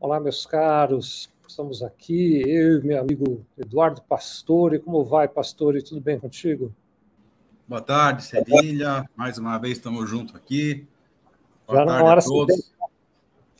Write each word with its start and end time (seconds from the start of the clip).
Olá, 0.00 0.20
meus 0.20 0.44
caros. 0.44 1.30
Estamos 1.46 1.82
aqui, 1.82 2.42
eu 2.46 2.80
e 2.80 2.84
meu 2.84 3.00
amigo 3.00 3.44
Eduardo 3.56 4.02
Pastore. 4.02 4.78
Como 4.78 5.04
vai, 5.04 5.28
Pastore? 5.28 5.82
Tudo 5.82 6.00
bem 6.00 6.18
contigo? 6.18 6.74
Boa 7.66 7.80
tarde, 7.80 8.24
Sevilha. 8.24 9.08
Mais 9.16 9.38
uma 9.38 9.56
vez 9.58 9.78
estamos 9.78 10.08
juntos 10.08 10.34
aqui. 10.34 10.86
Boa 11.66 11.78
já 11.78 11.84
não 11.86 12.10
era 12.10 12.20
sem 12.20 12.46
tempo. 12.46 12.62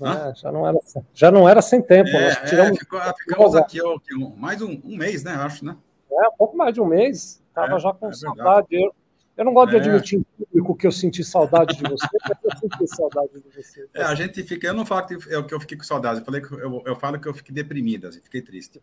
É, 0.00 0.34
já, 0.34 0.52
não 0.52 0.68
era, 0.68 0.78
já 1.14 1.30
não 1.30 1.48
era 1.48 1.62
sem 1.62 1.80
tempo. 1.80 2.10
É, 2.10 2.34
tiramos... 2.46 2.76
É, 2.76 2.80
ficou, 2.80 3.00
ficamos 3.16 3.54
aqui 3.54 3.80
ó, 3.80 3.96
mais 4.36 4.60
um, 4.60 4.80
um, 4.84 4.96
mês, 4.96 5.22
né? 5.22 5.32
Acho, 5.32 5.64
né? 5.64 5.76
É, 6.10 6.28
um 6.28 6.36
pouco 6.36 6.56
mais 6.56 6.74
de 6.74 6.80
um 6.80 6.86
mês. 6.86 7.42
Estava 7.48 7.76
é, 7.76 7.78
já 7.78 7.92
com 7.92 8.08
é 8.08 8.12
saudade. 8.12 8.66
Eu, 8.70 8.94
eu, 9.36 9.44
não 9.44 9.52
gosto 9.52 9.70
de 9.70 9.76
é. 9.76 9.80
admitir 9.80 10.18
em 10.18 10.22
público 10.44 10.76
que 10.76 10.86
eu 10.86 10.92
senti 10.92 11.24
saudade 11.24 11.76
de 11.76 11.82
você, 11.82 12.06
mas 12.28 12.38
eu 12.42 12.50
senti 12.58 12.96
saudade 12.96 13.32
de 13.34 13.62
você. 13.62 13.88
É, 13.94 14.02
a 14.02 14.14
gente 14.14 14.42
fica. 14.42 14.66
Eu 14.66 14.74
não 14.74 14.86
falo 14.86 15.06
que 15.06 15.14
eu, 15.14 15.44
que 15.46 15.54
eu 15.54 15.60
fiquei 15.60 15.76
com 15.76 15.84
saudade, 15.84 16.20
eu, 16.20 16.24
falei 16.24 16.40
que 16.40 16.52
eu, 16.52 16.82
eu 16.84 16.96
falo 16.96 17.18
que 17.18 17.28
eu 17.28 17.34
fiquei 17.34 17.54
deprimido, 17.54 18.08
assim, 18.08 18.20
fiquei 18.20 18.42
triste. 18.42 18.80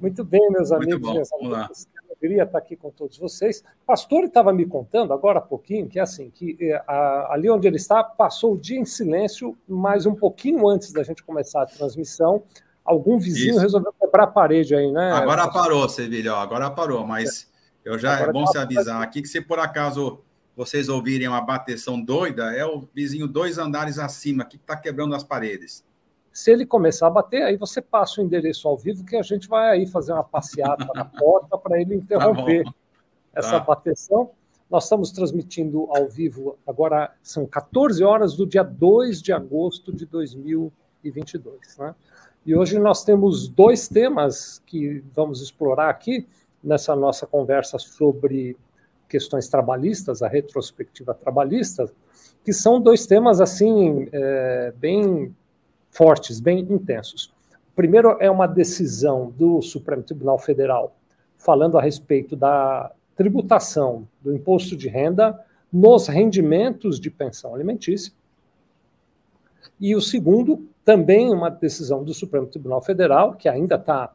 Muito 0.00 0.24
bem, 0.24 0.50
meus 0.50 0.70
amigos 0.70 1.08
e 1.08 1.12
minhas 1.12 1.32
amigas 1.32 1.86
alegria 2.22 2.44
estar 2.44 2.58
aqui 2.58 2.76
com 2.76 2.90
todos 2.90 3.18
vocês. 3.18 3.62
O 3.82 3.86
pastor 3.86 4.24
estava 4.24 4.52
me 4.52 4.64
contando 4.64 5.12
agora 5.12 5.38
há 5.38 5.42
pouquinho 5.42 5.88
que 5.88 5.98
assim 5.98 6.30
que 6.30 6.56
eh, 6.60 6.82
a, 6.86 7.32
ali 7.32 7.50
onde 7.50 7.66
ele 7.66 7.76
está 7.76 8.02
passou 8.04 8.54
o 8.54 8.58
dia 8.58 8.78
em 8.78 8.84
silêncio, 8.84 9.56
mas 9.68 10.06
um 10.06 10.14
pouquinho 10.14 10.68
antes 10.68 10.92
da 10.92 11.02
gente 11.02 11.22
começar 11.22 11.62
a 11.62 11.66
transmissão, 11.66 12.44
algum 12.84 13.18
vizinho 13.18 13.52
Isso. 13.52 13.60
resolveu 13.60 13.92
quebrar 13.92 14.24
a 14.24 14.28
parede 14.28 14.74
aí, 14.74 14.90
né? 14.92 15.12
Agora 15.12 15.44
pastor? 15.44 15.62
parou, 15.62 15.88
Sevilha, 15.88 16.34
agora 16.34 16.70
parou, 16.70 17.06
mas 17.06 17.48
é. 17.48 17.51
Eu 17.84 17.98
já 17.98 18.12
é 18.12 18.14
agora 18.14 18.30
é 18.30 18.32
bom 18.32 18.44
tá 18.44 18.52
se 18.52 18.58
avisar 18.58 19.02
aqui 19.02 19.22
que 19.22 19.28
se 19.28 19.40
por 19.40 19.58
acaso 19.58 20.20
vocês 20.56 20.88
ouvirem 20.88 21.28
uma 21.28 21.40
bateção 21.40 22.00
doida, 22.00 22.54
é 22.54 22.64
o 22.64 22.86
vizinho 22.94 23.26
dois 23.26 23.58
andares 23.58 23.98
acima 23.98 24.44
que 24.44 24.56
está 24.56 24.76
quebrando 24.76 25.14
as 25.14 25.24
paredes. 25.24 25.84
Se 26.32 26.50
ele 26.50 26.64
começar 26.64 27.06
a 27.06 27.10
bater, 27.10 27.42
aí 27.42 27.56
você 27.56 27.80
passa 27.80 28.20
o 28.20 28.24
endereço 28.24 28.66
ao 28.66 28.76
vivo 28.76 29.04
que 29.04 29.16
a 29.16 29.22
gente 29.22 29.48
vai 29.48 29.70
aí 29.70 29.86
fazer 29.86 30.12
uma 30.12 30.24
passeata 30.24 30.88
na 30.94 31.04
porta 31.18 31.58
para 31.58 31.80
ele 31.80 31.90
tá 31.90 31.94
interromper 31.96 32.64
tá 32.64 32.72
essa 33.34 33.58
bateção. 33.60 34.30
Nós 34.70 34.84
estamos 34.84 35.10
transmitindo 35.10 35.86
ao 35.90 36.08
vivo 36.08 36.58
agora, 36.66 37.12
são 37.22 37.46
14 37.46 38.02
horas 38.02 38.34
do 38.34 38.46
dia 38.46 38.62
2 38.62 39.20
de 39.20 39.32
agosto 39.32 39.92
de 39.92 40.06
2022. 40.06 41.76
Né? 41.78 41.94
E 42.46 42.56
hoje 42.56 42.78
nós 42.78 43.04
temos 43.04 43.48
dois 43.48 43.86
temas 43.86 44.62
que 44.64 45.04
vamos 45.14 45.42
explorar 45.42 45.90
aqui 45.90 46.26
nessa 46.62 46.94
nossa 46.94 47.26
conversa 47.26 47.78
sobre 47.78 48.56
questões 49.08 49.48
trabalhistas, 49.48 50.22
a 50.22 50.28
retrospectiva 50.28 51.12
trabalhista, 51.12 51.90
que 52.44 52.52
são 52.52 52.80
dois 52.80 53.06
temas 53.06 53.40
assim 53.40 54.08
é, 54.12 54.72
bem 54.76 55.34
fortes, 55.90 56.40
bem 56.40 56.60
intensos. 56.60 57.32
O 57.72 57.74
primeiro 57.74 58.16
é 58.20 58.30
uma 58.30 58.46
decisão 58.46 59.30
do 59.36 59.60
Supremo 59.60 60.02
Tribunal 60.02 60.38
Federal 60.38 60.94
falando 61.36 61.76
a 61.76 61.82
respeito 61.82 62.36
da 62.36 62.92
tributação 63.16 64.08
do 64.20 64.34
imposto 64.34 64.76
de 64.76 64.88
renda 64.88 65.38
nos 65.72 66.06
rendimentos 66.06 67.00
de 67.00 67.10
pensão 67.10 67.54
alimentícia. 67.54 68.12
E 69.80 69.96
o 69.96 70.00
segundo, 70.00 70.68
também 70.84 71.32
uma 71.32 71.50
decisão 71.50 72.04
do 72.04 72.14
Supremo 72.14 72.46
Tribunal 72.46 72.82
Federal, 72.82 73.34
que 73.34 73.48
ainda 73.48 73.74
está 73.74 74.12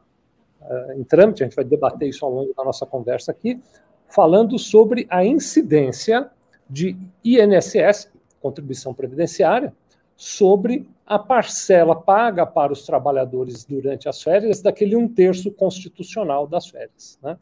em 0.96 1.04
trâmite, 1.04 1.42
a 1.42 1.46
gente 1.46 1.56
vai 1.56 1.64
debater 1.64 2.08
isso 2.08 2.24
ao 2.24 2.32
longo 2.32 2.52
da 2.54 2.64
nossa 2.64 2.84
conversa 2.84 3.30
aqui, 3.30 3.60
falando 4.08 4.58
sobre 4.58 5.06
a 5.08 5.24
incidência 5.24 6.30
de 6.68 6.96
INSS, 7.24 8.10
contribuição 8.40 8.92
previdenciária, 8.92 9.72
sobre 10.16 10.88
a 11.06 11.18
parcela 11.18 11.94
paga 11.94 12.44
para 12.44 12.72
os 12.72 12.84
trabalhadores 12.84 13.64
durante 13.64 14.08
as 14.08 14.22
férias 14.22 14.60
daquele 14.60 14.96
um 14.96 15.08
terço 15.08 15.50
constitucional 15.50 16.46
das 16.46 16.68
férias. 16.68 17.18
Né? 17.22 17.38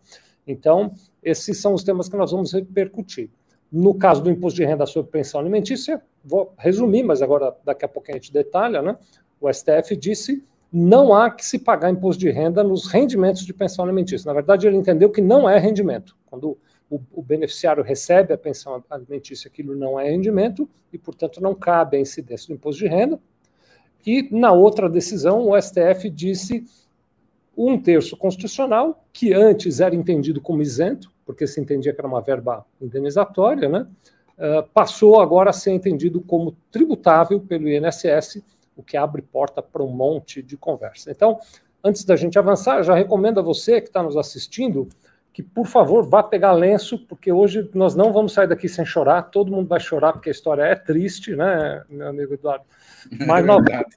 Então, 0.47 0.93
esses 1.23 1.61
são 1.61 1.75
os 1.75 1.83
temas 1.83 2.09
que 2.09 2.17
nós 2.17 2.31
vamos 2.31 2.53
repercutir. 2.53 3.31
No 3.73 3.95
caso 3.95 4.23
do 4.23 4.31
imposto 4.31 4.57
de 4.57 4.65
renda 4.65 4.87
sobre 4.87 5.11
pensão 5.11 5.41
alimentícia, 5.41 6.01
vou 6.25 6.55
resumir, 6.57 7.03
mas 7.03 7.21
agora 7.21 7.57
daqui 7.65 7.85
a 7.85 7.89
pouco 7.89 8.11
a 8.11 8.15
gente 8.15 8.33
detalha, 8.33 8.81
né? 8.81 8.97
O 9.41 9.53
STF 9.53 9.97
disse 9.97 10.45
não 10.79 11.15
há 11.15 11.31
que 11.31 11.43
se 11.43 11.59
pagar 11.59 11.91
imposto 11.91 12.21
de 12.21 12.31
renda 12.31 12.63
nos 12.63 12.87
rendimentos 12.87 13.47
de 13.47 13.55
pensão 13.55 13.83
alimentícia. 13.83 14.29
Na 14.29 14.35
verdade, 14.35 14.67
ele 14.67 14.77
entendeu 14.77 15.09
que 15.09 15.23
não 15.23 15.49
é 15.49 15.59
rendimento. 15.59 16.15
Quando 16.27 16.59
o, 16.91 17.01
o, 17.15 17.23
beneficiário 17.23 17.83
recebe 17.83 18.35
a 18.35 18.37
pensão 18.37 18.85
alimentícia, 18.91 19.49
aquilo 19.49 19.75
não 19.75 19.99
é 19.99 20.11
rendimento 20.11 20.69
e, 20.93 20.99
portanto, 20.99 21.41
não 21.41 21.55
cabe 21.55 21.97
a 21.97 22.01
incidência 22.01 22.49
do 22.49 22.55
imposto 22.59 22.83
de 22.83 22.89
renda. 22.89 23.19
E 24.07 24.29
na 24.31 24.53
outra 24.53 24.87
decisão, 24.87 25.49
o 25.49 25.59
STF 25.59 26.11
disse 26.11 26.67
um 27.57 27.81
terço 27.81 28.15
constitucional, 28.15 29.03
que 29.15 29.33
antes 29.33 29.81
era 29.81 29.95
entendido 29.95 30.43
como 30.43 30.61
isento, 30.61 31.11
porque 31.25 31.47
se 31.47 31.59
entendia 31.59 31.95
que 31.95 32.01
era 32.01 32.07
uma 32.07 32.21
verba 32.21 32.67
indenizatória, 32.79 33.67
né? 33.67 33.87
Uh, 34.37 34.69
passou 34.75 35.23
agora 35.23 35.49
a 35.49 35.55
ser 35.55 35.71
entendido 35.71 36.21
como 36.21 36.55
tributável 36.71 37.41
pelo 37.41 37.67
INSS, 37.67 38.43
o 38.77 38.83
que 38.83 38.97
abre 38.97 39.23
porta 39.23 39.63
para 39.63 39.83
um 39.83 39.91
monte 39.91 40.43
de 40.43 40.57
conversa. 40.57 41.11
Então, 41.11 41.41
antes 41.83 42.05
da 42.05 42.15
gente 42.15 42.39
avançar, 42.39 42.83
já 42.83 42.95
recomendo 42.95 43.41
a 43.41 43.43
você 43.43 43.81
que 43.81 43.89
está 43.89 44.03
nos 44.03 44.17
assistindo 44.17 44.89
que, 45.33 45.43
por 45.43 45.67
favor, 45.67 46.09
vá 46.09 46.23
pegar 46.23 46.53
lenço, 46.53 46.99
porque 47.07 47.31
hoje 47.31 47.71
nós 47.75 47.95
não 47.95 48.11
vamos 48.11 48.33
sair 48.33 48.47
daqui 48.47 48.71
sem 48.71 48.87
chorar, 48.87 49.25
todo 49.25 49.53
mundo 49.53 49.69
vai 49.69 49.79
chorar, 49.79 50.15
porque 50.15 50.31
a 50.31 50.33
história 50.33 50.63
é 50.63 50.75
triste, 50.75 51.37
né, 51.37 51.85
meu 51.91 52.09
amigo 52.09 52.33
Eduardo? 52.33 52.65
Mas 53.27 53.45
é 53.45 53.47
nós 53.47 53.63
vamos 53.63 53.97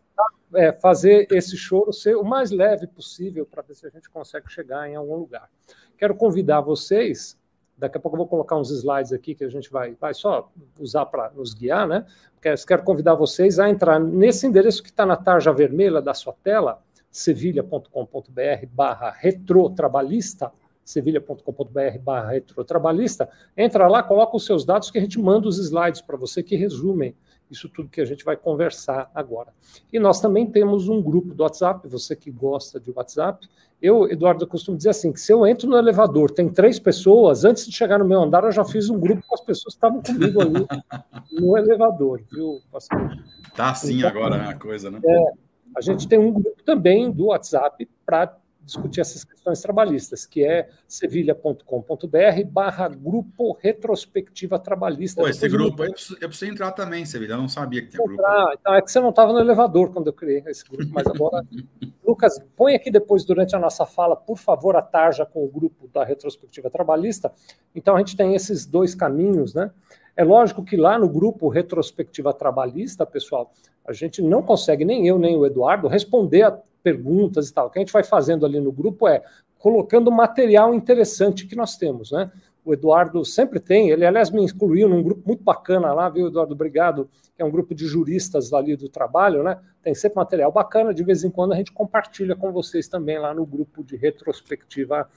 é, 0.53 0.73
fazer 0.73 1.28
esse 1.31 1.56
choro 1.56 1.94
ser 1.94 2.18
o 2.18 2.25
mais 2.25 2.51
leve 2.51 2.88
possível 2.88 3.45
para 3.45 3.62
ver 3.62 3.73
se 3.73 3.88
a 3.88 3.89
gente 3.89 4.09
consegue 4.09 4.51
chegar 4.51 4.89
em 4.89 4.97
algum 4.97 5.16
lugar. 5.16 5.50
Quero 5.97 6.13
convidar 6.13 6.59
vocês, 6.59 7.38
daqui 7.79 7.97
a 7.97 8.00
pouco 8.00 8.16
eu 8.16 8.19
vou 8.19 8.28
colocar 8.28 8.57
uns 8.57 8.69
slides 8.69 9.13
aqui 9.13 9.34
que 9.34 9.44
a 9.44 9.50
gente 9.50 9.72
vai, 9.72 9.95
vai 10.00 10.13
só 10.13 10.51
usar 10.79 11.06
para 11.06 11.31
nos 11.31 11.53
guiar, 11.53 11.88
né? 11.88 12.06
Quero, 12.41 12.84
convidar 12.84 13.16
vocês 13.16 13.59
a 13.59 13.69
entrar 13.69 14.00
nesse 14.00 14.45
endereço 14.45 14.84
que 14.84 14.90
está 14.90 15.06
na 15.06 15.16
tarja 15.16 15.51
vermelha 15.51 16.01
da 16.01 16.13
sua 16.13 16.34
tela, 16.44 16.81
sevilha.com.br 17.09 18.66
barra 18.72 19.12
retrotrabalhista, 19.12 20.51
sevilha.com.br 20.84 22.00
barra 22.01 22.31
retrotrabalhista, 22.31 23.29
entra 23.57 23.88
lá, 23.88 24.03
coloca 24.03 24.35
os 24.35 24.45
seus 24.45 24.66
dados 24.66 24.91
que 24.91 24.97
a 24.97 25.01
gente 25.01 25.19
manda 25.19 25.47
os 25.47 25.57
slides 25.57 26.01
para 26.01 26.18
você 26.18 26.44
que 26.44 26.56
resumem 26.56 27.16
isso 27.50 27.68
tudo 27.68 27.89
que 27.89 28.01
a 28.01 28.06
gente 28.06 28.23
vai 28.23 28.38
conversar 28.38 29.09
agora. 29.13 29.53
E 29.91 30.00
nós 30.00 30.22
também 30.22 30.45
temos 30.45 30.88
um 30.88 31.01
grupo 31.01 31.34
do 31.34 31.44
WhatsApp, 31.44 31.88
você 31.88 32.16
que 32.16 32.29
gosta 32.29 32.79
de 32.79 32.91
WhatsApp. 32.91 33.47
Eu, 33.81 34.09
Eduardo, 34.09 34.44
eu 34.44 34.47
costumo 34.47 34.75
dizer 34.75 34.90
assim, 34.90 35.12
que 35.13 35.19
se 35.19 35.31
eu 35.31 35.47
entro 35.47 35.69
no 35.69 35.78
elevador, 35.78 36.31
tem 36.31 36.50
três 36.50 36.78
pessoas, 36.78 37.45
antes 37.45 37.66
de 37.66 37.72
chegar 37.72 37.97
no 37.97 38.06
meu 38.06 38.22
andar, 38.22 38.44
eu 38.44 38.51
já 38.51 38.66
fiz 38.66 38.90
um 38.90 39.00
grupo 39.00 39.23
com 39.25 39.35
as 39.35 39.41
pessoas 39.41 39.73
que 39.73 39.78
estavam 39.78 40.01
comigo 40.01 40.41
ali 40.41 40.67
no 41.31 41.57
elevador, 41.57 42.22
viu? 42.29 42.59
Tá 43.56 43.72
assim 43.72 44.00
então, 44.00 44.09
agora 44.09 44.50
a 44.50 44.56
coisa, 44.56 44.91
né? 44.91 45.00
É, 45.03 45.31
a 45.78 45.81
gente 45.81 46.07
tem 46.07 46.19
um 46.19 46.31
grupo 46.31 46.62
também 46.63 47.09
do 47.09 47.28
WhatsApp 47.28 47.88
para 48.06 48.35
discutir 48.69 49.02
essas 49.02 49.24
questões 49.24 49.62
trabalhistas, 49.62 50.25
que 50.25 50.44
é 50.44 50.69
sevilha.com.br 50.88 52.44
barra 52.50 52.88
grupo 52.88 53.57
retrospectiva 53.62 54.57
trabalhista. 54.57 55.22
Pô, 55.22 55.28
esse 55.28 55.47
grupo, 55.50 55.84
eu 55.84 55.91
preciso, 55.91 56.18
eu 56.22 56.30
preciso, 56.30 56.52
entrar 56.52 56.72
também, 56.72 57.06
Sevilha, 57.06 57.34
eu 57.34 57.38
não 57.38 57.50
sabia 57.50 57.81
que 57.81 57.90
tinha 57.90 58.03
grupo. 58.03 58.22
Então, 58.59 58.74
é 58.74 58.81
que 58.81 58.91
você 58.91 59.00
não 59.00 59.09
estava 59.09 59.34
no 59.34 59.40
elevador 59.40 59.91
quando 59.91 60.07
eu 60.07 60.13
criei 60.13 60.44
esse 60.47 60.63
grupo, 60.63 60.91
mas 60.91 61.06
agora... 61.07 61.46
Lucas, 62.06 62.40
põe 62.56 62.74
aqui 62.75 62.90
depois, 62.90 63.24
durante 63.24 63.56
a 63.56 63.59
nossa 63.59 63.85
fala, 63.85 64.16
por 64.16 64.38
favor, 64.38 64.75
a 64.75 64.81
tarja 64.81 65.25
com 65.25 65.44
o 65.44 65.47
grupo 65.47 65.88
da 65.94 66.03
retrospectiva 66.03 66.69
trabalhista. 66.69 67.31
Então, 67.75 67.96
a 67.96 68.00
gente 68.00 68.18
tem 68.18 68.34
esses 68.34 68.66
dois 68.66 68.96
caminhos, 68.96 69.53
né? 69.53 69.72
É 70.19 70.24
lógico 70.25 70.66
que 70.66 70.75
lá 70.75 71.00
no 71.00 71.07
grupo 71.07 71.47
Retrospectiva 71.47 72.34
Trabalhista, 72.34 73.06
pessoal, 73.06 73.53
a 73.88 73.94
gente 73.94 74.22
não 74.22 74.44
consegue, 74.44 74.84
nem 74.84 75.07
eu, 75.07 75.18
nem 75.18 75.38
o 75.38 75.45
Eduardo, 75.45 75.88
responder 75.88 76.42
a 76.42 76.60
perguntas 76.83 77.48
e 77.48 77.54
tal. 77.54 77.68
O 77.68 77.69
que 77.69 77.80
a 77.80 77.81
gente 77.81 77.94
vai 77.94 78.04
fazendo 78.04 78.45
ali 78.45 78.60
no 78.60 78.69
grupo 78.69 79.07
é 79.07 79.24
colocando 79.57 80.12
material 80.12 80.74
interessante 80.74 81.48
que 81.48 81.56
nós 81.56 81.77
temos, 81.77 82.12
né? 82.12 82.30
O 82.66 82.74
Eduardo 82.74 83.24
sempre 83.24 83.62
tem, 83.62 83.92
ele 83.92 84.06
aliás 84.06 84.30
me 84.30 84.44
incluiu 84.44 84.89
num 84.89 85.01
grupo 85.01 85.25
muito 85.25 85.42
bacana 85.42 85.94
lá, 85.94 86.10
viu, 86.10 86.27
Eduardo? 86.27 86.54
Obrigado, 86.54 87.10
que 87.33 87.42
é 87.42 87.45
um 87.45 87.50
grupo 87.50 87.74
de 87.74 87.86
juristas 87.86 88.51
ali 88.51 88.75
do 88.75 88.89
trabalho, 88.89 89.42
né? 89.42 89.57
Tem 89.81 89.95
sempre 89.95 90.18
material 90.18 90.51
bacana, 90.51 90.94
de 90.94 91.01
vez 91.01 91.24
em 91.24 91.30
quando 91.30 91.54
a 91.54 91.56
gente 91.56 91.72
compartilha 91.72 92.36
com 92.36 92.51
vocês 92.51 92.89
também 92.89 93.18
lá 93.18 93.33
no 93.33 93.45
grupo 93.45 93.81
de 93.86 93.95
retrospectiva 93.95 95.07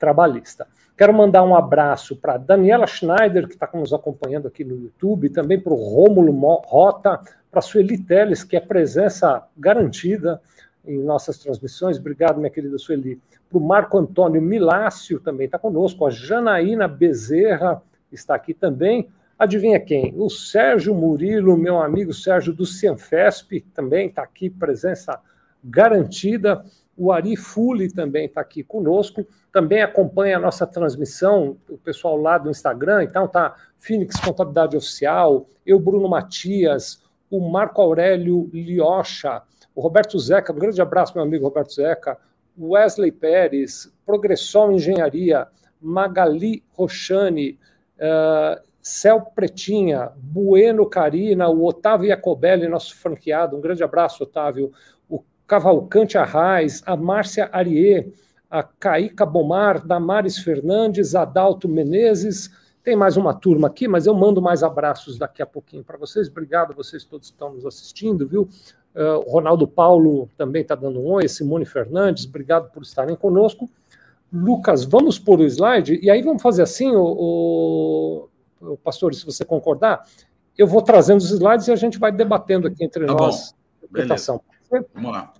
trabalhista. 0.00 0.66
Quero 0.96 1.14
mandar 1.14 1.44
um 1.44 1.54
abraço 1.54 2.16
para 2.16 2.36
Daniela 2.36 2.86
Schneider, 2.86 3.46
que 3.46 3.54
está 3.54 3.68
nos 3.72 3.92
acompanhando 3.92 4.48
aqui 4.48 4.64
no 4.64 4.74
YouTube, 4.74 5.28
também 5.28 5.60
para 5.60 5.72
o 5.72 5.76
Rômulo 5.76 6.32
Rota, 6.66 7.20
para 7.50 7.60
Sueli 7.60 7.98
Teles, 7.98 8.42
que 8.42 8.56
é 8.56 8.60
presença 8.60 9.44
garantida 9.56 10.40
em 10.84 10.98
nossas 10.98 11.38
transmissões. 11.38 11.98
Obrigado, 11.98 12.38
minha 12.38 12.50
querida 12.50 12.78
Sueli. 12.78 13.20
Para 13.48 13.58
o 13.58 13.60
Marco 13.60 13.98
Antônio 13.98 14.40
Milácio 14.40 15.20
também 15.20 15.46
está 15.46 15.58
conosco. 15.58 16.06
A 16.06 16.10
Janaína 16.10 16.88
Bezerra 16.88 17.82
está 18.10 18.34
aqui 18.34 18.54
também. 18.54 19.08
Adivinha 19.38 19.80
quem? 19.80 20.14
O 20.16 20.28
Sérgio 20.28 20.94
Murilo, 20.94 21.56
meu 21.56 21.80
amigo 21.80 22.12
Sérgio 22.12 22.52
do 22.52 22.66
Cianfesp, 22.66 23.64
também 23.74 24.08
está 24.08 24.22
aqui, 24.22 24.50
presença 24.50 25.18
garantida. 25.62 26.62
O 27.00 27.10
Ari 27.10 27.34
Fuli 27.34 27.90
também 27.90 28.26
está 28.26 28.42
aqui 28.42 28.62
conosco, 28.62 29.26
também 29.50 29.80
acompanha 29.80 30.36
a 30.36 30.38
nossa 30.38 30.66
transmissão, 30.66 31.56
o 31.66 31.78
pessoal 31.78 32.14
lá 32.18 32.36
do 32.36 32.50
Instagram, 32.50 33.04
então 33.04 33.26
tá? 33.26 33.56
Phoenix 33.78 34.20
Contabilidade 34.20 34.76
Oficial, 34.76 35.46
eu, 35.64 35.80
Bruno 35.80 36.06
Matias, 36.10 37.02
o 37.30 37.40
Marco 37.40 37.80
Aurélio 37.80 38.50
Liocha, 38.52 39.40
o 39.74 39.80
Roberto 39.80 40.18
Zeca, 40.18 40.52
um 40.52 40.58
grande 40.58 40.82
abraço, 40.82 41.14
meu 41.14 41.24
amigo 41.24 41.46
Roberto 41.46 41.72
Zeca, 41.72 42.18
Wesley 42.60 43.10
Pérez, 43.10 43.90
Progressão 44.04 44.70
Engenharia, 44.70 45.48
Magali 45.80 46.62
Rochane, 46.72 47.58
uh, 47.96 48.60
Céu 48.82 49.22
Pretinha, 49.34 50.10
Bueno 50.16 50.84
Carina, 50.84 51.48
o 51.48 51.64
Otávio 51.64 52.08
Iacobelli, 52.08 52.68
nosso 52.68 52.94
franqueado, 52.94 53.56
um 53.56 53.60
grande 53.62 53.82
abraço, 53.82 54.22
Otávio, 54.22 54.70
Cavalcante 55.50 56.16
Arraes, 56.16 56.80
a 56.86 56.96
Márcia 56.96 57.50
Ariê, 57.50 58.12
a 58.48 58.62
Caíca 58.62 59.26
Bomar, 59.26 59.84
Damares 59.84 60.38
Fernandes, 60.38 61.16
Adalto 61.16 61.68
Menezes, 61.68 62.48
tem 62.84 62.94
mais 62.94 63.16
uma 63.16 63.34
turma 63.34 63.66
aqui, 63.66 63.88
mas 63.88 64.06
eu 64.06 64.14
mando 64.14 64.40
mais 64.40 64.62
abraços 64.62 65.18
daqui 65.18 65.42
a 65.42 65.46
pouquinho 65.46 65.82
para 65.82 65.98
vocês. 65.98 66.28
Obrigado, 66.28 66.72
vocês 66.72 67.04
todos 67.04 67.30
que 67.30 67.34
estão 67.34 67.52
nos 67.52 67.66
assistindo, 67.66 68.28
viu? 68.28 68.48
Uh, 68.94 69.26
o 69.26 69.32
Ronaldo 69.32 69.66
Paulo 69.66 70.30
também 70.38 70.62
está 70.62 70.76
dando 70.76 71.00
um 71.00 71.14
oi, 71.14 71.26
Simone 71.26 71.66
Fernandes, 71.66 72.26
obrigado 72.26 72.70
por 72.70 72.84
estarem 72.84 73.16
conosco. 73.16 73.68
Lucas, 74.32 74.84
vamos 74.84 75.18
por 75.18 75.40
o 75.40 75.44
slide, 75.44 75.98
e 76.00 76.08
aí 76.08 76.22
vamos 76.22 76.40
fazer 76.42 76.62
assim, 76.62 76.94
o, 76.94 78.28
o, 78.62 78.72
o 78.74 78.76
pastor, 78.76 79.12
se 79.16 79.26
você 79.26 79.44
concordar, 79.44 80.06
eu 80.56 80.68
vou 80.68 80.80
trazendo 80.80 81.18
os 81.18 81.32
slides 81.32 81.66
e 81.66 81.72
a 81.72 81.76
gente 81.76 81.98
vai 81.98 82.12
debatendo 82.12 82.68
aqui 82.68 82.84
entre 82.84 83.04
tá 83.04 83.14
nós. 83.14 83.50
Bom. 83.50 83.56
Vamos 84.94 85.10
lá. 85.10 85.32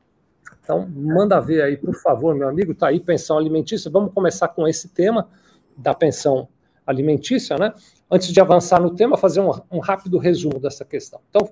Então, 0.70 0.88
manda 0.88 1.40
ver 1.40 1.62
aí, 1.62 1.76
por 1.76 1.96
favor, 1.96 2.32
meu 2.32 2.48
amigo, 2.48 2.70
está 2.70 2.86
aí, 2.86 3.00
pensão 3.00 3.36
alimentícia. 3.36 3.90
Vamos 3.90 4.14
começar 4.14 4.46
com 4.46 4.68
esse 4.68 4.88
tema 4.88 5.28
da 5.76 5.92
pensão 5.92 6.46
alimentícia, 6.86 7.58
né? 7.58 7.74
Antes 8.08 8.28
de 8.28 8.40
avançar 8.40 8.80
no 8.80 8.94
tema, 8.94 9.16
fazer 9.16 9.40
um, 9.40 9.50
um 9.68 9.80
rápido 9.80 10.16
resumo 10.16 10.60
dessa 10.60 10.84
questão. 10.84 11.20
Então, 11.28 11.50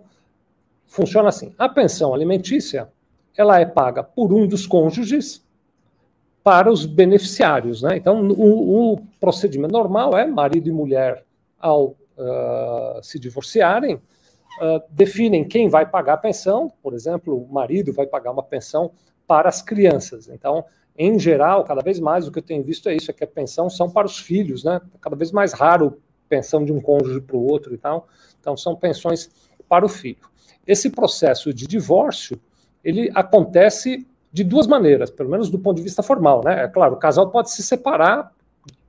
funciona 0.86 1.30
assim: 1.30 1.52
a 1.58 1.68
pensão 1.68 2.14
alimentícia 2.14 2.88
ela 3.36 3.58
é 3.58 3.66
paga 3.66 4.04
por 4.04 4.32
um 4.32 4.46
dos 4.46 4.68
cônjuges 4.68 5.44
para 6.44 6.70
os 6.70 6.86
beneficiários, 6.86 7.82
né? 7.82 7.96
Então, 7.96 8.22
o, 8.22 8.92
o 8.92 8.98
procedimento 9.18 9.72
normal 9.72 10.16
é 10.16 10.28
marido 10.28 10.68
e 10.68 10.72
mulher 10.72 11.24
ao 11.58 11.88
uh, 12.16 13.02
se 13.02 13.18
divorciarem 13.18 14.00
uh, 14.60 14.82
definem 14.90 15.46
quem 15.46 15.68
vai 15.68 15.88
pagar 15.88 16.14
a 16.14 16.18
pensão. 16.18 16.72
Por 16.82 16.94
exemplo, 16.94 17.36
o 17.36 17.52
marido 17.52 17.92
vai 17.92 18.06
pagar 18.06 18.30
uma 18.30 18.42
pensão 18.42 18.90
para 19.26 19.48
as 19.48 19.62
crianças. 19.62 20.28
Então, 20.28 20.64
em 20.96 21.18
geral, 21.18 21.64
cada 21.64 21.80
vez 21.80 22.00
mais 22.00 22.26
o 22.26 22.32
que 22.32 22.38
eu 22.38 22.42
tenho 22.42 22.62
visto 22.62 22.88
é 22.88 22.94
isso, 22.94 23.10
é 23.10 23.14
que 23.14 23.24
a 23.24 23.26
pensão 23.26 23.70
são 23.70 23.90
para 23.90 24.06
os 24.06 24.18
filhos, 24.18 24.64
né? 24.64 24.80
Cada 25.00 25.16
vez 25.16 25.30
mais 25.30 25.52
raro 25.52 26.00
pensão 26.28 26.64
de 26.64 26.72
um 26.72 26.80
cônjuge 26.80 27.20
para 27.20 27.36
o 27.36 27.46
outro 27.46 27.74
e 27.74 27.78
tal. 27.78 28.08
Então, 28.40 28.56
são 28.56 28.74
pensões 28.76 29.30
para 29.68 29.84
o 29.84 29.88
filho. 29.88 30.28
Esse 30.66 30.90
processo 30.90 31.52
de 31.54 31.66
divórcio, 31.66 32.40
ele 32.84 33.10
acontece 33.14 34.06
de 34.32 34.44
duas 34.44 34.66
maneiras, 34.66 35.10
pelo 35.10 35.30
menos 35.30 35.50
do 35.50 35.58
ponto 35.58 35.76
de 35.76 35.82
vista 35.82 36.02
formal, 36.02 36.42
né? 36.44 36.64
É 36.64 36.68
claro, 36.68 36.94
o 36.94 36.98
casal 36.98 37.30
pode 37.30 37.50
se 37.50 37.62
separar 37.62 38.32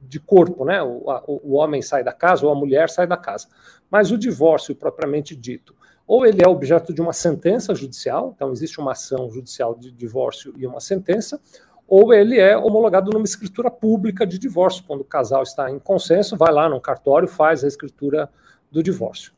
de 0.02 0.20
corpo, 0.20 0.66
né? 0.66 0.82
O, 0.82 1.10
a, 1.10 1.24
o 1.28 1.56
homem 1.56 1.82
sai 1.82 2.04
da 2.04 2.14
casa 2.14 2.46
ou 2.46 2.52
a 2.52 2.56
mulher 2.56 2.90
sai 2.90 3.08
da 3.08 3.18
casa. 3.18 3.48
Mas 3.90 4.12
o 4.12 4.18
divórcio 4.18 4.76
propriamente 4.76 5.36
dito, 5.36 5.76
ou 6.08 6.26
ele 6.26 6.44
é 6.44 6.48
objeto 6.48 6.94
de 6.94 7.02
uma 7.02 7.14
sentença 7.14 7.74
judicial, 7.76 8.34
então 8.36 8.52
existe 8.52 8.80
uma 8.80 8.94
ação 8.94 9.30
judicial 9.30 9.76
de 9.76 9.92
divórcio 9.92 10.54
e 10.58 10.66
uma 10.66 10.80
sentença, 10.80 11.40
ou 11.88 12.14
ele 12.14 12.40
é 12.40 12.56
homologado 12.56 13.12
numa 13.12 13.26
escritura 13.26 13.72
pública 13.72 14.26
de 14.26 14.38
divórcio, 14.38 14.84
quando 14.86 15.02
o 15.02 15.06
casal 15.06 15.42
está 15.44 15.72
em 15.72 15.80
consenso, 15.80 16.38
vai 16.38 16.52
lá 16.52 16.70
no 16.70 16.80
cartório, 16.80 17.28
faz 17.28 17.64
a 17.64 17.68
escritura 17.68 18.30
do 18.72 18.84
divórcio. 18.84 19.34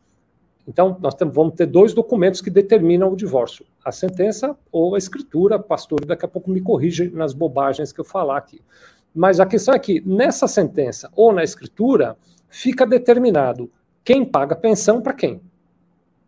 Então, 0.68 0.98
nós 1.00 1.16
temos, 1.16 1.34
vamos 1.34 1.56
ter 1.56 1.66
dois 1.66 1.94
documentos 1.94 2.42
que 2.42 2.50
determinam 2.50 3.12
o 3.12 3.16
divórcio: 3.16 3.66
a 3.84 3.92
sentença 3.92 4.56
ou 4.72 4.96
a 4.96 4.98
escritura. 4.98 5.58
Pastor, 5.58 6.06
daqui 6.06 6.26
a 6.26 6.28
pouco 6.28 6.52
me 6.52 6.62
corrige 6.62 7.10
nas 7.10 7.34
bobagens 7.34 7.92
que 7.92 8.00
eu 8.00 8.06
falar 8.06 8.38
aqui. 8.38 8.62
Mas 9.14 9.40
a 9.40 9.46
questão 9.46 9.74
é 9.74 9.80
que 9.80 10.02
nessa 10.06 10.48
sentença 10.48 11.10
ou 11.16 11.34
na 11.34 11.44
escritura 11.44 12.18
fica 12.48 12.86
determinado 12.86 13.72
quem 14.04 14.26
paga 14.26 14.56
pensão 14.56 15.02
para 15.02 15.14
quem. 15.14 15.42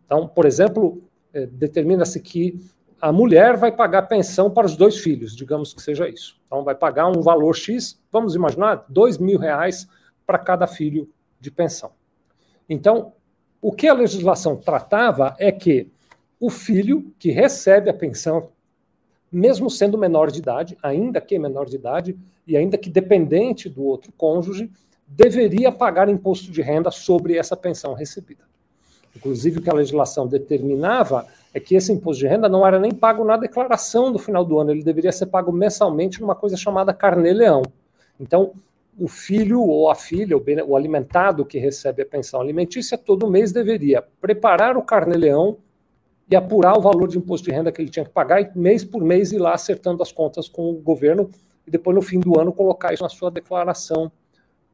Então, 0.06 0.28
por 0.28 0.44
exemplo, 0.44 1.02
é, 1.32 1.46
determina-se 1.46 2.20
que 2.20 2.58
a 3.00 3.12
mulher 3.12 3.56
vai 3.56 3.72
pagar 3.72 4.02
pensão 4.02 4.50
para 4.50 4.66
os 4.66 4.76
dois 4.76 4.98
filhos, 4.98 5.34
digamos 5.34 5.74
que 5.74 5.82
seja 5.82 6.08
isso. 6.08 6.40
Então, 6.46 6.62
vai 6.62 6.74
pagar 6.74 7.08
um 7.08 7.20
valor 7.20 7.54
X, 7.54 8.00
vamos 8.10 8.34
imaginar, 8.34 8.84
dois 8.88 9.18
mil 9.18 9.38
reais 9.38 9.88
para 10.26 10.38
cada 10.38 10.66
filho 10.66 11.10
de 11.40 11.50
pensão. 11.50 11.92
Então, 12.68 13.12
o 13.60 13.72
que 13.72 13.88
a 13.88 13.94
legislação 13.94 14.56
tratava 14.56 15.34
é 15.38 15.50
que 15.50 15.90
o 16.38 16.50
filho 16.50 17.12
que 17.18 17.30
recebe 17.30 17.90
a 17.90 17.94
pensão, 17.94 18.50
mesmo 19.30 19.68
sendo 19.70 19.98
menor 19.98 20.30
de 20.30 20.38
idade, 20.38 20.78
ainda 20.82 21.20
que 21.20 21.38
menor 21.38 21.66
de 21.66 21.76
idade, 21.76 22.18
e 22.46 22.56
ainda 22.56 22.76
que 22.76 22.90
dependente 22.90 23.68
do 23.68 23.82
outro 23.84 24.12
cônjuge, 24.16 24.70
deveria 25.06 25.70
pagar 25.70 26.08
imposto 26.08 26.50
de 26.50 26.62
renda 26.62 26.90
sobre 26.90 27.36
essa 27.36 27.56
pensão 27.56 27.94
recebida. 27.94 28.44
Inclusive, 29.16 29.58
o 29.58 29.62
que 29.62 29.70
a 29.70 29.74
legislação 29.74 30.26
determinava 30.26 31.26
é 31.52 31.60
que 31.60 31.76
esse 31.76 31.92
imposto 31.92 32.20
de 32.20 32.26
renda 32.26 32.48
não 32.48 32.66
era 32.66 32.80
nem 32.80 32.92
pago 32.92 33.24
na 33.24 33.36
declaração 33.36 34.12
do 34.12 34.18
final 34.18 34.44
do 34.44 34.58
ano, 34.58 34.72
ele 34.72 34.82
deveria 34.82 35.12
ser 35.12 35.26
pago 35.26 35.52
mensalmente 35.52 36.20
numa 36.20 36.34
coisa 36.34 36.56
chamada 36.56 36.92
carnê-leão. 36.92 37.62
Então, 38.18 38.52
o 38.98 39.06
filho 39.08 39.60
ou 39.60 39.88
a 39.88 39.94
filha, 39.94 40.36
o 40.36 40.76
alimentado 40.76 41.44
que 41.44 41.58
recebe 41.58 42.02
a 42.02 42.06
pensão 42.06 42.40
alimentícia, 42.40 42.98
todo 42.98 43.30
mês 43.30 43.52
deveria 43.52 44.02
preparar 44.20 44.76
o 44.76 44.82
carnê-leão 44.82 45.58
e 46.30 46.34
apurar 46.34 46.76
o 46.76 46.80
valor 46.80 47.08
de 47.08 47.18
imposto 47.18 47.46
de 47.46 47.52
renda 47.52 47.70
que 47.70 47.80
ele 47.80 47.90
tinha 47.90 48.04
que 48.04 48.10
pagar, 48.10 48.40
e 48.40 48.58
mês 48.58 48.84
por 48.84 49.02
mês 49.02 49.30
ir 49.30 49.38
lá 49.38 49.52
acertando 49.52 50.02
as 50.02 50.10
contas 50.10 50.48
com 50.48 50.70
o 50.70 50.74
governo, 50.74 51.28
e 51.66 51.70
depois, 51.70 51.94
no 51.94 52.02
fim 52.02 52.20
do 52.20 52.38
ano, 52.38 52.52
colocar 52.52 52.92
isso 52.92 53.02
na 53.02 53.08
sua 53.08 53.30
declaração 53.30 54.10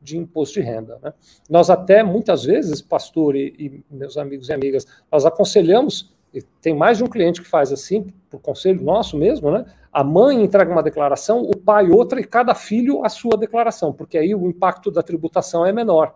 de 0.00 0.16
imposto 0.16 0.60
de 0.60 0.66
renda. 0.66 0.98
Né? 1.02 1.12
Nós 1.48 1.70
até, 1.70 2.02
muitas 2.02 2.44
vezes, 2.44 2.80
pastor 2.80 3.36
e, 3.36 3.82
e 3.90 3.94
meus 3.94 4.16
amigos 4.16 4.48
e 4.48 4.52
amigas, 4.52 4.86
nós 5.10 5.26
aconselhamos 5.26 6.14
tem 6.60 6.74
mais 6.74 6.98
de 6.98 7.04
um 7.04 7.08
cliente 7.08 7.42
que 7.42 7.48
faz 7.48 7.72
assim, 7.72 8.12
por 8.28 8.40
conselho 8.40 8.82
nosso 8.82 9.16
mesmo, 9.16 9.50
né? 9.50 9.64
A 9.92 10.04
mãe 10.04 10.40
entrega 10.40 10.70
uma 10.70 10.82
declaração, 10.82 11.42
o 11.42 11.56
pai 11.56 11.88
outra 11.90 12.20
e 12.20 12.24
cada 12.24 12.54
filho 12.54 13.04
a 13.04 13.08
sua 13.08 13.36
declaração, 13.36 13.92
porque 13.92 14.16
aí 14.16 14.34
o 14.34 14.46
impacto 14.46 14.90
da 14.90 15.02
tributação 15.02 15.66
é 15.66 15.72
menor. 15.72 16.14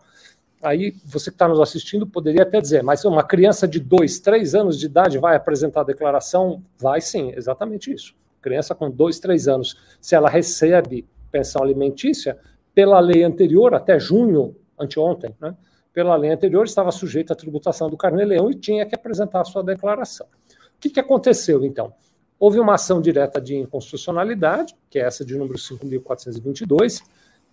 Aí 0.62 0.94
você 1.04 1.30
que 1.30 1.34
está 1.34 1.48
nos 1.48 1.60
assistindo 1.60 2.06
poderia 2.06 2.42
até 2.42 2.60
dizer, 2.60 2.82
mas 2.82 3.04
uma 3.04 3.24
criança 3.24 3.66
de 3.66 3.80
dois, 3.80 4.20
três 4.20 4.54
anos 4.54 4.78
de 4.78 4.86
idade 4.86 5.18
vai 5.18 5.34
apresentar 5.34 5.80
a 5.80 5.84
declaração? 5.84 6.62
Vai 6.78 7.00
sim, 7.00 7.32
exatamente 7.36 7.92
isso. 7.92 8.14
Criança 8.44 8.74
com 8.74 8.90
dois, 8.90 9.18
três 9.18 9.48
anos, 9.48 9.74
se 10.02 10.14
ela 10.14 10.28
recebe 10.28 11.08
pensão 11.32 11.62
alimentícia, 11.62 12.38
pela 12.74 13.00
lei 13.00 13.24
anterior, 13.24 13.74
até 13.74 13.98
junho, 13.98 14.54
anteontem, 14.78 15.34
né? 15.40 15.56
pela 15.94 16.14
lei 16.14 16.30
anterior, 16.30 16.66
estava 16.66 16.92
sujeito 16.92 17.32
à 17.32 17.36
tributação 17.36 17.88
do 17.88 17.96
carnê-leão 17.96 18.50
e 18.50 18.54
tinha 18.54 18.84
que 18.84 18.94
apresentar 18.94 19.40
a 19.40 19.44
sua 19.44 19.62
declaração. 19.62 20.26
O 20.26 20.80
que, 20.80 20.90
que 20.90 21.00
aconteceu, 21.00 21.64
então? 21.64 21.94
Houve 22.38 22.60
uma 22.60 22.74
ação 22.74 23.00
direta 23.00 23.40
de 23.40 23.56
inconstitucionalidade, 23.56 24.74
que 24.90 24.98
é 24.98 25.02
essa 25.02 25.24
de 25.24 25.34
número 25.38 25.56
5.422, 25.56 27.00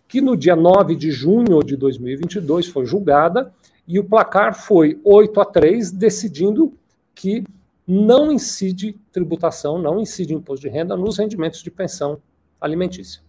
que 0.10 0.19
no 0.19 0.36
dia 0.36 0.57
9 0.57 0.93
de 0.93 1.10
junho 1.10 1.63
de 1.63 1.77
2022 1.77 2.67
foi 2.67 2.86
julgada, 2.86 3.53
e 3.88 3.98
o 3.98 4.03
placar 4.03 4.53
foi 4.53 5.00
8 5.05 5.39
a 5.39 5.45
3, 5.45 5.91
decidindo 5.91 6.74
que 7.15 7.45
não 7.91 8.31
incide 8.31 8.98
tributação, 9.12 9.77
não 9.77 10.00
incide 10.00 10.33
imposto 10.33 10.65
de 10.65 10.69
renda 10.71 10.95
nos 10.95 11.17
rendimentos 11.17 11.62
de 11.62 11.69
pensão 11.69 12.21
alimentícia. 12.60 13.21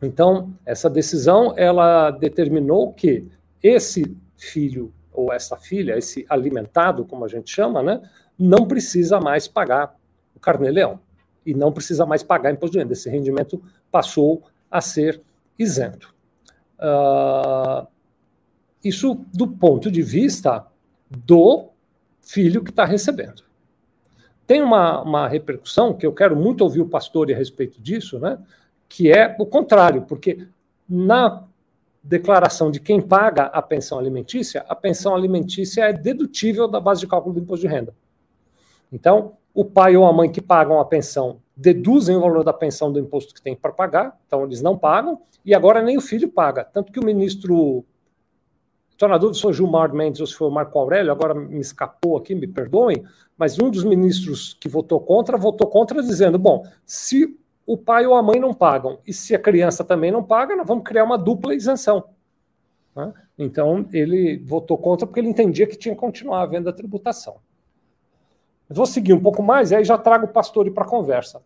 Então, 0.00 0.54
essa 0.64 0.88
decisão 0.88 1.52
ela 1.56 2.12
determinou 2.12 2.92
que 2.92 3.26
esse 3.60 4.16
filho 4.36 4.94
ou 5.12 5.32
essa 5.32 5.56
filha, 5.56 5.98
esse 5.98 6.24
alimentado, 6.28 7.04
como 7.04 7.24
a 7.24 7.28
gente 7.28 7.50
chama, 7.50 7.82
né, 7.82 8.00
não 8.38 8.68
precisa 8.68 9.18
mais 9.18 9.48
pagar 9.48 9.96
o 10.32 10.38
carnê-leão 10.38 11.00
e 11.44 11.52
não 11.52 11.72
precisa 11.72 12.06
mais 12.06 12.22
pagar 12.22 12.52
imposto 12.52 12.74
de 12.74 12.78
renda. 12.78 12.92
Esse 12.92 13.10
rendimento 13.10 13.60
passou 13.90 14.44
a 14.70 14.80
ser 14.80 15.20
isento. 15.58 16.14
Uh, 16.78 17.84
isso 18.84 19.16
do 19.34 19.48
ponto 19.48 19.90
de 19.90 20.02
vista 20.02 20.64
do 21.10 21.70
filho 22.28 22.62
que 22.62 22.70
está 22.70 22.84
recebendo. 22.84 23.42
Tem 24.46 24.60
uma, 24.60 25.00
uma 25.02 25.28
repercussão 25.28 25.94
que 25.94 26.06
eu 26.06 26.12
quero 26.12 26.36
muito 26.36 26.62
ouvir 26.62 26.80
o 26.82 26.88
pastor 26.88 27.30
a 27.32 27.34
respeito 27.34 27.80
disso, 27.80 28.18
né? 28.18 28.38
que 28.88 29.10
é 29.10 29.34
o 29.38 29.46
contrário, 29.46 30.02
porque 30.02 30.46
na 30.88 31.44
declaração 32.02 32.70
de 32.70 32.80
quem 32.80 33.00
paga 33.00 33.44
a 33.44 33.60
pensão 33.62 33.98
alimentícia, 33.98 34.64
a 34.68 34.74
pensão 34.74 35.14
alimentícia 35.14 35.82
é 35.84 35.92
dedutível 35.92 36.68
da 36.68 36.80
base 36.80 37.00
de 37.00 37.06
cálculo 37.06 37.34
do 37.34 37.40
imposto 37.40 37.66
de 37.66 37.72
renda. 37.72 37.94
Então, 38.92 39.36
o 39.54 39.64
pai 39.64 39.96
ou 39.96 40.06
a 40.06 40.12
mãe 40.12 40.30
que 40.30 40.40
pagam 40.40 40.80
a 40.80 40.84
pensão 40.84 41.40
deduzem 41.56 42.16
o 42.16 42.20
valor 42.20 42.44
da 42.44 42.52
pensão 42.52 42.92
do 42.92 42.98
imposto 42.98 43.34
que 43.34 43.42
tem 43.42 43.56
para 43.56 43.72
pagar, 43.72 44.18
então 44.26 44.44
eles 44.44 44.62
não 44.62 44.78
pagam, 44.78 45.20
e 45.44 45.54
agora 45.54 45.82
nem 45.82 45.96
o 45.96 46.00
filho 46.00 46.28
paga. 46.28 46.64
Tanto 46.64 46.92
que 46.92 47.00
o 47.00 47.04
ministro. 47.04 47.84
Estou 48.98 49.08
na 49.08 49.16
dúvida 49.16 49.36
se 49.36 49.42
foi 49.42 49.52
Gilmar 49.52 49.94
Mendes 49.94 50.20
ou 50.20 50.26
se 50.26 50.34
foi 50.34 50.48
o 50.48 50.50
Marco 50.50 50.76
Aurélio, 50.76 51.12
agora 51.12 51.32
me 51.32 51.60
escapou 51.60 52.16
aqui, 52.16 52.34
me 52.34 52.48
perdoem, 52.48 53.04
mas 53.36 53.56
um 53.56 53.70
dos 53.70 53.84
ministros 53.84 54.54
que 54.60 54.68
votou 54.68 54.98
contra, 54.98 55.38
votou 55.38 55.68
contra 55.68 56.02
dizendo: 56.02 56.36
bom, 56.36 56.66
se 56.84 57.38
o 57.64 57.76
pai 57.76 58.08
ou 58.08 58.16
a 58.16 58.22
mãe 58.24 58.40
não 58.40 58.52
pagam, 58.52 58.98
e 59.06 59.12
se 59.12 59.36
a 59.36 59.38
criança 59.38 59.84
também 59.84 60.10
não 60.10 60.24
paga, 60.24 60.56
nós 60.56 60.66
vamos 60.66 60.82
criar 60.82 61.04
uma 61.04 61.16
dupla 61.16 61.54
isenção. 61.54 62.08
Né? 62.96 63.14
Então, 63.38 63.88
ele 63.92 64.42
votou 64.44 64.76
contra 64.76 65.06
porque 65.06 65.20
ele 65.20 65.28
entendia 65.28 65.68
que 65.68 65.76
tinha 65.76 65.94
que 65.94 66.00
continuar 66.00 66.42
havendo 66.42 66.68
a 66.68 66.72
tributação. 66.72 67.36
Vou 68.68 68.84
seguir 68.84 69.12
um 69.12 69.22
pouco 69.22 69.44
mais 69.44 69.70
e 69.70 69.76
aí 69.76 69.84
já 69.84 69.96
trago 69.96 70.26
o 70.26 70.32
pastor 70.32 70.68
para 70.72 70.82
a 70.82 70.88
conversa. 70.88 71.40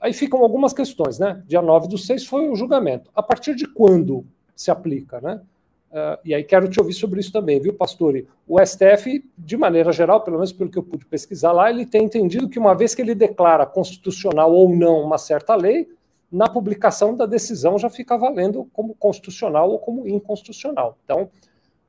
Aí 0.00 0.14
ficam 0.14 0.40
algumas 0.40 0.72
questões, 0.72 1.18
né? 1.18 1.42
Dia 1.46 1.60
9 1.60 1.86
do 1.86 1.98
6 1.98 2.24
foi 2.24 2.48
o 2.48 2.54
julgamento. 2.54 3.10
A 3.14 3.22
partir 3.22 3.54
de 3.54 3.66
quando 3.66 4.24
se 4.56 4.70
aplica, 4.70 5.20
né? 5.20 5.42
Uh, 5.90 6.18
e 6.22 6.34
aí 6.34 6.44
quero 6.44 6.68
te 6.68 6.78
ouvir 6.78 6.92
sobre 6.92 7.20
isso 7.20 7.32
também, 7.32 7.58
viu, 7.60 7.72
pastor? 7.72 8.22
O 8.46 8.58
STF, 8.64 9.24
de 9.38 9.56
maneira 9.56 9.90
geral, 9.90 10.20
pelo 10.20 10.36
menos 10.36 10.52
pelo 10.52 10.70
que 10.70 10.78
eu 10.78 10.82
pude 10.82 11.06
pesquisar 11.06 11.52
lá, 11.52 11.70
ele 11.70 11.86
tem 11.86 12.04
entendido 12.04 12.48
que 12.48 12.58
uma 12.58 12.74
vez 12.74 12.94
que 12.94 13.00
ele 13.00 13.14
declara 13.14 13.64
constitucional 13.64 14.52
ou 14.52 14.74
não 14.74 15.00
uma 15.00 15.16
certa 15.16 15.54
lei, 15.54 15.88
na 16.30 16.46
publicação 16.48 17.16
da 17.16 17.24
decisão 17.24 17.78
já 17.78 17.88
fica 17.88 18.18
valendo 18.18 18.68
como 18.72 18.94
constitucional 18.94 19.70
ou 19.70 19.78
como 19.78 20.06
inconstitucional. 20.06 20.98
Então, 21.04 21.30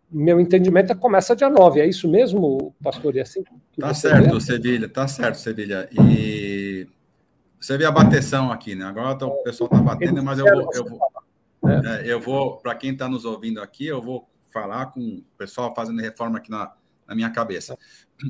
meu 0.09 0.39
entendimento 0.39 0.91
é 0.91 0.95
que 0.95 1.01
começa 1.01 1.35
dia 1.35 1.49
9, 1.49 1.81
é 1.81 1.85
isso 1.85 2.07
mesmo, 2.07 2.73
pastor? 2.81 3.15
E 3.15 3.19
assim? 3.19 3.43
Tá 3.77 3.93
certo, 3.93 4.33
vê? 4.35 4.41
Sevilha, 4.41 4.89
tá 4.89 5.07
certo, 5.07 5.35
Sevilha. 5.35 5.89
E 5.91 6.87
você 7.59 7.77
vê 7.77 7.85
a 7.85 7.91
bateção 7.91 8.51
aqui, 8.51 8.75
né? 8.75 8.85
Agora 8.85 9.15
tá, 9.15 9.27
o 9.27 9.43
pessoal 9.43 9.69
tá 9.69 9.77
batendo, 9.77 10.23
mas 10.23 10.39
eu 10.39 10.45
vou. 10.45 10.69
Eu 10.73 10.85
vou, 10.85 10.99
é. 11.69 12.01
É, 12.07 12.11
eu 12.11 12.19
vou, 12.19 12.57
para 12.57 12.75
quem 12.75 12.91
está 12.91 13.07
nos 13.07 13.25
ouvindo 13.25 13.61
aqui, 13.61 13.85
eu 13.85 14.01
vou 14.01 14.29
falar 14.51 14.87
com 14.87 14.99
o 14.99 15.23
pessoal 15.37 15.73
fazendo 15.75 16.01
reforma 16.01 16.37
aqui 16.37 16.49
na, 16.49 16.73
na 17.07 17.15
minha 17.15 17.29
cabeça. 17.29 17.77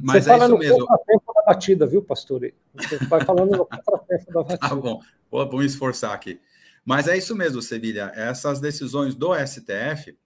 Mas 0.04 0.26
você 0.26 0.32
é 0.32 0.38
isso 0.38 0.58
mesmo. 0.58 0.88
tempo 1.06 1.34
da 1.34 1.44
batida, 1.46 1.88
viu, 1.88 2.02
pastor? 2.02 2.52
Você 2.76 2.98
vai 3.06 3.24
falando 3.24 3.52
no 3.52 3.68
da 3.68 4.44
batida. 4.44 4.58
Tá 4.58 4.76
bom, 4.76 5.02
vou, 5.30 5.50
vou 5.50 5.60
me 5.60 5.66
esforçar 5.66 6.14
aqui. 6.14 6.40
Mas 6.86 7.08
é 7.08 7.18
isso 7.18 7.36
mesmo, 7.36 7.62
Sevilha. 7.62 8.12
Essas 8.16 8.60
decisões 8.60 9.16
do 9.16 9.34
STF 9.36 10.18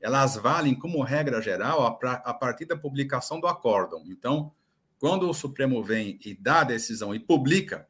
elas 0.00 0.36
valem 0.36 0.74
como 0.74 1.02
regra 1.02 1.42
geral 1.42 1.86
a, 1.86 2.34
partir 2.34 2.64
da 2.64 2.76
publicação 2.76 3.38
do 3.38 3.46
acórdão. 3.46 4.02
Então, 4.06 4.50
quando 4.98 5.28
o 5.28 5.34
Supremo 5.34 5.82
vem 5.82 6.18
e 6.24 6.34
dá 6.34 6.60
a 6.60 6.64
decisão 6.64 7.14
e 7.14 7.20
publica, 7.20 7.86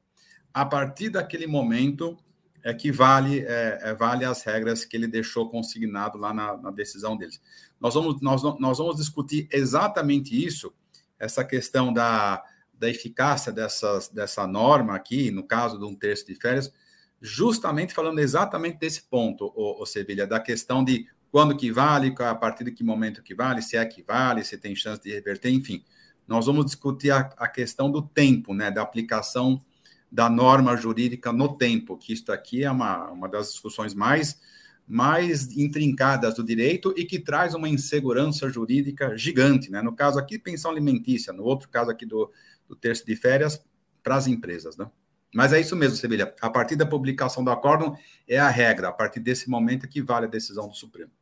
a 0.52 0.66
partir 0.66 1.08
daquele 1.08 1.46
momento 1.46 2.18
é 2.62 2.74
que 2.74 2.92
vale, 2.92 3.40
é, 3.40 3.78
é, 3.82 3.94
vale 3.94 4.24
as 4.24 4.42
regras 4.42 4.84
que 4.84 4.96
ele 4.96 5.06
deixou 5.06 5.48
consignado 5.48 6.18
lá 6.18 6.32
na, 6.32 6.56
na, 6.56 6.70
decisão 6.70 7.16
deles. 7.16 7.40
Nós 7.80 7.94
vamos, 7.94 8.20
nós, 8.20 8.42
nós 8.58 8.78
vamos 8.78 8.96
discutir 8.96 9.48
exatamente 9.50 10.34
isso, 10.44 10.72
essa 11.18 11.44
questão 11.44 11.92
da, 11.92 12.42
da 12.72 12.88
eficácia 12.88 13.52
dessas, 13.52 14.08
dessa 14.08 14.46
norma 14.46 14.94
aqui, 14.94 15.30
no 15.30 15.42
caso 15.42 15.78
de 15.78 15.84
um 15.84 15.94
terço 15.94 16.26
de 16.26 16.34
férias, 16.34 16.72
justamente 17.20 17.92
falando 17.92 18.18
exatamente 18.18 18.78
desse 18.78 19.02
ponto, 19.02 19.52
o, 19.54 19.84
Sevilha, 19.84 20.26
da 20.26 20.40
questão 20.40 20.82
de 20.82 21.06
quando 21.30 21.56
que 21.56 21.70
vale, 21.70 22.14
a 22.18 22.34
partir 22.34 22.64
de 22.64 22.72
que 22.72 22.82
momento 22.82 23.22
que 23.22 23.34
vale, 23.34 23.62
se 23.62 23.76
é 23.76 23.84
que 23.84 24.02
vale, 24.02 24.44
se 24.44 24.58
tem 24.58 24.74
chance 24.74 25.00
de 25.02 25.12
reverter, 25.12 25.50
enfim. 25.50 25.84
Nós 26.26 26.46
vamos 26.46 26.64
discutir 26.64 27.10
a, 27.10 27.20
a 27.36 27.48
questão 27.48 27.90
do 27.90 28.02
tempo, 28.02 28.54
né, 28.54 28.70
da 28.70 28.82
aplicação 28.82 29.62
da 30.10 30.28
norma 30.28 30.76
jurídica 30.76 31.32
no 31.32 31.56
tempo, 31.56 31.96
que 31.96 32.12
isso 32.12 32.30
aqui 32.32 32.64
é 32.64 32.70
uma, 32.70 33.10
uma 33.10 33.28
das 33.28 33.52
discussões 33.52 33.94
mais, 33.94 34.40
mais 34.86 35.56
intrincadas 35.56 36.34
do 36.34 36.44
direito 36.44 36.92
e 36.96 37.04
que 37.04 37.18
traz 37.18 37.54
uma 37.54 37.68
insegurança 37.68 38.48
jurídica 38.48 39.16
gigante, 39.16 39.70
né? 39.70 39.80
No 39.82 39.94
caso 39.94 40.18
aqui, 40.18 40.38
pensão 40.38 40.70
alimentícia, 40.70 41.32
no 41.32 41.44
outro 41.44 41.68
caso 41.68 41.90
aqui 41.90 42.04
do, 42.04 42.30
do 42.68 42.74
terço 42.74 43.06
de 43.06 43.14
férias, 43.14 43.62
para 44.02 44.16
as 44.16 44.26
empresas, 44.26 44.76
né? 44.76 44.90
Mas 45.32 45.52
é 45.52 45.60
isso 45.60 45.76
mesmo, 45.76 45.96
Sevilha. 45.96 46.34
A 46.40 46.50
partir 46.50 46.74
da 46.74 46.84
publicação 46.84 47.44
do 47.44 47.50
acórdão 47.50 47.96
é 48.26 48.38
a 48.38 48.48
regra. 48.48 48.88
A 48.88 48.92
partir 48.92 49.20
desse 49.20 49.48
momento 49.48 49.84
é 49.84 49.88
que 49.88 50.02
vale 50.02 50.26
a 50.26 50.28
decisão 50.28 50.66
do 50.66 50.74
Supremo 50.74 51.12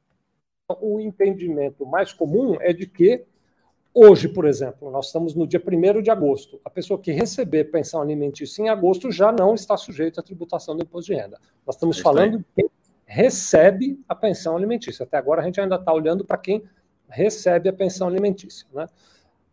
o 0.81 1.01
entendimento 1.01 1.87
mais 1.87 2.13
comum 2.13 2.57
é 2.61 2.73
de 2.73 2.87
que 2.87 3.25
hoje, 3.99 4.29
por 4.29 4.45
exemplo, 4.47 4.91
nós 4.91 5.07
estamos 5.07 5.35
no 5.35 5.47
dia 5.47 5.61
1 5.61 6.03
de 6.03 6.11
agosto, 6.11 6.61
a 6.65 6.71
pessoa 6.71 7.01
que 7.01 7.11
receber 7.11 7.65
pensão 7.65 8.01
alimentícia 8.01 8.63
em 8.63 8.69
agosto 8.69 9.11
já 9.11 9.33
não 9.33 9.55
está 9.55 9.77
sujeita 9.77 10.21
à 10.21 10.25
tributação 10.25 10.77
do 10.77 10.83
imposto 10.83 11.13
de 11.13 11.19
renda. 11.19 11.41
Nós 11.67 11.75
estamos 11.77 11.99
falando 11.99 12.39
de 12.39 12.45
quem 12.55 12.71
recebe 13.05 13.99
a 14.09 14.15
pensão 14.15 14.57
alimentícia. 14.57 15.03
Até 15.03 15.17
agora 15.17 15.41
a 15.41 15.45
gente 15.45 15.61
ainda 15.61 15.77
está 15.77 15.93
olhando 15.93 16.25
para 16.25 16.37
quem 16.37 16.63
recebe 17.09 17.69
a 17.69 17.73
pensão 17.73 18.07
alimentícia. 18.07 18.67
Né? 18.73 18.87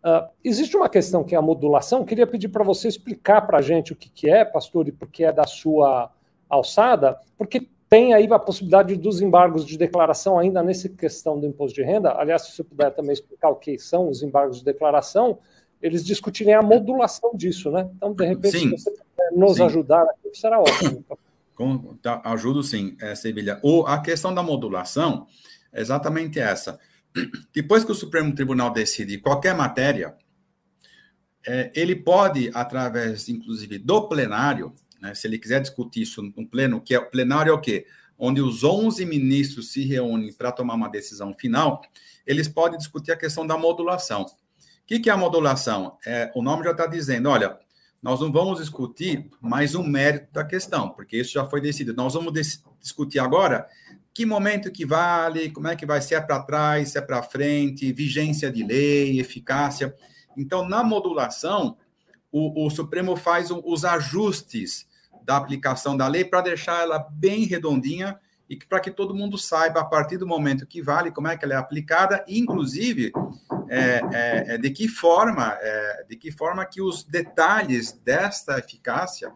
Uh, 0.03 0.29
existe 0.43 0.75
uma 0.77 0.89
questão 0.89 1.23
que 1.23 1.33
é 1.33 1.37
a 1.37 1.41
modulação. 1.41 2.05
Queria 2.05 2.27
pedir 2.27 2.49
para 2.49 2.63
você 2.63 2.87
explicar 2.87 3.41
para 3.41 3.57
a 3.57 3.61
gente 3.61 3.93
o 3.93 3.95
que, 3.95 4.09
que 4.09 4.29
é, 4.29 4.45
pastor, 4.45 4.87
e 4.87 4.91
porque 4.91 5.23
é 5.23 5.31
da 5.31 5.45
sua 5.45 6.11
alçada, 6.49 7.17
porque 7.37 7.69
tem 7.89 8.13
aí 8.13 8.27
a 8.31 8.39
possibilidade 8.39 8.95
dos 8.95 9.21
embargos 9.21 9.65
de 9.65 9.77
declaração 9.77 10.39
ainda 10.39 10.63
nessa 10.63 10.89
questão 10.89 11.39
do 11.39 11.45
imposto 11.45 11.75
de 11.75 11.83
renda. 11.83 12.13
Aliás, 12.17 12.43
se 12.43 12.51
você 12.51 12.63
puder 12.63 12.91
também 12.91 13.13
explicar 13.13 13.49
o 13.49 13.55
que 13.55 13.77
são 13.77 14.09
os 14.09 14.23
embargos 14.23 14.59
de 14.59 14.65
declaração, 14.65 15.39
eles 15.81 16.03
discutirem 16.03 16.53
a 16.53 16.61
modulação 16.61 17.31
disso, 17.35 17.69
né? 17.69 17.89
Então, 17.95 18.13
de 18.13 18.25
repente, 18.25 18.57
sim, 18.57 18.77
se 18.77 18.83
você 18.83 18.91
puder 18.91 19.31
nos 19.33 19.57
sim. 19.57 19.63
ajudar 19.63 20.01
aqui, 20.03 20.31
será 20.33 20.59
ótimo. 20.59 21.05
Com, 21.55 21.95
tá, 22.01 22.21
ajudo 22.25 22.61
sim, 22.61 22.97
é, 22.99 23.15
Sevilha. 23.15 23.61
O, 23.63 23.85
a 23.85 24.01
questão 24.01 24.33
da 24.33 24.43
modulação 24.43 25.25
é 25.71 25.79
exatamente 25.79 26.37
essa. 26.37 26.77
Depois 27.53 27.85
que 27.85 27.91
o 27.91 27.95
Supremo 27.95 28.35
Tribunal 28.35 28.71
decide 28.71 29.19
qualquer 29.19 29.55
matéria, 29.55 30.15
é, 31.47 31.71
ele 31.75 31.95
pode, 31.95 32.51
através, 32.53 33.29
inclusive, 33.29 33.77
do 33.77 34.09
plenário, 34.09 34.73
né? 35.01 35.13
Se 35.13 35.27
ele 35.27 35.37
quiser 35.37 35.61
discutir 35.61 36.01
isso 36.01 36.21
no 36.21 36.47
pleno, 36.47 36.81
que 36.81 36.93
é 36.93 36.99
o 36.99 37.09
plenário 37.09 37.51
é 37.51 37.53
o 37.53 37.59
quê? 37.59 37.85
Onde 38.17 38.41
os 38.41 38.63
11 38.63 39.05
ministros 39.05 39.71
se 39.71 39.83
reúnem 39.85 40.31
para 40.33 40.51
tomar 40.51 40.75
uma 40.75 40.89
decisão 40.89 41.33
final, 41.33 41.81
eles 42.25 42.47
podem 42.47 42.77
discutir 42.77 43.11
a 43.11 43.17
questão 43.17 43.45
da 43.45 43.57
modulação. 43.57 44.23
O 44.23 44.27
que, 44.85 44.99
que 44.99 45.09
é 45.09 45.13
a 45.13 45.17
modulação? 45.17 45.97
É, 46.05 46.31
o 46.35 46.41
nome 46.41 46.63
já 46.63 46.71
está 46.71 46.85
dizendo, 46.85 47.29
olha, 47.29 47.57
nós 48.01 48.19
não 48.21 48.31
vamos 48.31 48.59
discutir 48.59 49.29
mais 49.41 49.73
um 49.73 49.83
mérito 49.83 50.31
da 50.31 50.45
questão, 50.45 50.89
porque 50.89 51.17
isso 51.17 51.33
já 51.33 51.45
foi 51.45 51.59
decidido. 51.59 51.95
Nós 51.95 52.13
vamos 52.13 52.33
discutir 52.79 53.19
agora 53.19 53.67
que 54.13 54.25
momento 54.25 54.71
que 54.71 54.85
vale, 54.85 55.49
como 55.49 55.67
é 55.67 55.75
que 55.75 55.85
vai 55.85 56.01
ser, 56.01 56.15
é 56.15 56.21
para 56.21 56.41
trás, 56.43 56.91
se 56.91 56.97
é 56.97 57.01
para 57.01 57.21
frente, 57.21 57.91
vigência 57.91 58.49
de 58.49 58.63
lei, 58.63 59.19
eficácia. 59.19 59.93
Então, 60.37 60.67
na 60.67 60.83
modulação, 60.83 61.77
o, 62.37 62.65
o 62.65 62.69
Supremo 62.69 63.15
faz 63.15 63.49
os 63.49 63.85
ajustes 63.85 64.85
da 65.23 65.37
aplicação 65.37 65.95
da 65.95 66.05
lei 66.05 66.25
para 66.25 66.41
deixar 66.41 66.81
ela 66.81 66.99
bem 66.99 67.45
redondinha 67.45 68.19
e 68.49 68.57
para 68.57 68.81
que 68.81 68.91
todo 68.91 69.15
mundo 69.15 69.37
saiba 69.37 69.79
a 69.79 69.85
partir 69.85 70.17
do 70.17 70.27
momento 70.27 70.67
que 70.67 70.81
vale, 70.81 71.11
como 71.11 71.29
é 71.29 71.37
que 71.37 71.45
ela 71.45 71.53
é 71.53 71.57
aplicada, 71.57 72.25
inclusive 72.27 73.13
é, 73.69 73.79
é, 73.79 74.53
é, 74.53 74.57
de 74.57 74.69
que 74.69 74.89
forma, 74.89 75.57
é, 75.61 76.05
de 76.09 76.17
que 76.17 76.29
forma 76.29 76.65
que 76.65 76.81
os 76.81 77.05
detalhes 77.05 77.93
desta 77.93 78.59
eficácia 78.59 79.31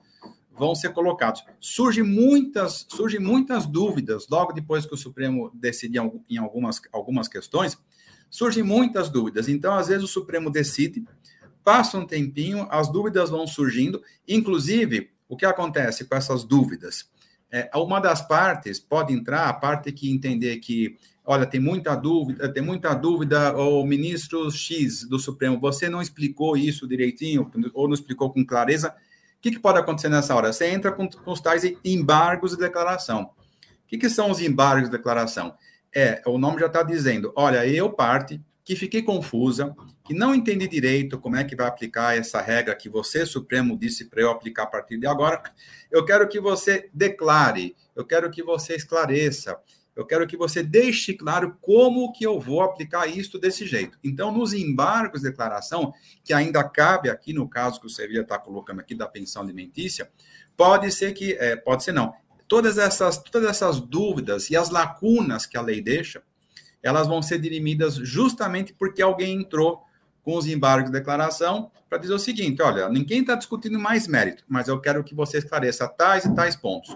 vão 0.51 0.75
ser 0.75 0.91
colocados. 0.91 1.41
Surgem 1.57 2.03
muitas, 2.03 2.85
surgem 2.89 3.21
muitas 3.21 3.65
dúvidas 3.65 4.27
logo 4.29 4.51
depois 4.51 4.85
que 4.85 4.93
o 4.93 4.97
Supremo 4.97 5.49
decide 5.53 5.97
em 6.29 6.37
algumas, 6.37 6.81
algumas 6.91 7.29
questões, 7.29 7.77
surgem 8.29 8.61
muitas 8.61 9.09
dúvidas. 9.09 9.47
Então, 9.47 9.73
às 9.73 9.87
vezes 9.87 10.03
o 10.03 10.07
Supremo 10.07 10.51
decide, 10.51 11.05
passa 11.63 11.97
um 11.97 12.05
tempinho, 12.05 12.67
as 12.69 12.91
dúvidas 12.91 13.29
vão 13.29 13.45
surgindo, 13.45 14.01
inclusive 14.27 15.11
o 15.27 15.37
que 15.37 15.45
acontece 15.45 16.05
com 16.05 16.15
essas 16.15 16.43
dúvidas? 16.43 17.09
É, 17.51 17.69
uma 17.75 17.99
das 17.99 18.21
partes 18.21 18.79
pode 18.79 19.13
entrar, 19.13 19.49
a 19.49 19.53
parte 19.53 19.91
que 19.91 20.11
entender 20.11 20.57
que, 20.57 20.97
olha, 21.25 21.45
tem 21.45 21.59
muita 21.59 21.95
dúvida, 21.95 22.51
tem 22.51 22.61
muita 22.61 22.93
dúvida, 22.93 23.57
o 23.57 23.83
ministro 23.83 24.49
X 24.51 25.07
do 25.07 25.17
Supremo, 25.17 25.59
você 25.59 25.89
não 25.89 26.01
explicou 26.01 26.55
isso 26.55 26.87
direitinho, 26.87 27.51
ou 27.73 27.87
não 27.87 27.95
explicou 27.95 28.31
com 28.31 28.45
clareza. 28.45 28.89
O 29.37 29.41
que, 29.41 29.51
que 29.51 29.59
pode 29.59 29.79
acontecer 29.79 30.09
nessa 30.09 30.35
hora? 30.35 30.53
Você 30.53 30.67
entra 30.67 30.91
com, 30.91 31.09
com 31.09 31.31
os 31.31 31.41
tais 31.41 31.63
embargos 31.83 32.51
de 32.51 32.57
declaração. 32.57 33.23
O 33.23 33.87
que, 33.87 33.97
que 33.97 34.09
são 34.09 34.29
os 34.29 34.39
embargos 34.39 34.89
de 34.89 34.95
declaração? 34.95 35.55
É, 35.95 36.21
o 36.27 36.37
nome 36.37 36.59
já 36.59 36.67
está 36.67 36.83
dizendo, 36.83 37.33
olha, 37.35 37.65
eu, 37.65 37.89
parte, 37.91 38.39
que 38.69 38.75
fiquei 38.75 39.01
confusa, 39.01 39.75
que 40.05 40.13
não 40.13 40.35
entendi 40.35 40.67
direito 40.67 41.17
como 41.17 41.35
é 41.35 41.43
que 41.43 41.55
vai 41.55 41.65
aplicar 41.65 42.15
essa 42.15 42.39
regra 42.39 42.75
que 42.75 42.87
você, 42.87 43.25
Supremo, 43.25 43.75
disse 43.75 44.05
para 44.05 44.21
eu 44.21 44.29
aplicar 44.29 44.61
a 44.61 44.67
partir 44.67 44.99
de 44.99 45.07
agora. 45.07 45.41
Eu 45.89 46.05
quero 46.05 46.29
que 46.29 46.39
você 46.39 46.87
declare, 46.93 47.75
eu 47.95 48.05
quero 48.05 48.29
que 48.29 48.43
você 48.43 48.75
esclareça, 48.75 49.59
Eu 49.95 50.05
quero 50.05 50.27
que 50.27 50.37
você 50.37 50.61
deixe 50.61 51.15
claro 51.15 51.57
como 51.59 52.13
que 52.13 52.23
eu 52.23 52.39
vou 52.39 52.61
aplicar 52.61 53.07
isso 53.07 53.39
desse 53.39 53.65
jeito. 53.65 53.97
Então, 54.03 54.31
nos 54.31 54.53
embargos 54.53 55.23
de 55.23 55.29
declaração, 55.29 55.91
que 56.23 56.31
ainda 56.31 56.63
cabe 56.63 57.09
aqui 57.09 57.33
no 57.33 57.49
caso 57.49 57.81
que 57.81 57.87
o 57.87 57.89
Sevilla 57.89 58.21
está 58.21 58.37
colocando 58.37 58.81
aqui 58.81 58.93
da 58.93 59.07
pensão 59.07 59.41
alimentícia, 59.41 60.11
pode 60.55 60.91
ser 60.91 61.13
que, 61.13 61.33
é, 61.33 61.55
pode 61.55 61.83
ser 61.83 61.91
não, 61.91 62.13
todas 62.47 62.77
essas, 62.77 63.17
todas 63.17 63.49
essas 63.49 63.81
dúvidas 63.81 64.51
e 64.51 64.55
as 64.55 64.69
lacunas 64.69 65.47
que 65.47 65.57
a 65.57 65.61
lei 65.61 65.81
deixa, 65.81 66.21
elas 66.81 67.07
vão 67.07 67.21
ser 67.21 67.39
dirimidas 67.39 67.95
justamente 67.95 68.73
porque 68.73 69.01
alguém 69.01 69.41
entrou 69.41 69.83
com 70.23 70.35
os 70.35 70.47
embargos 70.47 70.91
de 70.91 70.97
declaração 70.97 71.71
para 71.89 71.97
dizer 71.97 72.13
o 72.13 72.19
seguinte: 72.19 72.61
olha, 72.61 72.89
ninguém 72.89 73.21
está 73.21 73.35
discutindo 73.35 73.79
mais 73.79 74.07
mérito, 74.07 74.43
mas 74.47 74.67
eu 74.67 74.79
quero 74.79 75.03
que 75.03 75.15
você 75.15 75.39
esclareça 75.39 75.87
tais 75.87 76.25
e 76.25 76.33
tais 76.33 76.55
pontos. 76.55 76.95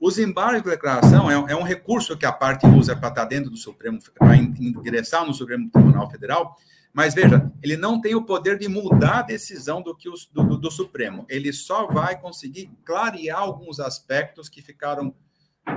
Os 0.00 0.18
embargos 0.18 0.62
de 0.62 0.70
declaração 0.70 1.30
é, 1.30 1.52
é 1.52 1.56
um 1.56 1.62
recurso 1.62 2.16
que 2.16 2.26
a 2.26 2.32
parte 2.32 2.66
usa 2.66 2.94
para 2.94 3.08
estar 3.08 3.22
tá 3.22 3.28
dentro 3.28 3.50
do 3.50 3.56
Supremo, 3.56 3.98
para 4.18 4.36
ingressar 4.36 5.24
no 5.24 5.32
Supremo 5.32 5.70
Tribunal 5.70 6.10
Federal, 6.10 6.56
mas 6.92 7.14
veja, 7.14 7.50
ele 7.62 7.76
não 7.76 8.00
tem 8.00 8.14
o 8.14 8.22
poder 8.22 8.58
de 8.58 8.68
mudar 8.68 9.20
a 9.20 9.22
decisão 9.22 9.82
do, 9.82 9.96
que 9.96 10.08
os, 10.08 10.26
do, 10.26 10.56
do, 10.56 10.70
Supremo. 10.70 11.24
Ele 11.28 11.52
só 11.52 11.86
vai 11.86 12.20
conseguir 12.20 12.70
clarear 12.84 13.38
alguns 13.38 13.80
aspectos 13.80 14.48
que 14.48 14.62
ficaram 14.62 15.14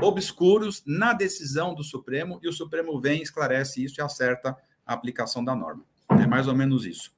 obscuros 0.02 0.84
na 0.86 1.14
decisão 1.14 1.74
do 1.74 1.84
Supremo, 1.84 2.40
e 2.44 2.48
o 2.48 2.54
Supremo 2.54 3.00
vem, 3.00 3.22
esclarece 3.22 3.84
isso 3.84 4.00
e 4.00 4.04
acerta 4.04 4.58
a 4.86 4.94
aplicação 4.94 5.44
da 5.44 5.56
norma. 5.56 5.84
É 6.10 6.26
mais 6.26 6.48
ou 6.48 6.56
menos 6.56 6.86
isso. 6.86 7.12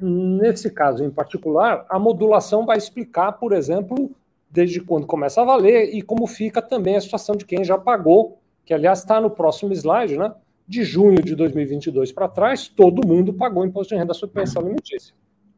Nesse 0.00 0.70
caso 0.70 1.02
em 1.02 1.10
particular, 1.10 1.86
a 1.88 1.98
modulação 1.98 2.66
vai 2.66 2.76
explicar, 2.76 3.32
por 3.32 3.52
exemplo, 3.52 4.14
desde 4.50 4.80
quando 4.80 5.06
começa 5.06 5.40
a 5.40 5.44
valer 5.44 5.94
e 5.94 6.02
como 6.02 6.26
fica 6.26 6.60
também 6.60 6.96
a 6.96 7.00
situação 7.00 7.34
de 7.34 7.44
quem 7.44 7.64
já 7.64 7.78
pagou, 7.78 8.38
que 8.64 8.74
aliás 8.74 8.98
está 8.98 9.20
no 9.20 9.30
próximo 9.30 9.72
slide, 9.72 10.16
né? 10.16 10.34
De 10.68 10.82
junho 10.82 11.22
de 11.22 11.34
2022 11.34 12.12
para 12.12 12.28
trás, 12.28 12.68
todo 12.68 13.06
mundo 13.06 13.32
pagou 13.32 13.64
imposto 13.64 13.94
de 13.94 14.00
renda 14.00 14.12
sobre 14.12 14.34
pensão 14.34 14.62
alimentícia, 14.62 15.14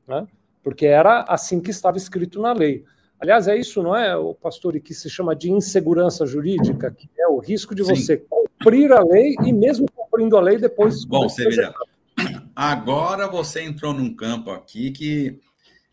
né? 0.06 0.26
Porque 0.62 0.86
era 0.86 1.22
assim 1.22 1.60
que 1.60 1.70
estava 1.70 1.96
escrito 1.96 2.40
na 2.40 2.52
lei. 2.52 2.84
Aliás, 3.20 3.48
é 3.48 3.56
isso, 3.56 3.82
não 3.82 3.96
é, 3.96 4.16
o 4.16 4.32
pastor, 4.32 4.78
que 4.80 4.94
se 4.94 5.10
chama 5.10 5.34
de 5.34 5.50
insegurança 5.50 6.24
jurídica, 6.24 6.90
que 6.90 7.08
é 7.18 7.26
o 7.26 7.38
risco 7.38 7.74
de 7.74 7.84
Sim. 7.84 7.94
você 7.94 8.16
cumprir 8.16 8.92
a 8.92 9.02
lei 9.02 9.34
e 9.44 9.52
mesmo 9.52 9.86
cumprindo 9.90 10.36
a 10.36 10.40
lei 10.40 10.56
depois. 10.56 11.04
Bom, 11.04 11.28
Sevilha, 11.28 11.74
Agora 12.54 13.28
você 13.28 13.62
entrou 13.62 13.92
num 13.92 14.12
campo 14.14 14.50
aqui 14.50 14.90
que 14.90 15.38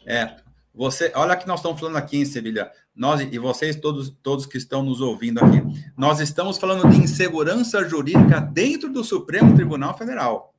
é 0.05 0.35
você. 0.73 1.11
Olha 1.15 1.35
que 1.35 1.47
nós 1.47 1.59
estamos 1.59 1.79
falando 1.79 1.97
aqui 1.97 2.17
em 2.17 2.25
Sevilha. 2.25 2.71
Nós 2.95 3.21
e 3.21 3.37
vocês 3.37 3.75
todos 3.75 4.09
todos 4.23 4.45
que 4.45 4.57
estão 4.57 4.81
nos 4.81 4.99
ouvindo 5.01 5.39
aqui. 5.39 5.61
Nós 5.95 6.19
estamos 6.19 6.57
falando 6.57 6.89
de 6.89 6.97
insegurança 6.97 7.87
jurídica 7.87 8.39
dentro 8.39 8.91
do 8.91 9.03
Supremo 9.03 9.53
Tribunal 9.55 9.95
Federal, 9.97 10.55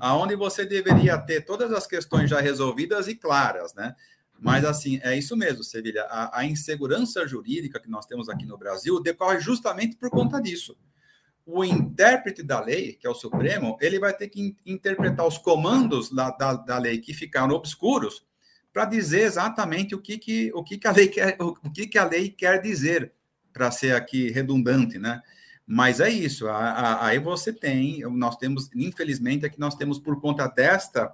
aonde 0.00 0.34
você 0.34 0.64
deveria 0.64 1.18
ter 1.18 1.42
todas 1.42 1.72
as 1.72 1.86
questões 1.86 2.28
já 2.28 2.40
resolvidas 2.40 3.06
e 3.06 3.14
claras, 3.14 3.74
né? 3.74 3.94
Mas, 4.38 4.64
assim, 4.64 5.00
é 5.02 5.16
isso 5.16 5.36
mesmo, 5.36 5.64
Sevilha. 5.64 6.02
A, 6.04 6.40
a, 6.40 6.44
insegurança 6.44 7.26
jurídica 7.26 7.80
que 7.80 7.88
nós 7.88 8.04
temos 8.06 8.28
aqui 8.28 8.44
no 8.44 8.58
Brasil 8.58 9.00
decorre 9.00 9.40
justamente 9.40 9.96
por 9.96 10.10
conta 10.10 10.40
disso 10.40 10.76
o 11.46 11.62
intérprete 11.62 12.42
da 12.42 12.60
lei, 12.60 12.94
que 12.94 13.06
é 13.06 13.10
o 13.10 13.14
Supremo, 13.14 13.76
ele 13.80 13.98
vai 13.98 14.14
ter 14.14 14.28
que 14.28 14.56
interpretar 14.64 15.26
os 15.26 15.36
comandos 15.36 16.10
da, 16.10 16.30
da, 16.30 16.54
da 16.54 16.78
lei 16.78 16.98
que 16.98 17.12
ficaram 17.12 17.54
obscuros 17.54 18.24
para 18.72 18.86
dizer 18.86 19.20
exatamente 19.20 19.94
o 19.94 20.00
que, 20.00 20.18
que, 20.18 20.50
o 20.54 20.64
que, 20.64 20.78
que 20.78 20.88
a 20.88 20.92
lei 20.92 21.08
quer, 21.08 21.36
o 21.38 21.70
que, 21.70 21.86
que 21.86 21.98
a 21.98 22.04
lei 22.04 22.30
quer 22.30 22.60
dizer, 22.60 23.12
para 23.52 23.70
ser 23.70 23.94
aqui 23.94 24.30
redundante, 24.30 24.98
né? 24.98 25.20
Mas 25.66 26.00
é 26.00 26.10
isso, 26.10 26.46
aí 26.48 27.18
você 27.18 27.50
tem, 27.50 28.00
nós 28.10 28.36
temos, 28.36 28.68
infelizmente, 28.74 29.46
aqui 29.46 29.58
nós 29.58 29.74
temos, 29.74 29.98
por 29.98 30.20
conta 30.20 30.46
desta 30.46 31.10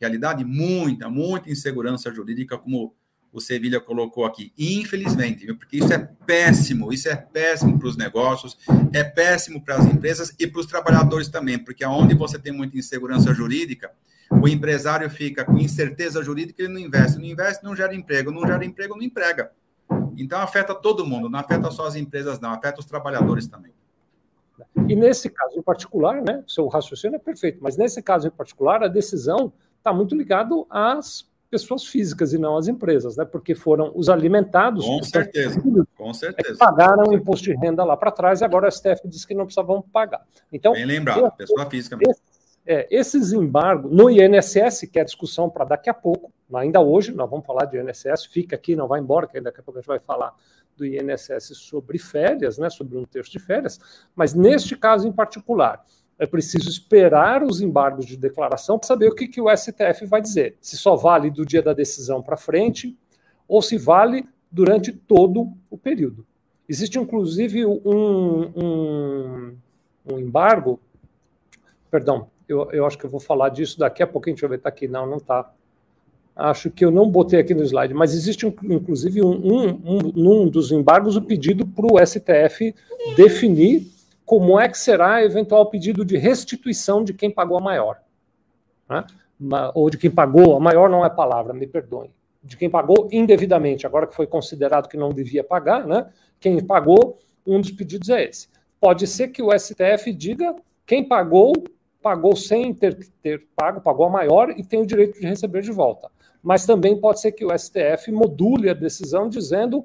realidade, 0.00 0.44
muita, 0.44 1.08
muita 1.08 1.50
insegurança 1.50 2.12
jurídica, 2.12 2.58
como 2.58 2.94
o 3.34 3.40
Sevilha 3.40 3.80
colocou 3.80 4.24
aqui, 4.24 4.52
infelizmente, 4.56 5.52
porque 5.54 5.78
isso 5.78 5.92
é 5.92 5.98
péssimo, 5.98 6.92
isso 6.92 7.08
é 7.08 7.16
péssimo 7.16 7.76
para 7.76 7.88
os 7.88 7.96
negócios, 7.96 8.56
é 8.92 9.02
péssimo 9.02 9.60
para 9.60 9.74
as 9.74 9.86
empresas 9.86 10.32
e 10.38 10.46
para 10.46 10.60
os 10.60 10.66
trabalhadores 10.66 11.28
também, 11.28 11.58
porque 11.58 11.82
aonde 11.82 12.14
você 12.14 12.38
tem 12.38 12.52
muita 12.52 12.78
insegurança 12.78 13.34
jurídica, 13.34 13.90
o 14.30 14.46
empresário 14.46 15.10
fica 15.10 15.44
com 15.44 15.58
incerteza 15.58 16.22
jurídica, 16.22 16.62
ele 16.62 16.72
não 16.72 16.80
investe, 16.80 17.18
não 17.18 17.24
investe, 17.24 17.64
não 17.64 17.74
gera 17.74 17.92
emprego, 17.92 18.30
não 18.30 18.46
gera 18.46 18.64
emprego, 18.64 18.94
não 18.94 19.02
emprega. 19.02 19.50
Então 20.16 20.40
afeta 20.40 20.72
todo 20.72 21.04
mundo, 21.04 21.28
não 21.28 21.38
afeta 21.38 21.72
só 21.72 21.86
as 21.86 21.96
empresas, 21.96 22.38
não, 22.38 22.52
afeta 22.52 22.78
os 22.78 22.86
trabalhadores 22.86 23.48
também. 23.48 23.72
E 24.88 24.94
nesse 24.94 25.28
caso 25.28 25.58
em 25.58 25.62
particular, 25.62 26.22
né, 26.22 26.44
seu 26.46 26.68
raciocínio 26.68 27.16
é 27.16 27.18
perfeito, 27.18 27.58
mas 27.60 27.76
nesse 27.76 28.00
caso 28.00 28.28
em 28.28 28.30
particular, 28.30 28.82
a 28.84 28.88
decisão 28.88 29.52
está 29.84 29.92
muito 29.92 30.16
ligada 30.16 30.54
às 30.70 31.30
pessoas 31.50 31.86
físicas 31.86 32.32
e 32.32 32.38
não 32.38 32.56
as 32.56 32.66
empresas, 32.66 33.16
né? 33.16 33.24
Porque 33.24 33.54
foram 33.54 33.92
os 33.94 34.08
alimentados. 34.08 34.84
Com 34.84 35.02
certeza. 35.02 35.62
com 35.94 36.14
certeza. 36.14 36.54
É 36.54 36.56
pagaram 36.56 37.10
o 37.10 37.14
imposto 37.14 37.44
de 37.44 37.54
renda 37.54 37.84
lá 37.84 37.96
para 37.96 38.10
trás 38.10 38.40
e 38.40 38.44
agora 38.44 38.66
a 38.66 38.70
STF 38.70 39.06
disse 39.06 39.26
que 39.26 39.34
não 39.34 39.44
precisavam 39.44 39.82
pagar. 39.82 40.26
Então, 40.50 40.72
Bem 40.72 40.86
lembrado, 40.86 41.30
pessoa 41.36 41.68
física 41.68 41.96
mesmo. 41.96 42.14
É, 42.66 42.88
esses 42.90 43.32
embargos 43.32 43.92
no 43.92 44.08
INSS, 44.08 44.88
que 44.90 44.98
é 44.98 45.02
a 45.02 45.04
discussão 45.04 45.50
para 45.50 45.66
daqui 45.66 45.90
a 45.90 45.94
pouco, 45.94 46.32
ainda 46.54 46.80
hoje, 46.80 47.12
nós 47.12 47.28
vamos 47.28 47.44
falar 47.44 47.66
de 47.66 47.78
INSS, 47.78 48.24
fica 48.24 48.56
aqui, 48.56 48.74
não 48.74 48.88
vai 48.88 49.00
embora, 49.00 49.26
que 49.26 49.38
daqui 49.38 49.60
a 49.60 49.62
pouco 49.62 49.78
a 49.78 49.82
gente 49.82 49.88
vai 49.88 50.00
falar 50.00 50.34
do 50.74 50.86
INSS 50.86 51.52
sobre 51.58 51.98
férias, 51.98 52.56
né, 52.56 52.70
sobre 52.70 52.96
um 52.96 53.04
terço 53.04 53.30
de 53.30 53.38
férias, 53.38 53.78
mas 54.16 54.32
neste 54.32 54.74
caso 54.76 55.06
em 55.06 55.12
particular, 55.12 55.84
é 56.18 56.26
preciso 56.26 56.68
esperar 56.68 57.42
os 57.42 57.60
embargos 57.60 58.06
de 58.06 58.16
declaração 58.16 58.78
para 58.78 58.86
saber 58.86 59.08
o 59.08 59.14
que, 59.14 59.26
que 59.26 59.40
o 59.40 59.54
STF 59.54 60.06
vai 60.06 60.20
dizer. 60.20 60.56
Se 60.60 60.76
só 60.76 60.94
vale 60.94 61.30
do 61.30 61.44
dia 61.44 61.62
da 61.62 61.72
decisão 61.72 62.22
para 62.22 62.36
frente 62.36 62.96
ou 63.48 63.60
se 63.60 63.76
vale 63.76 64.26
durante 64.50 64.92
todo 64.92 65.52
o 65.70 65.76
período. 65.76 66.24
Existe, 66.68 66.98
inclusive, 66.98 67.66
um, 67.66 68.52
um, 68.56 69.56
um 70.12 70.18
embargo. 70.18 70.80
Perdão, 71.90 72.28
eu, 72.48 72.70
eu, 72.70 72.86
acho 72.86 72.96
que 72.96 73.04
eu 73.04 73.10
vou 73.10 73.20
falar 73.20 73.48
disso 73.50 73.78
daqui 73.78 74.02
a 74.02 74.06
pouquinho. 74.06 74.36
Deixa 74.36 74.46
eu 74.46 74.50
ver, 74.50 74.56
está 74.56 74.68
aqui. 74.68 74.86
Não, 74.86 75.06
não 75.06 75.18
está. 75.18 75.52
Acho 76.36 76.70
que 76.70 76.84
eu 76.84 76.90
não 76.90 77.08
botei 77.08 77.38
aqui 77.38 77.54
no 77.54 77.62
slide, 77.62 77.94
mas 77.94 78.12
existe, 78.12 78.44
inclusive, 78.44 79.22
um, 79.22 79.30
um, 79.30 80.12
um 80.16 80.48
dos 80.48 80.72
embargos 80.72 81.14
o 81.14 81.22
pedido 81.22 81.64
para 81.64 81.86
o 81.86 82.04
STF 82.04 82.74
definir 83.16 83.93
como 84.24 84.58
é 84.58 84.68
que 84.68 84.78
será 84.78 85.22
eventual 85.22 85.66
pedido 85.66 86.04
de 86.04 86.16
restituição 86.16 87.04
de 87.04 87.12
quem 87.12 87.30
pagou 87.30 87.58
a 87.58 87.60
maior. 87.60 88.00
Né? 88.88 89.04
Ou 89.74 89.90
de 89.90 89.98
quem 89.98 90.10
pagou, 90.10 90.56
a 90.56 90.60
maior 90.60 90.88
não 90.88 91.04
é 91.04 91.10
palavra, 91.10 91.52
me 91.52 91.66
perdoem. 91.66 92.10
De 92.42 92.56
quem 92.56 92.70
pagou 92.70 93.08
indevidamente, 93.10 93.86
agora 93.86 94.06
que 94.06 94.14
foi 94.14 94.26
considerado 94.26 94.88
que 94.88 94.96
não 94.96 95.10
devia 95.10 95.42
pagar, 95.42 95.86
né? 95.86 96.10
quem 96.40 96.62
pagou, 96.64 97.18
um 97.46 97.60
dos 97.60 97.70
pedidos 97.70 98.08
é 98.08 98.24
esse. 98.24 98.48
Pode 98.80 99.06
ser 99.06 99.28
que 99.28 99.42
o 99.42 99.50
STF 99.58 100.12
diga 100.12 100.54
quem 100.86 101.06
pagou, 101.06 101.52
pagou 102.02 102.36
sem 102.36 102.72
ter, 102.74 102.98
ter 103.22 103.46
pago, 103.56 103.80
pagou 103.80 104.06
a 104.06 104.10
maior 104.10 104.50
e 104.50 104.62
tem 104.62 104.80
o 104.80 104.86
direito 104.86 105.18
de 105.18 105.26
receber 105.26 105.62
de 105.62 105.72
volta. 105.72 106.10
Mas 106.42 106.66
também 106.66 106.98
pode 107.00 107.20
ser 107.20 107.32
que 107.32 107.44
o 107.44 107.58
STF 107.58 108.12
module 108.12 108.68
a 108.68 108.74
decisão 108.74 109.28
dizendo 109.28 109.84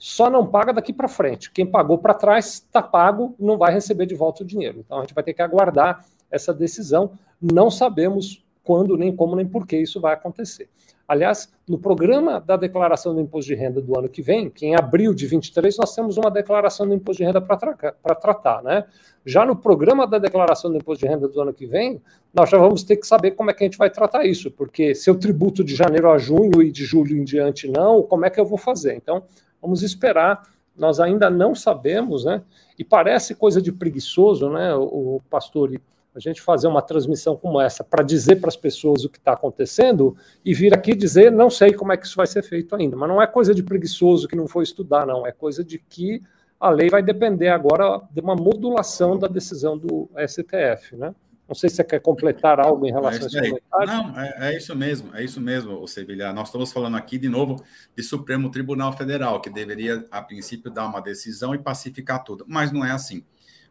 só 0.00 0.30
não 0.30 0.46
paga 0.46 0.72
daqui 0.72 0.94
para 0.94 1.06
frente. 1.06 1.52
Quem 1.52 1.66
pagou 1.66 1.98
para 1.98 2.14
trás 2.14 2.54
está 2.54 2.80
pago, 2.80 3.34
não 3.38 3.58
vai 3.58 3.70
receber 3.70 4.06
de 4.06 4.14
volta 4.14 4.42
o 4.42 4.46
dinheiro. 4.46 4.78
Então 4.78 4.96
a 4.96 5.00
gente 5.02 5.12
vai 5.12 5.22
ter 5.22 5.34
que 5.34 5.42
aguardar 5.42 6.06
essa 6.30 6.54
decisão. 6.54 7.12
Não 7.38 7.70
sabemos 7.70 8.42
quando, 8.64 8.96
nem 8.96 9.14
como, 9.14 9.36
nem 9.36 9.46
por 9.46 9.66
que 9.66 9.76
isso 9.76 10.00
vai 10.00 10.14
acontecer. 10.14 10.70
Aliás, 11.06 11.52
no 11.68 11.78
programa 11.78 12.40
da 12.40 12.56
declaração 12.56 13.14
do 13.14 13.20
imposto 13.20 13.48
de 13.48 13.54
renda 13.56 13.78
do 13.78 13.98
ano 13.98 14.08
que 14.08 14.22
vem, 14.22 14.48
que 14.48 14.64
em 14.64 14.74
abril 14.74 15.12
de 15.12 15.26
23 15.26 15.76
nós 15.76 15.94
temos 15.94 16.16
uma 16.16 16.30
declaração 16.30 16.86
do 16.88 16.94
imposto 16.94 17.18
de 17.18 17.26
renda 17.26 17.40
para 17.40 17.56
tra 17.56 18.14
tratar, 18.14 18.62
né? 18.62 18.84
Já 19.26 19.44
no 19.44 19.54
programa 19.54 20.06
da 20.06 20.18
declaração 20.18 20.70
do 20.70 20.78
imposto 20.78 21.04
de 21.04 21.12
renda 21.12 21.28
do 21.28 21.38
ano 21.42 21.52
que 21.52 21.66
vem, 21.66 22.00
nós 22.32 22.48
já 22.48 22.56
vamos 22.56 22.84
ter 22.84 22.96
que 22.96 23.06
saber 23.06 23.32
como 23.32 23.50
é 23.50 23.54
que 23.54 23.64
a 23.64 23.66
gente 23.66 23.76
vai 23.76 23.90
tratar 23.90 24.24
isso, 24.24 24.50
porque 24.50 24.94
se 24.94 25.10
eu 25.10 25.18
tributo 25.18 25.62
de 25.62 25.74
janeiro 25.74 26.10
a 26.10 26.16
junho 26.16 26.62
e 26.62 26.70
de 26.70 26.84
julho 26.84 27.14
em 27.14 27.24
diante 27.24 27.68
não, 27.68 28.02
como 28.02 28.24
é 28.24 28.30
que 28.30 28.40
eu 28.40 28.46
vou 28.46 28.56
fazer? 28.56 28.94
Então, 28.94 29.24
Vamos 29.60 29.82
esperar. 29.82 30.42
Nós 30.76 31.00
ainda 31.00 31.28
não 31.28 31.54
sabemos, 31.54 32.24
né? 32.24 32.42
E 32.78 32.84
parece 32.84 33.34
coisa 33.34 33.60
de 33.60 33.70
preguiçoso, 33.70 34.48
né, 34.48 34.74
o, 34.74 35.16
o 35.16 35.22
pastor, 35.28 35.70
a 36.14 36.18
gente 36.18 36.40
fazer 36.40 36.66
uma 36.66 36.82
transmissão 36.82 37.36
como 37.36 37.60
essa 37.60 37.84
para 37.84 38.02
dizer 38.02 38.36
para 38.36 38.48
as 38.48 38.56
pessoas 38.56 39.04
o 39.04 39.08
que 39.08 39.18
está 39.18 39.32
acontecendo 39.32 40.16
e 40.44 40.52
vir 40.52 40.74
aqui 40.74 40.94
dizer 40.94 41.30
não 41.30 41.48
sei 41.48 41.72
como 41.72 41.92
é 41.92 41.96
que 41.96 42.06
isso 42.06 42.16
vai 42.16 42.26
ser 42.26 42.42
feito 42.42 42.74
ainda. 42.74 42.96
Mas 42.96 43.08
não 43.08 43.22
é 43.22 43.26
coisa 43.26 43.54
de 43.54 43.62
preguiçoso 43.62 44.26
que 44.26 44.34
não 44.34 44.48
foi 44.48 44.64
estudar, 44.64 45.06
não. 45.06 45.26
É 45.26 45.32
coisa 45.32 45.62
de 45.62 45.78
que 45.78 46.22
a 46.58 46.68
lei 46.70 46.90
vai 46.90 47.02
depender 47.02 47.48
agora 47.48 48.02
de 48.10 48.20
uma 48.20 48.34
modulação 48.34 49.18
da 49.18 49.28
decisão 49.28 49.78
do 49.78 50.10
STF, 50.26 50.96
né? 50.96 51.14
Não 51.50 51.54
sei 51.56 51.68
se 51.68 51.74
você 51.74 51.82
quer 51.82 51.98
completar 51.98 52.60
algo 52.60 52.86
em 52.86 52.92
relação 52.92 53.28
é 53.34 53.40
a 53.40 53.48
esse 53.48 53.62
Não, 53.84 54.20
é, 54.20 54.52
é, 54.52 54.56
isso 54.56 54.76
mesmo, 54.76 55.16
é 55.16 55.24
isso 55.24 55.40
mesmo, 55.40 55.84
Sevilha. 55.88 56.32
Nós 56.32 56.46
estamos 56.46 56.72
falando 56.72 56.96
aqui, 56.96 57.18
de 57.18 57.28
novo, 57.28 57.60
de 57.96 58.04
Supremo 58.04 58.52
Tribunal 58.52 58.96
Federal, 58.96 59.40
que 59.40 59.50
deveria, 59.50 60.06
a 60.12 60.22
princípio, 60.22 60.70
dar 60.70 60.86
uma 60.86 61.00
decisão 61.00 61.52
e 61.52 61.58
pacificar 61.58 62.22
tudo. 62.22 62.44
Mas 62.46 62.70
não 62.70 62.84
é 62.84 62.92
assim. 62.92 63.24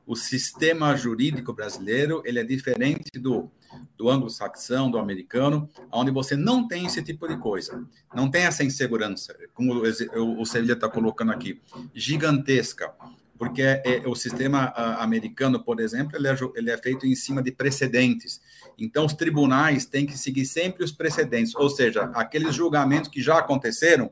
O 0.05 0.13
sistema 0.13 0.93
jurídico 0.97 1.53
brasileiro 1.53 2.21
ele 2.25 2.39
é 2.39 2.43
diferente 2.43 3.17
do, 3.17 3.49
do 3.97 4.09
anglo-saxão, 4.09 4.91
do 4.91 4.97
americano, 4.97 5.69
onde 5.89 6.11
você 6.11 6.35
não 6.35 6.67
tem 6.67 6.85
esse 6.85 7.01
tipo 7.01 7.29
de 7.29 7.37
coisa. 7.37 7.81
Não 8.13 8.29
tem 8.29 8.41
essa 8.41 8.61
insegurança, 8.61 9.33
como 9.53 9.75
o, 9.75 10.41
o 10.41 10.45
Sevilha 10.45 10.73
está 10.73 10.89
colocando 10.89 11.31
aqui, 11.31 11.61
gigantesca 11.93 12.93
porque 13.39 13.61
é, 13.61 13.81
é, 13.85 14.03
o 14.05 14.13
sistema 14.13 14.73
americano, 14.99 15.63
por 15.63 15.79
exemplo, 15.79 16.17
ele 16.17 16.27
é, 16.27 16.35
ele 16.55 16.69
é, 16.69 16.77
feito 16.77 17.07
em 17.07 17.15
cima 17.15 17.41
de 17.41 17.53
precedentes. 17.53 18.41
Então, 18.77 19.05
os 19.05 19.13
tribunais 19.13 19.85
têm 19.85 20.05
que 20.05 20.17
seguir 20.17 20.45
sempre 20.45 20.83
os 20.83 20.91
precedentes, 20.91 21.55
ou 21.55 21.69
seja, 21.69 22.11
aqueles 22.13 22.53
julgamentos 22.53 23.09
que 23.09 23.21
já 23.21 23.39
aconteceram, 23.39 24.11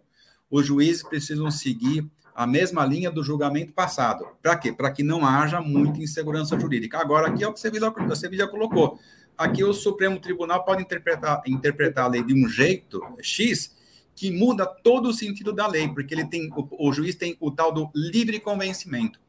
os 0.50 0.66
juízes 0.66 1.04
precisam 1.04 1.52
seguir 1.52 2.10
a 2.34 2.48
mesma 2.48 2.86
linha 2.86 3.12
do 3.12 3.22
julgamento 3.22 3.74
passado. 3.74 4.26
Para 4.42 4.56
quê? 4.56 4.72
Para 4.72 4.92
que 4.92 5.04
não 5.04 5.26
haja 5.26 5.60
muita 5.60 6.00
insegurança 6.00 6.58
jurídica. 6.58 6.98
Agora, 6.98 7.28
aqui 7.28 7.44
é 7.44 7.48
o 7.48 7.54
que 7.54 7.60
você 7.60 7.70
Sevilla 8.16 8.48
colocou. 8.48 8.98
Aqui 9.38 9.62
o 9.62 9.74
Supremo 9.74 10.20
Tribunal 10.20 10.64
pode 10.64 10.82
interpretar, 10.82 11.42
interpretar 11.46 12.06
a 12.06 12.08
lei 12.08 12.24
de 12.24 12.34
um 12.34 12.48
jeito 12.48 13.02
X 13.22 13.76
que 14.18 14.32
muda 14.32 14.66
todo 14.66 15.10
o 15.10 15.14
sentido 15.14 15.54
da 15.54 15.68
lei, 15.68 15.88
porque 15.88 16.12
ele 16.12 16.26
tem 16.26 16.50
o, 16.52 16.88
o 16.90 16.92
juiz 16.92 17.14
tem 17.14 17.38
o 17.40 17.52
tal 17.52 17.72
do 17.72 17.92
livre 17.94 18.40
convencimento. 18.40 19.20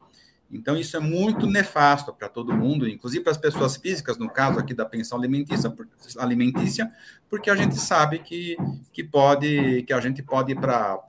Então, 0.51 0.75
isso 0.75 0.97
é 0.97 0.99
muito 0.99 1.45
nefasto 1.45 2.11
para 2.11 2.27
todo 2.27 2.51
mundo, 2.51 2.89
inclusive 2.89 3.23
para 3.23 3.31
as 3.31 3.37
pessoas 3.37 3.77
físicas, 3.77 4.17
no 4.17 4.27
caso 4.27 4.57
aqui 4.57 4.73
da 4.73 4.83
pensão 4.83 5.15
alimentícia, 5.15 5.71
alimentícia 6.17 6.91
porque 7.29 7.51
a 7.51 7.55
gente 7.55 7.75
sabe 7.75 8.17
que, 8.17 8.57
que 8.91 9.03
pode 9.03 9.83
que 9.83 9.93
a 9.93 10.01
gente 10.01 10.23
pode 10.23 10.53
ir 10.53 10.59
para 10.59 10.99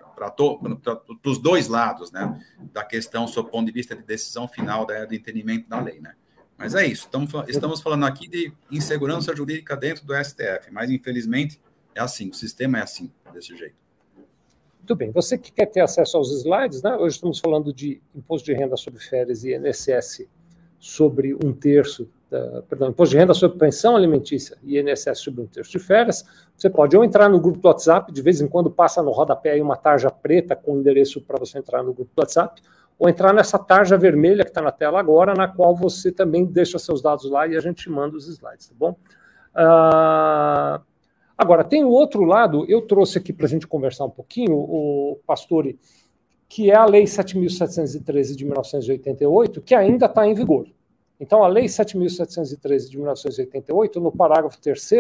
os 1.25 1.39
dois 1.39 1.69
lados, 1.69 2.13
né, 2.13 2.39
da 2.71 2.85
questão, 2.85 3.27
sob 3.27 3.49
o 3.49 3.51
ponto 3.51 3.67
de 3.67 3.73
vista 3.73 3.97
de 3.97 4.03
decisão 4.03 4.47
final 4.47 4.85
da, 4.85 5.07
do 5.07 5.15
entendimento 5.15 5.67
da 5.71 5.81
lei, 5.81 6.01
né. 6.01 6.13
Mas 6.59 6.75
é 6.75 6.87
isso, 6.87 7.07
estamos, 7.07 7.33
estamos 7.49 7.81
falando 7.81 8.05
aqui 8.05 8.29
de 8.29 8.53
insegurança 8.71 9.35
jurídica 9.35 9.75
dentro 9.75 10.05
do 10.05 10.15
STF, 10.15 10.71
mas 10.71 10.91
infelizmente 10.91 11.59
é 11.95 12.01
assim, 12.01 12.29
o 12.31 12.35
sistema 12.35 12.79
é 12.79 12.83
assim, 12.83 13.11
desse 13.33 13.57
jeito. 13.57 13.75
Muito 14.79 14.95
bem, 14.97 15.11
você 15.11 15.37
que 15.37 15.53
quer 15.53 15.67
ter 15.67 15.81
acesso 15.81 16.17
aos 16.17 16.33
slides, 16.33 16.83
né? 16.83 16.97
hoje 16.97 17.17
estamos 17.17 17.39
falando 17.39 17.73
de 17.73 18.01
imposto 18.15 18.47
de 18.47 18.55
renda 18.55 18.77
sobre 18.77 18.99
férias 19.01 19.45
e 19.45 19.55
INSS 19.55 20.27
sobre 20.79 21.35
um 21.35 21.53
terço, 21.53 22.09
da, 22.31 22.63
perdão, 22.63 22.89
imposto 22.89 23.13
de 23.13 23.19
renda 23.19 23.35
sobre 23.35 23.59
pensão 23.59 23.95
alimentícia 23.95 24.57
e 24.63 24.81
INSS 24.81 25.19
sobre 25.19 25.43
um 25.43 25.47
terço 25.47 25.71
de 25.71 25.79
férias. 25.79 26.25
Você 26.57 26.71
pode 26.71 26.97
ou 26.97 27.05
entrar 27.05 27.29
no 27.29 27.39
grupo 27.39 27.59
do 27.59 27.69
WhatsApp, 27.69 28.11
de 28.11 28.23
vez 28.23 28.41
em 28.41 28.49
quando 28.49 28.71
passa 28.71 29.03
no 29.03 29.11
rodapé 29.11 29.53
aí 29.53 29.61
uma 29.61 29.77
tarja 29.77 30.11
preta 30.11 30.57
com 30.57 30.79
endereço 30.79 31.21
para 31.21 31.39
você 31.39 31.59
entrar 31.59 31.83
no 31.83 31.93
grupo 31.93 32.11
do 32.17 32.21
WhatsApp, 32.21 32.63
ou 32.99 33.09
entrar 33.09 33.33
nessa 33.35 33.59
tarja 33.59 33.97
vermelha 33.97 34.45
que 34.45 34.51
está 34.51 34.63
na 34.63 34.73
tela 34.73 34.99
agora, 34.99 35.35
na 35.35 35.47
qual 35.47 35.77
você 35.77 36.11
também 36.11 36.45
deixa 36.45 36.79
seus 36.79 37.01
dados 37.01 37.31
lá 37.31 37.47
e 37.47 37.57
a 37.57 37.61
gente 37.61 37.89
manda 37.89 38.17
os 38.17 38.27
slides, 38.27 38.69
tá 38.69 38.75
bom? 38.79 38.97
Uh, 39.55 40.83
Agora, 41.41 41.65
tem 41.65 41.83
o 41.83 41.89
outro 41.89 42.23
lado, 42.23 42.67
eu 42.69 42.83
trouxe 42.83 43.17
aqui 43.17 43.33
para 43.33 43.47
a 43.47 43.49
gente 43.49 43.67
conversar 43.67 44.05
um 44.05 44.11
pouquinho, 44.11 44.53
o 44.53 45.19
Pastore, 45.27 45.79
que 46.47 46.71
é 46.71 46.75
a 46.75 46.85
Lei 46.85 47.05
7.713 47.05 48.37
de 48.37 48.45
1988, 48.45 49.63
que 49.63 49.75
ainda 49.75 50.05
está 50.05 50.27
em 50.27 50.35
vigor. 50.35 50.67
Então, 51.19 51.43
a 51.43 51.49
Lei 51.49 51.65
7.713 51.65 52.91
de 52.91 52.99
1988, 52.99 54.01
no 54.01 54.13
parágrafo 54.13 54.61
3, 54.61 54.91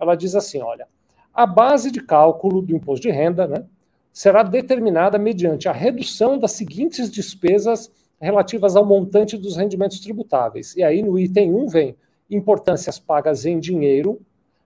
ela 0.00 0.14
diz 0.14 0.34
assim: 0.34 0.62
olha, 0.62 0.88
a 1.34 1.44
base 1.44 1.90
de 1.90 2.00
cálculo 2.00 2.62
do 2.62 2.74
imposto 2.74 3.02
de 3.02 3.10
renda 3.10 3.46
né, 3.46 3.66
será 4.10 4.42
determinada 4.42 5.18
mediante 5.18 5.68
a 5.68 5.72
redução 5.72 6.38
das 6.38 6.52
seguintes 6.52 7.10
despesas 7.10 7.92
relativas 8.18 8.74
ao 8.74 8.86
montante 8.86 9.36
dos 9.36 9.54
rendimentos 9.54 10.00
tributáveis. 10.00 10.74
E 10.76 10.82
aí, 10.82 11.02
no 11.02 11.18
item 11.18 11.52
1 11.52 11.68
vem 11.68 11.94
importâncias 12.30 12.98
pagas 12.98 13.44
em 13.44 13.60
dinheiro 13.60 14.18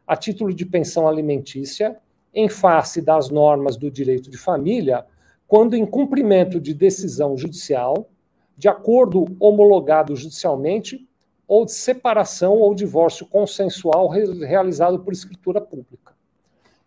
a 0.09 0.17
título 0.17 0.55
de 0.55 0.65
pensão 0.65 1.07
alimentícia, 1.07 1.99
em 2.35 2.49
face 2.49 3.03
das 3.03 3.29
normas 3.29 3.77
do 3.77 3.91
direito 3.91 4.31
de 4.31 4.39
família, 4.39 5.05
quando 5.47 5.75
em 5.75 5.85
cumprimento 5.85 6.59
de 6.59 6.73
decisão 6.73 7.37
judicial, 7.37 8.09
de 8.57 8.69
acordo 8.69 9.27
homologado 9.39 10.17
judicialmente, 10.17 11.07
ou 11.47 11.65
de 11.67 11.73
separação 11.73 12.55
ou 12.55 12.75
divórcio 12.75 13.27
consensual 13.27 14.09
realizado 14.09 14.99
por 14.99 15.13
escritura 15.13 15.61
pública. 15.61 16.15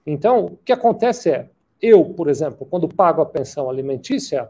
Então, 0.06 0.46
o 0.46 0.58
que 0.58 0.72
acontece 0.72 1.30
é, 1.30 1.50
eu, 1.82 2.06
por 2.06 2.28
exemplo, 2.28 2.68
quando 2.70 2.88
pago 2.88 3.22
a 3.22 3.26
pensão 3.26 3.70
alimentícia, 3.70 4.50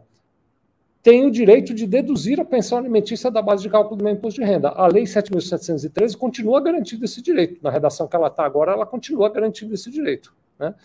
tem 1.02 1.26
o 1.26 1.32
direito 1.32 1.74
de 1.74 1.88
deduzir 1.88 2.40
a 2.40 2.46
pensão 2.46 2.78
alimentícia 2.78 3.32
da 3.32 3.42
base 3.42 3.64
de 3.64 3.70
cálculo 3.70 3.96
do 3.96 4.04
meu 4.04 4.14
imposto 4.14 4.40
de 4.40 4.46
renda. 4.46 4.70
A 4.70 4.88
Lei 4.88 5.04
7.713 5.04 6.16
continua 6.16 6.62
garantindo 6.62 7.06
esse 7.06 7.22
direito. 7.22 7.60
Na 7.64 7.72
redação 7.72 8.08
que 8.08 8.16
ela 8.16 8.28
está 8.28 8.46
agora, 8.46 8.74
ela 8.74 8.86
continua 8.86 9.30
garantindo 9.30 9.74
esse 9.74 9.90
direito. 9.90 10.34
Né? 10.60 10.76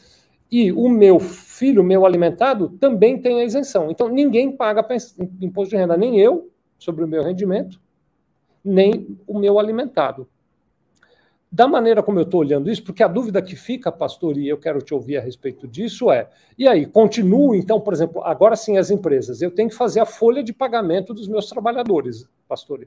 E 0.50 0.72
o 0.72 0.88
meu 0.88 1.18
filho, 1.18 1.84
meu 1.84 2.06
alimentado, 2.06 2.70
também 2.80 3.20
tem 3.20 3.40
a 3.40 3.44
isenção. 3.44 3.90
Então, 3.90 4.08
ninguém 4.08 4.50
paga 4.50 4.86
imposto 5.40 5.70
de 5.70 5.76
renda, 5.76 5.96
nem 5.96 6.18
eu, 6.18 6.50
sobre 6.78 7.04
o 7.04 7.08
meu 7.08 7.22
rendimento, 7.22 7.80
nem 8.64 9.18
o 9.26 9.38
meu 9.38 9.58
alimentado 9.58 10.26
da 11.50 11.68
maneira 11.68 12.02
como 12.02 12.18
eu 12.18 12.24
estou 12.24 12.40
olhando 12.40 12.70
isso, 12.70 12.82
porque 12.82 13.02
a 13.02 13.08
dúvida 13.08 13.40
que 13.40 13.54
fica, 13.54 13.92
pastor, 13.92 14.36
e 14.36 14.48
eu 14.48 14.58
quero 14.58 14.80
te 14.82 14.92
ouvir 14.92 15.16
a 15.16 15.20
respeito 15.20 15.66
disso, 15.66 16.10
é: 16.10 16.28
e 16.58 16.66
aí, 16.66 16.86
continuo, 16.86 17.54
então, 17.54 17.80
por 17.80 17.92
exemplo, 17.92 18.22
agora 18.24 18.56
sim 18.56 18.78
as 18.78 18.90
empresas, 18.90 19.40
eu 19.40 19.50
tenho 19.50 19.68
que 19.68 19.74
fazer 19.74 20.00
a 20.00 20.06
folha 20.06 20.42
de 20.42 20.52
pagamento 20.52 21.14
dos 21.14 21.28
meus 21.28 21.48
trabalhadores, 21.48 22.28
pastor. 22.48 22.86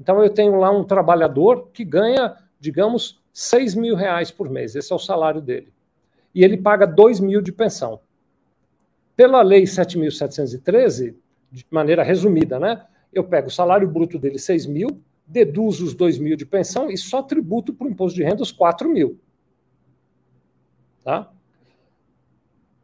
Então, 0.00 0.22
eu 0.22 0.30
tenho 0.30 0.58
lá 0.58 0.70
um 0.70 0.84
trabalhador 0.84 1.68
que 1.72 1.84
ganha, 1.84 2.36
digamos, 2.60 3.20
6 3.32 3.74
mil 3.74 3.96
reais 3.96 4.30
por 4.30 4.48
mês, 4.48 4.74
esse 4.76 4.92
é 4.92 4.96
o 4.96 4.98
salário 4.98 5.40
dele. 5.40 5.72
E 6.34 6.44
ele 6.44 6.56
paga 6.56 6.86
2 6.86 7.20
mil 7.20 7.40
de 7.40 7.50
pensão. 7.50 8.00
Pela 9.16 9.42
lei 9.42 9.64
7.713, 9.64 11.14
de 11.50 11.66
maneira 11.70 12.02
resumida, 12.02 12.58
né? 12.58 12.84
Eu 13.12 13.24
pego 13.24 13.48
o 13.48 13.50
salário 13.50 13.88
bruto 13.88 14.18
dele, 14.18 14.38
6 14.38 14.66
mil, 14.66 15.02
deduzo 15.26 15.84
os 15.84 15.94
2 15.94 16.18
mil 16.18 16.36
de 16.36 16.46
pensão 16.46 16.90
e 16.90 16.96
só 16.96 17.22
tributo 17.22 17.74
para 17.74 17.86
o 17.86 17.90
imposto 17.90 18.16
de 18.16 18.24
renda 18.24 18.42
os 18.42 18.52
4 18.52 18.88
mil. 18.88 19.18
Tá? 21.02 21.30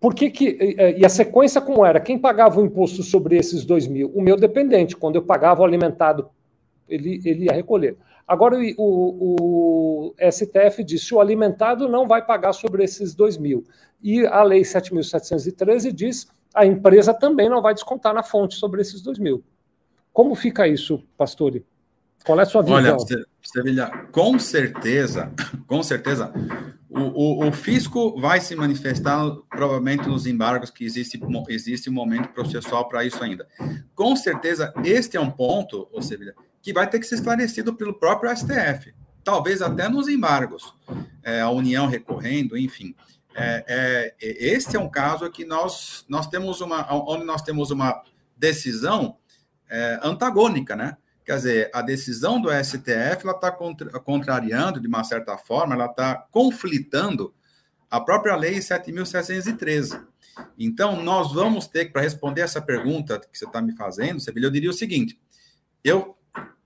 Por 0.00 0.14
que, 0.14 0.30
que 0.30 0.76
e 0.98 1.04
a 1.04 1.08
sequência 1.08 1.60
como 1.60 1.86
era? 1.86 2.00
Quem 2.00 2.18
pagava 2.18 2.60
o 2.60 2.64
imposto 2.64 3.02
sobre 3.04 3.36
esses 3.36 3.64
2 3.64 3.86
mil? 3.86 4.10
O 4.14 4.20
meu 4.20 4.36
dependente. 4.36 4.96
Quando 4.96 5.16
eu 5.16 5.22
pagava 5.22 5.62
o 5.62 5.64
alimentado, 5.64 6.28
ele, 6.88 7.20
ele 7.24 7.44
ia 7.44 7.52
recolher. 7.52 7.96
Agora 8.26 8.56
o, 8.76 10.12
o 10.12 10.14
STF 10.30 10.82
disse 10.82 11.14
o 11.14 11.20
alimentado 11.20 11.88
não 11.88 12.08
vai 12.08 12.24
pagar 12.24 12.52
sobre 12.52 12.82
esses 12.82 13.14
2 13.14 13.38
mil. 13.38 13.64
E 14.02 14.26
a 14.26 14.42
Lei 14.42 14.62
7.713 14.62 15.92
diz 15.92 16.26
a 16.54 16.66
empresa 16.66 17.14
também 17.14 17.48
não 17.48 17.62
vai 17.62 17.72
descontar 17.72 18.12
na 18.12 18.22
fonte 18.22 18.56
sobre 18.56 18.80
esses 18.80 19.00
2 19.02 19.18
mil. 19.18 19.42
Como 20.12 20.34
fica 20.34 20.66
isso, 20.66 21.02
Pastore? 21.16 21.64
Qual 22.24 22.38
é 22.38 22.42
a 22.42 22.46
sua 22.46 22.62
visão? 22.62 22.76
Olha, 22.76 22.96
Sevilha, 23.42 23.88
com 24.12 24.38
certeza, 24.38 25.32
com 25.66 25.82
certeza, 25.82 26.32
o, 26.88 27.00
o, 27.00 27.48
o, 27.48 27.52
fisco 27.52 28.20
vai 28.20 28.40
se 28.40 28.54
manifestar 28.54 29.18
provavelmente 29.50 30.06
nos 30.08 30.26
embargos 30.26 30.70
que 30.70 30.84
existe, 30.84 31.20
existe 31.48 31.90
um 31.90 31.92
momento 31.92 32.28
processual 32.28 32.88
para 32.88 33.04
isso 33.04 33.22
ainda. 33.22 33.46
Com 33.94 34.14
certeza, 34.14 34.72
este 34.84 35.16
é 35.16 35.20
um 35.20 35.30
ponto, 35.30 35.88
Sevilha, 36.00 36.34
que 36.60 36.72
vai 36.72 36.88
ter 36.88 37.00
que 37.00 37.06
ser 37.06 37.16
esclarecido 37.16 37.74
pelo 37.74 37.94
próprio 37.94 38.34
STF, 38.34 38.94
talvez 39.24 39.60
até 39.60 39.88
nos 39.88 40.08
embargos, 40.08 40.74
é, 41.22 41.40
a 41.40 41.50
União 41.50 41.86
recorrendo, 41.86 42.56
enfim. 42.56 42.94
É, 43.34 44.14
é, 44.20 44.54
este 44.54 44.76
é 44.76 44.80
um 44.80 44.88
caso 44.88 45.28
que 45.30 45.44
nós, 45.44 46.04
nós 46.08 46.26
temos 46.26 46.60
uma, 46.60 46.86
onde 46.92 47.24
nós 47.24 47.42
temos 47.42 47.70
uma 47.70 48.02
decisão 48.36 49.16
é, 49.68 49.98
antagônica, 50.02 50.76
né? 50.76 50.96
Quer 51.24 51.36
dizer, 51.36 51.70
a 51.72 51.82
decisão 51.82 52.40
do 52.40 52.50
STF 52.50 53.28
está 53.28 53.52
contra, 53.52 53.90
contrariando, 54.00 54.80
de 54.80 54.88
uma 54.88 55.04
certa 55.04 55.36
forma, 55.38 55.74
ela 55.74 55.86
está 55.86 56.16
conflitando 56.30 57.32
a 57.90 58.00
própria 58.00 58.34
Lei 58.34 58.58
7.713. 58.58 60.02
Então, 60.58 61.02
nós 61.02 61.32
vamos 61.32 61.66
ter 61.66 61.86
que, 61.86 61.92
para 61.92 62.02
responder 62.02 62.40
essa 62.40 62.60
pergunta 62.60 63.20
que 63.20 63.38
você 63.38 63.44
está 63.44 63.60
me 63.60 63.76
fazendo, 63.76 64.20
Sevilha, 64.20 64.46
eu 64.46 64.50
diria 64.50 64.70
o 64.70 64.74
seguinte: 64.74 65.18
eu, 65.84 66.16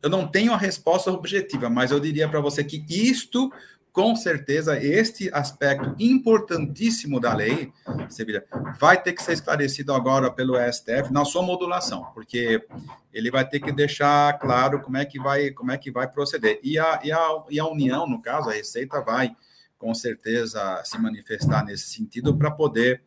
eu 0.02 0.08
não 0.08 0.26
tenho 0.28 0.52
a 0.52 0.56
resposta 0.56 1.10
objetiva, 1.10 1.68
mas 1.68 1.90
eu 1.90 2.00
diria 2.00 2.28
para 2.28 2.40
você 2.40 2.62
que 2.62 2.84
isto 2.88 3.52
com 3.96 4.14
certeza, 4.14 4.78
este 4.78 5.30
aspecto 5.32 5.96
importantíssimo 5.98 7.18
da 7.18 7.32
lei, 7.32 7.72
Sevilha, 8.10 8.44
vai 8.78 9.02
ter 9.02 9.14
que 9.14 9.22
ser 9.22 9.32
esclarecido 9.32 9.94
agora 9.94 10.30
pelo 10.30 10.54
STF 10.70 11.10
na 11.10 11.24
sua 11.24 11.40
modulação, 11.40 12.04
porque 12.12 12.62
ele 13.10 13.30
vai 13.30 13.48
ter 13.48 13.58
que 13.58 13.72
deixar 13.72 14.38
claro 14.38 14.82
como 14.82 14.98
é 14.98 15.06
que 15.06 15.18
vai, 15.18 15.50
como 15.50 15.72
é 15.72 15.78
que 15.78 15.90
vai 15.90 16.06
proceder. 16.06 16.60
E 16.62 16.78
a, 16.78 17.00
e 17.02 17.10
a, 17.10 17.44
e 17.48 17.58
a 17.58 17.66
União, 17.66 18.06
no 18.06 18.20
caso, 18.20 18.50
a 18.50 18.52
Receita, 18.52 19.00
vai 19.00 19.34
com 19.78 19.94
certeza 19.94 20.82
se 20.84 20.98
manifestar 20.98 21.64
nesse 21.64 21.88
sentido 21.88 22.36
para 22.36 22.50
poder 22.50 23.02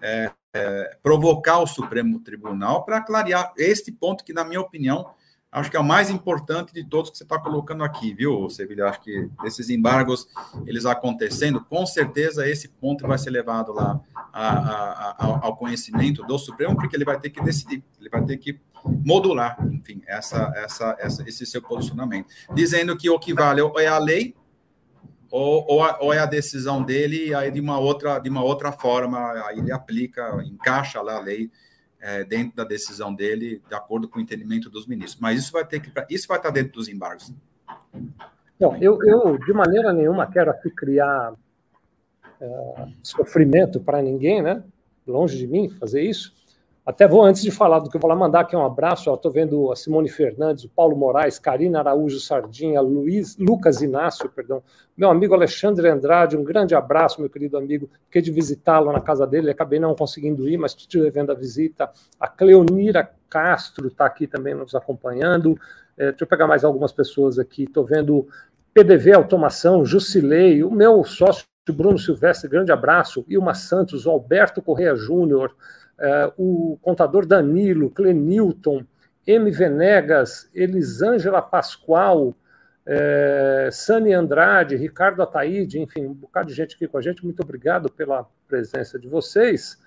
é, 0.00 0.30
é, 0.54 0.96
provocar 1.02 1.58
o 1.58 1.66
Supremo 1.66 2.18
Tribunal 2.18 2.82
para 2.86 3.02
clarear 3.02 3.52
este 3.58 3.92
ponto 3.92 4.24
que, 4.24 4.32
na 4.32 4.42
minha 4.42 4.62
opinião, 4.62 5.12
acho 5.52 5.70
que 5.70 5.76
é 5.76 5.80
o 5.80 5.84
mais 5.84 6.10
importante 6.10 6.72
de 6.72 6.84
todos 6.84 7.10
que 7.10 7.18
você 7.18 7.24
está 7.24 7.38
colocando 7.38 7.82
aqui, 7.82 8.14
viu, 8.14 8.48
Sevilha? 8.48 8.86
Acho 8.86 9.00
que 9.00 9.28
esses 9.44 9.68
embargos, 9.68 10.28
eles 10.66 10.86
acontecendo, 10.86 11.64
com 11.64 11.84
certeza 11.84 12.48
esse 12.48 12.68
ponto 12.68 13.06
vai 13.06 13.18
ser 13.18 13.30
levado 13.30 13.72
lá 13.72 14.00
a, 14.32 14.48
a, 14.48 15.10
a, 15.10 15.46
ao 15.46 15.56
conhecimento 15.56 16.22
do 16.24 16.38
Supremo, 16.38 16.76
porque 16.76 16.96
ele 16.96 17.04
vai 17.04 17.18
ter 17.18 17.30
que 17.30 17.42
decidir, 17.42 17.82
ele 17.98 18.08
vai 18.08 18.24
ter 18.24 18.36
que 18.36 18.60
modular, 18.84 19.58
enfim, 19.70 20.00
essa, 20.06 20.52
essa, 20.56 20.96
essa, 20.98 21.28
esse 21.28 21.44
seu 21.44 21.60
posicionamento, 21.60 22.28
dizendo 22.54 22.96
que 22.96 23.10
o 23.10 23.18
que 23.18 23.34
vale 23.34 23.60
é 23.78 23.86
a 23.86 23.98
lei 23.98 24.34
ou, 25.30 25.64
ou, 25.68 25.84
a, 25.84 25.98
ou, 26.00 26.12
é 26.12 26.18
a 26.18 26.26
decisão 26.26 26.82
dele 26.82 27.32
aí 27.34 27.50
de 27.50 27.60
uma 27.60 27.78
outra 27.78 28.18
de 28.18 28.28
uma 28.28 28.42
outra 28.42 28.72
forma 28.72 29.30
aí 29.46 29.60
ele 29.60 29.70
aplica 29.70 30.42
encaixa 30.44 31.00
lá 31.00 31.18
a 31.18 31.20
lei 31.20 31.48
é, 32.00 32.24
dentro 32.24 32.56
da 32.56 32.64
decisão 32.64 33.14
dele 33.14 33.62
de 33.68 33.74
acordo 33.74 34.08
com 34.08 34.18
o 34.18 34.22
entendimento 34.22 34.70
dos 34.70 34.86
ministros. 34.86 35.20
Mas 35.20 35.38
isso 35.38 35.52
vai 35.52 35.64
ter 35.64 35.80
que 35.80 35.92
isso 36.08 36.26
vai 36.26 36.38
estar 36.38 36.50
dentro 36.50 36.72
dos 36.72 36.88
embargos. 36.88 37.32
Não 38.58 38.76
eu, 38.76 38.98
eu 39.02 39.38
de 39.38 39.52
maneira 39.52 39.92
nenhuma 39.92 40.26
quero 40.26 40.50
aqui 40.50 40.70
criar 40.70 41.34
é, 42.40 42.88
sofrimento 43.02 43.80
para 43.80 44.02
ninguém 44.02 44.42
né? 44.42 44.62
Longe 45.06 45.36
de 45.36 45.46
mim 45.46 45.68
fazer 45.68 46.02
isso 46.02 46.39
até 46.90 47.06
vou, 47.06 47.22
antes 47.22 47.40
de 47.42 47.52
falar 47.52 47.78
do 47.78 47.88
que 47.88 47.96
eu 47.96 48.00
vou 48.00 48.08
lá 48.10 48.16
mandar 48.16 48.40
aqui 48.40 48.56
um 48.56 48.64
abraço, 48.64 49.14
estou 49.14 49.30
vendo 49.30 49.70
a 49.70 49.76
Simone 49.76 50.08
Fernandes, 50.08 50.64
o 50.64 50.68
Paulo 50.68 50.96
Moraes, 50.96 51.38
Karina 51.38 51.78
Araújo 51.78 52.18
Sardinha, 52.18 52.80
Luiz, 52.80 53.36
Lucas 53.36 53.80
Inácio, 53.80 54.28
perdão, 54.28 54.60
meu 54.96 55.08
amigo 55.08 55.32
Alexandre 55.32 55.88
Andrade, 55.88 56.36
um 56.36 56.42
grande 56.42 56.74
abraço, 56.74 57.20
meu 57.20 57.30
querido 57.30 57.56
amigo. 57.56 57.88
Fiquei 58.06 58.20
de 58.20 58.32
visitá-lo 58.32 58.92
na 58.92 59.00
casa 59.00 59.24
dele, 59.24 59.50
acabei 59.50 59.78
não 59.78 59.94
conseguindo 59.94 60.48
ir, 60.48 60.58
mas 60.58 60.72
estou 60.72 60.88
te 60.88 61.00
devendo 61.00 61.30
a 61.30 61.34
visita. 61.34 61.88
A 62.18 62.26
Cleonira 62.26 63.08
Castro 63.28 63.86
está 63.86 64.04
aqui 64.04 64.26
também 64.26 64.54
nos 64.54 64.74
acompanhando. 64.74 65.56
É, 65.96 66.06
deixa 66.06 66.24
eu 66.24 66.26
pegar 66.26 66.48
mais 66.48 66.64
algumas 66.64 66.90
pessoas 66.90 67.38
aqui. 67.38 67.62
Estou 67.62 67.84
vendo 67.84 68.26
PDV 68.74 69.12
Automação, 69.12 69.84
Jusilei, 69.84 70.64
o 70.64 70.72
meu 70.72 71.04
sócio 71.04 71.44
Bruno 71.72 71.98
Silvestre, 71.98 72.50
grande 72.50 72.72
abraço. 72.72 73.24
Ilma 73.28 73.54
Santos, 73.54 74.06
o 74.06 74.10
Alberto 74.10 74.60
Correia 74.60 74.96
Júnior, 74.96 75.54
o 76.36 76.78
contador 76.80 77.26
Danilo, 77.26 77.90
Clenilton, 77.90 78.84
M. 79.26 79.50
Venegas, 79.50 80.50
Elisângela 80.54 81.42
Pascoal, 81.42 82.34
é, 82.86 83.68
Sani 83.70 84.12
Andrade, 84.12 84.76
Ricardo 84.76 85.22
Ataíde, 85.22 85.78
enfim, 85.78 86.06
um 86.06 86.14
bocado 86.14 86.48
de 86.48 86.54
gente 86.54 86.74
aqui 86.74 86.88
com 86.88 86.98
a 86.98 87.02
gente. 87.02 87.24
Muito 87.24 87.42
obrigado 87.42 87.90
pela 87.90 88.26
presença 88.48 88.98
de 88.98 89.08
vocês. 89.08 89.78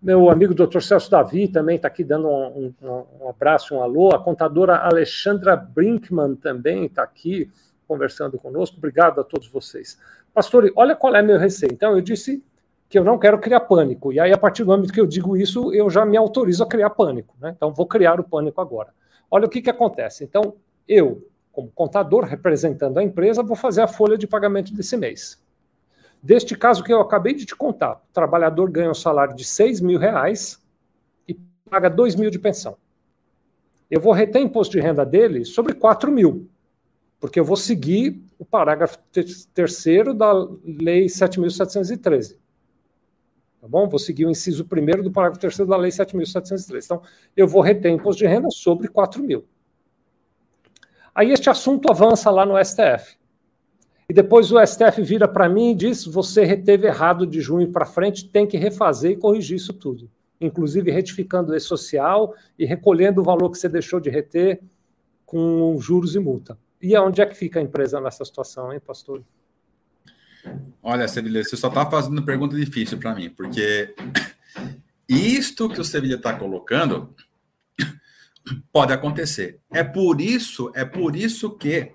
Meu 0.00 0.30
amigo 0.30 0.54
Dr. 0.54 0.80
Celso 0.80 1.10
Davi 1.10 1.48
também 1.48 1.76
está 1.76 1.88
aqui 1.88 2.02
dando 2.02 2.28
um, 2.28 2.72
um, 2.80 3.04
um, 3.20 3.28
abraço, 3.28 3.74
um 3.74 3.82
alô. 3.82 4.14
A 4.14 4.22
contadora 4.22 4.76
Alexandra 4.76 5.54
Brinkman 5.54 6.34
também 6.36 6.86
está 6.86 7.02
aqui 7.02 7.50
conversando 7.86 8.38
conosco. 8.38 8.78
Obrigado 8.78 9.20
a 9.20 9.24
todos 9.24 9.48
vocês. 9.48 9.98
Pastor, 10.32 10.70
olha 10.76 10.96
qual 10.96 11.14
é 11.14 11.22
meu 11.22 11.38
receio. 11.38 11.72
Então, 11.72 11.94
eu 11.94 12.00
disse 12.00 12.42
que 12.88 12.98
eu 12.98 13.04
não 13.04 13.18
quero 13.18 13.38
criar 13.38 13.60
pânico. 13.60 14.12
E 14.12 14.20
aí, 14.20 14.32
a 14.32 14.38
partir 14.38 14.62
do 14.62 14.70
momento 14.70 14.92
que 14.92 15.00
eu 15.00 15.06
digo 15.06 15.36
isso, 15.36 15.72
eu 15.74 15.90
já 15.90 16.04
me 16.04 16.16
autorizo 16.16 16.62
a 16.62 16.66
criar 16.66 16.90
pânico. 16.90 17.34
Né? 17.40 17.52
Então, 17.56 17.72
vou 17.72 17.86
criar 17.86 18.20
o 18.20 18.24
pânico 18.24 18.60
agora. 18.60 18.92
Olha 19.30 19.46
o 19.46 19.48
que, 19.48 19.60
que 19.60 19.70
acontece. 19.70 20.22
Então, 20.22 20.54
eu, 20.86 21.26
como 21.50 21.70
contador 21.74 22.24
representando 22.24 22.98
a 22.98 23.02
empresa, 23.02 23.42
vou 23.42 23.56
fazer 23.56 23.80
a 23.80 23.88
folha 23.88 24.16
de 24.16 24.26
pagamento 24.26 24.72
desse 24.72 24.96
mês. 24.96 25.42
Deste 26.22 26.56
caso 26.56 26.82
que 26.82 26.92
eu 26.92 27.00
acabei 27.00 27.34
de 27.34 27.44
te 27.44 27.56
contar, 27.56 28.02
o 28.08 28.12
trabalhador 28.12 28.70
ganha 28.70 28.90
um 28.90 28.94
salário 28.94 29.34
de 29.34 29.44
6 29.44 29.80
mil 29.80 29.98
reais 29.98 30.62
e 31.26 31.34
paga 31.68 31.90
2 31.90 32.14
mil 32.14 32.30
de 32.30 32.38
pensão. 32.38 32.76
Eu 33.90 34.00
vou 34.00 34.12
reter 34.12 34.42
imposto 34.42 34.72
de 34.72 34.80
renda 34.80 35.04
dele 35.04 35.44
sobre 35.44 35.74
4 35.74 36.10
mil, 36.10 36.48
porque 37.20 37.38
eu 37.38 37.44
vou 37.44 37.56
seguir 37.56 38.20
o 38.38 38.44
parágrafo 38.44 38.98
terceiro 39.54 40.12
da 40.12 40.32
Lei 40.64 41.06
7.713. 41.06 42.36
Tá 43.66 43.70
bom? 43.70 43.88
Vou 43.88 43.98
seguir 43.98 44.24
o 44.24 44.30
inciso 44.30 44.64
primeiro 44.64 45.02
do 45.02 45.10
parágrafo 45.10 45.40
terceiro 45.40 45.68
da 45.68 45.76
Lei 45.76 45.90
7.703. 45.90 46.84
Então, 46.84 47.02
eu 47.36 47.48
vou 47.48 47.60
reter 47.60 47.90
imposto 47.90 48.20
de 48.20 48.26
renda 48.28 48.48
sobre 48.48 48.86
4 48.86 49.20
mil. 49.20 49.44
Aí 51.12 51.32
este 51.32 51.50
assunto 51.50 51.90
avança 51.90 52.30
lá 52.30 52.46
no 52.46 52.64
STF. 52.64 53.18
E 54.08 54.14
depois 54.14 54.52
o 54.52 54.64
STF 54.64 55.02
vira 55.02 55.26
para 55.26 55.48
mim 55.48 55.72
e 55.72 55.74
diz: 55.74 56.04
você 56.04 56.44
reteve 56.44 56.86
errado 56.86 57.26
de 57.26 57.40
junho 57.40 57.72
para 57.72 57.84
frente, 57.84 58.28
tem 58.28 58.46
que 58.46 58.56
refazer 58.56 59.10
e 59.10 59.16
corrigir 59.16 59.56
isso 59.56 59.72
tudo. 59.72 60.08
Inclusive 60.40 60.92
retificando 60.92 61.50
o 61.50 61.56
E-Social 61.56 62.34
e 62.56 62.64
recolhendo 62.64 63.20
o 63.20 63.24
valor 63.24 63.50
que 63.50 63.58
você 63.58 63.68
deixou 63.68 63.98
de 63.98 64.10
reter 64.10 64.60
com 65.24 65.76
juros 65.80 66.14
e 66.14 66.20
multa. 66.20 66.56
E 66.80 66.94
aonde 66.94 67.20
é 67.20 67.26
que 67.26 67.34
fica 67.34 67.58
a 67.58 67.62
empresa 67.62 68.00
nessa 68.00 68.24
situação, 68.24 68.72
hein, 68.72 68.78
pastor? 68.78 69.24
Olha, 70.82 71.08
Sevilha, 71.08 71.42
você 71.42 71.56
só 71.56 71.68
está 71.68 71.88
fazendo 71.90 72.24
pergunta 72.24 72.56
difícil 72.56 72.98
para 72.98 73.14
mim, 73.14 73.30
porque 73.30 73.94
isto 75.08 75.68
que 75.68 75.80
o 75.80 75.84
Sevilha 75.84 76.16
está 76.16 76.32
colocando 76.34 77.14
pode 78.72 78.92
acontecer. 78.92 79.60
É 79.72 79.82
por 79.82 80.20
isso, 80.20 80.70
é 80.74 80.84
por 80.84 81.16
isso 81.16 81.50
que 81.56 81.92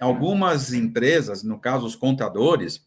algumas 0.00 0.72
empresas, 0.72 1.42
no 1.42 1.58
caso 1.58 1.86
os 1.86 1.94
contadores, 1.94 2.84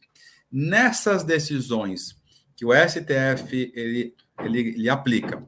nessas 0.52 1.24
decisões 1.24 2.16
que 2.56 2.66
o 2.66 2.72
STF 2.74 3.72
ele, 3.76 4.16
ele, 4.40 4.60
ele 4.60 4.90
aplica 4.90 5.46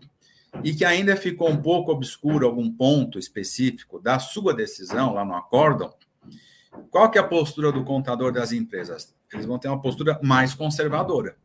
e 0.63 0.73
que 0.73 0.85
ainda 0.85 1.15
ficou 1.15 1.49
um 1.49 1.61
pouco 1.61 1.91
obscuro 1.91 2.45
algum 2.45 2.71
ponto 2.71 3.19
específico 3.19 3.99
da 3.99 4.19
sua 4.19 4.53
decisão 4.53 5.13
lá 5.13 5.23
no 5.23 5.35
acórdão, 5.35 5.93
qual 6.89 7.09
que 7.09 7.17
é 7.17 7.21
a 7.21 7.27
postura 7.27 7.71
do 7.71 7.83
contador 7.83 8.31
das 8.31 8.51
empresas? 8.51 9.16
Eles 9.31 9.45
vão 9.45 9.59
ter 9.59 9.67
uma 9.67 9.81
postura 9.81 10.19
mais 10.23 10.53
conservadora. 10.53 11.37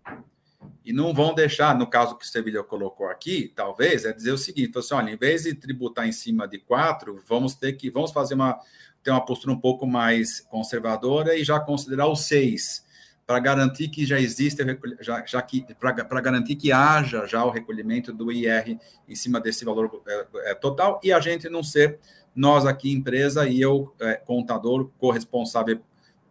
E 0.85 0.93
não 0.93 1.15
vão 1.15 1.35
deixar, 1.35 1.77
no 1.77 1.87
caso 1.87 2.17
que 2.17 2.25
o 2.25 2.29
Sevilha 2.29 2.63
colocou 2.63 3.07
aqui, 3.07 3.53
talvez, 3.55 4.05
é 4.05 4.13
dizer 4.13 4.33
o 4.33 4.39
seguinte: 4.39 4.77
assim, 4.79 4.95
olha, 4.95 5.11
em 5.11 5.17
vez 5.17 5.45
de 5.45 5.55
tributar 5.55 6.07
em 6.07 6.13
cima 6.13 6.47
de 6.47 6.59
quatro, 6.59 7.23
vamos 7.29 7.55
ter 7.55 7.75
que 7.75 7.89
vamos 7.91 8.11
fazer 8.11 8.35
uma 8.35 8.59
ter 9.03 9.11
uma 9.11 9.25
postura 9.25 9.53
um 9.53 9.59
pouco 9.59 9.87
mais 9.87 10.41
conservadora 10.41 11.37
e 11.37 11.45
já 11.45 11.59
considerar 11.59 12.07
os 12.07 12.21
seis 12.21 12.85
para 13.27 13.39
garantir 13.39 13.89
que 13.89 14.05
já 14.05 14.21
existe 14.21 14.63
já, 15.01 15.25
já 15.25 15.43
que 15.43 15.67
para 15.75 16.21
garantir 16.21 16.57
que 16.57 16.71
haja 16.71 17.27
já 17.27 17.45
o 17.45 17.51
recolhimento 17.51 18.13
do 18.13 18.31
IR 18.31 18.79
em 19.09 19.15
cima 19.15 19.41
desse 19.41 19.65
valor 19.65 20.03
é, 20.07 20.51
é, 20.51 20.55
total 20.55 21.01
e 21.03 21.13
a 21.13 21.21
gente 21.21 21.49
não 21.49 21.63
ser 21.63 21.99
nós 22.35 22.65
aqui, 22.65 22.91
empresa, 22.91 23.47
e 23.47 23.61
eu, 23.61 23.95
é, 24.01 24.15
contador, 24.15 24.91
corresponsável 24.99 25.81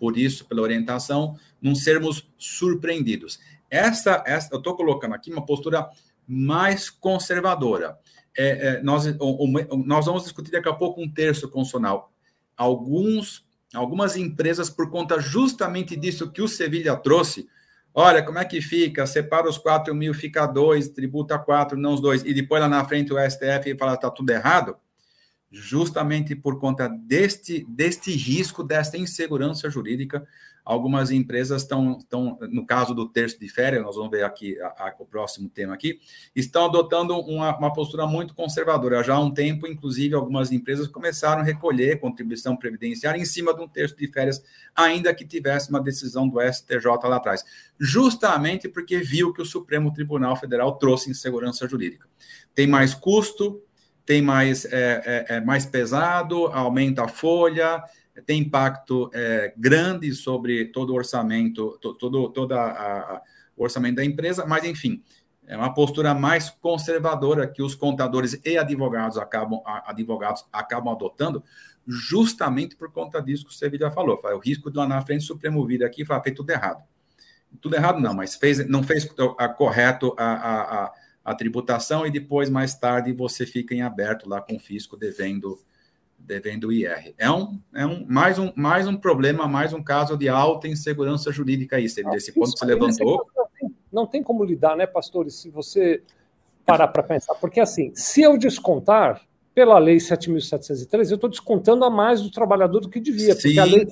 por 0.02 0.18
isso, 0.18 0.46
pela 0.46 0.64
orientação, 0.64 1.38
não 1.62 1.76
sermos 1.76 2.28
surpreendidos. 2.36 3.40
Essa, 3.70 4.24
essa 4.26 4.50
eu 4.52 4.58
estou 4.58 4.76
colocando 4.76 5.14
aqui 5.14 5.32
uma 5.32 5.46
postura 5.46 5.88
mais 6.28 6.90
conservadora. 6.90 8.00
É, 8.36 8.48
é, 8.48 8.82
nós, 8.82 9.06
o, 9.06 9.46
o, 9.46 9.78
nós 9.86 10.08
vamos 10.08 10.24
discutir 10.24 10.50
daqui 10.50 10.68
a 10.68 10.74
pouco 10.74 11.00
um 11.00 11.08
terço 11.08 11.48
constitucional. 11.48 12.12
Alguns, 12.58 13.46
algumas 13.76 14.16
empresas, 14.18 14.72
por 14.72 14.90
conta 14.90 15.20
justamente 15.20 15.96
disso 15.96 16.32
que 16.32 16.42
o 16.42 16.48
Sevilha 16.48 16.96
trouxe, 16.96 17.48
olha, 17.94 18.24
como 18.24 18.40
é 18.40 18.46
que 18.46 18.60
fica? 18.60 19.06
Separa 19.06 19.48
os 19.48 19.60
4 19.60 19.94
mil, 19.94 20.16
fica 20.16 20.48
dois, 20.48 20.90
tributa 20.90 21.38
quatro, 21.38 21.78
não 21.78 21.94
os 21.94 22.02
dois, 22.02 22.24
e 22.24 22.34
depois 22.34 22.60
lá 22.60 22.68
na 22.68 22.84
frente 22.86 23.14
o 23.14 23.20
STF 23.20 23.78
fala 23.78 23.92
que 23.92 23.98
está 23.98 24.10
tudo 24.10 24.32
errado 24.32 24.76
justamente 25.52 26.36
por 26.36 26.60
conta 26.60 26.88
deste, 26.88 27.66
deste 27.68 28.12
risco, 28.12 28.64
desta 28.64 28.98
insegurança 28.98 29.70
jurídica, 29.70 30.26
algumas 30.64 31.12
empresas 31.12 31.64
estão, 31.64 31.98
estão, 31.98 32.38
no 32.50 32.66
caso 32.66 32.94
do 32.94 33.08
terço 33.08 33.40
de 33.40 33.50
férias, 33.50 33.84
nós 33.84 33.96
vamos 33.96 34.12
ver 34.12 34.24
aqui 34.24 34.60
a, 34.62 34.68
a, 34.68 34.96
o 35.00 35.06
próximo 35.06 35.50
tema 35.50 35.74
aqui, 35.74 36.00
estão 36.36 36.66
adotando 36.66 37.18
uma, 37.20 37.58
uma, 37.58 37.74
postura 37.74 38.06
muito 38.06 38.34
conservadora. 38.34 39.04
Já 39.04 39.16
há 39.16 39.20
um 39.20 39.34
tempo, 39.34 39.68
inclusive, 39.68 40.16
algumas 40.16 40.52
empresas 40.52 40.88
começaram 40.88 41.42
a 41.42 41.44
recolher 41.44 42.00
contribuição 42.00 42.56
previdenciária 42.56 43.20
em 43.20 43.26
cima 43.26 43.54
de 43.54 43.62
um 43.62 43.68
terço 43.68 43.96
de 43.98 44.08
férias, 44.08 44.42
ainda 44.76 45.14
que 45.14 45.26
tivesse 45.26 45.70
uma 45.70 45.82
decisão 45.82 46.28
do 46.28 46.40
STJ 46.40 46.86
lá 47.04 47.18
atrás, 47.18 47.44
justamente 47.80 48.70
porque 48.70 49.00
viu 49.00 49.34
que 49.34 49.42
o 49.42 49.46
Supremo 49.46 49.92
Tribunal 49.92 50.36
Federal 50.36 50.78
trouxe 50.78 51.10
insegurança 51.10 51.68
jurídica. 51.68 52.08
Tem 52.54 52.68
mais 52.68 52.94
custo, 52.94 53.62
tem 54.06 54.22
mais, 54.22 54.66
é, 54.66 55.26
é, 55.30 55.36
é, 55.36 55.42
mais 55.42 55.66
pesado, 55.66 56.48
aumenta 56.48 57.06
a 57.06 57.08
folha, 57.08 57.84
tem 58.26 58.42
impacto 58.42 59.10
é, 59.14 59.54
grande 59.56 60.14
sobre 60.14 60.66
todo 60.66 60.92
o 60.92 60.96
orçamento, 60.96 61.78
todo, 61.82 62.30
todo 62.30 62.54
a, 62.54 62.62
a, 62.62 63.22
o 63.56 63.64
orçamento 63.64 63.96
da 63.96 64.06
empresa, 64.06 64.46
mas 64.46 64.64
enfim, 64.64 65.04
é 65.48 65.58
uma 65.58 65.74
postura 65.74 66.14
mais 66.14 66.50
conservadora 66.50 67.48
que 67.48 67.62
os 67.62 67.76
contadores 67.76 68.40
e 68.46 68.58
advogados 68.58 69.18
acabam, 69.18 69.62
advogados 69.66 70.46
acabam 70.52 70.94
adotando, 70.94 71.44
justamente 71.86 72.76
por 72.76 72.92
conta 72.92 73.22
disso 73.22 73.46
que 73.46 73.52
o 73.52 73.54
Sevilla 73.54 73.92
falou. 73.92 74.20
O 74.24 74.40
risco 74.40 74.72
de 74.72 74.78
lá 74.78 74.88
na 74.88 75.02
frente 75.02 75.24
o 75.24 75.28
Supremo 75.28 75.66
vir 75.66 75.84
aqui 75.84 76.04
e 76.04 76.06
falar, 76.06 76.22
fez 76.22 76.36
tudo 76.36 76.50
errado. 76.52 76.84
Tudo 77.60 77.76
errado 77.76 78.00
não, 78.00 78.14
mas 78.14 78.36
fez, 78.36 78.66
não 78.68 78.82
fez 78.82 79.06
correto 79.58 80.16
a, 80.18 80.26
a, 80.26 80.62
a, 80.62 80.94
a 81.24 81.36
tributação 81.36 82.06
e 82.06 82.12
depois, 82.12 82.50
mais 82.50 82.76
tarde, 82.76 83.14
você 83.14 83.46
fica 83.46 83.74
em 83.74 83.82
aberto 83.82 84.28
lá 84.28 84.42
com 84.42 84.56
o 84.56 84.60
fisco 84.60 84.98
devendo 84.98 85.60
devendo 86.18 86.72
IR. 86.72 87.16
É 87.18 87.32
um, 87.32 87.60
é 87.74 87.84
um 87.84 88.06
mais 88.08 88.38
um 88.38 88.52
mais 88.56 88.88
um 88.88 88.96
problema, 88.96 89.48
mais 89.48 89.74
um 89.74 89.82
caso 89.82 90.16
de 90.16 90.30
alta 90.30 90.68
insegurança 90.68 91.32
jurídica 91.32 91.78
aí, 91.78 91.84
desse 91.84 92.32
ponto 92.32 92.54
que 92.54 92.60
você 92.60 92.66
levantou. 92.66 93.28
Não 93.36 93.48
tem, 93.60 93.76
não 93.92 94.08
tem 94.08 94.24
como 94.24 94.44
lidar, 94.44 94.78
né, 94.78 94.86
pastores, 94.86 95.36
se 95.36 95.50
você 95.50 96.04
parar 96.64 96.90
para 96.90 97.02
pensar, 97.02 97.34
porque 97.36 97.60
assim, 97.60 97.92
se 97.96 98.22
eu 98.22 98.38
descontar 98.38 99.22
pela 99.54 99.80
lei 99.80 99.98
7.703, 99.98 101.10
eu 101.10 101.16
estou 101.16 101.30
descontando 101.30 101.84
a 101.84 101.90
mais 101.90 102.22
do 102.22 102.30
trabalhador 102.30 102.82
do 102.82 102.90
que 102.90 103.00
devia, 103.00 103.34
sim, 103.34 103.42
porque 103.42 103.60
a 103.60 103.66
lei 103.66 103.88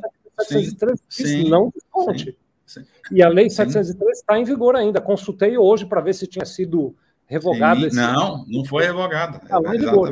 7.703 0.52 1.00
diz 1.10 1.50
não 1.50 1.72
desconte. 1.74 2.26
Sim. 2.26 2.36
Sim. 2.70 2.86
E 3.12 3.24
a 3.24 3.30
Lei 3.30 3.50
703 3.50 4.20
está 4.20 4.38
em 4.38 4.44
vigor 4.44 4.76
ainda. 4.76 5.02
Consultei 5.02 5.58
hoje 5.58 5.88
para 5.88 6.02
ver 6.02 6.14
se 6.14 6.28
tinha 6.28 6.46
sido 6.46 6.96
revogada. 7.30 7.88
não, 7.94 8.44
não 8.48 8.66
foi 8.66 8.86
revogada. 8.86 9.38
Está 9.38 9.58
é, 9.64 9.76
em 9.76 9.80
vigor. 9.80 10.12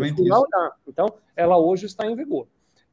Então, 0.87 1.13
ela 1.35 1.57
hoje 1.57 1.87
está 1.87 2.05
em 2.05 2.15
vigor. 2.15 2.47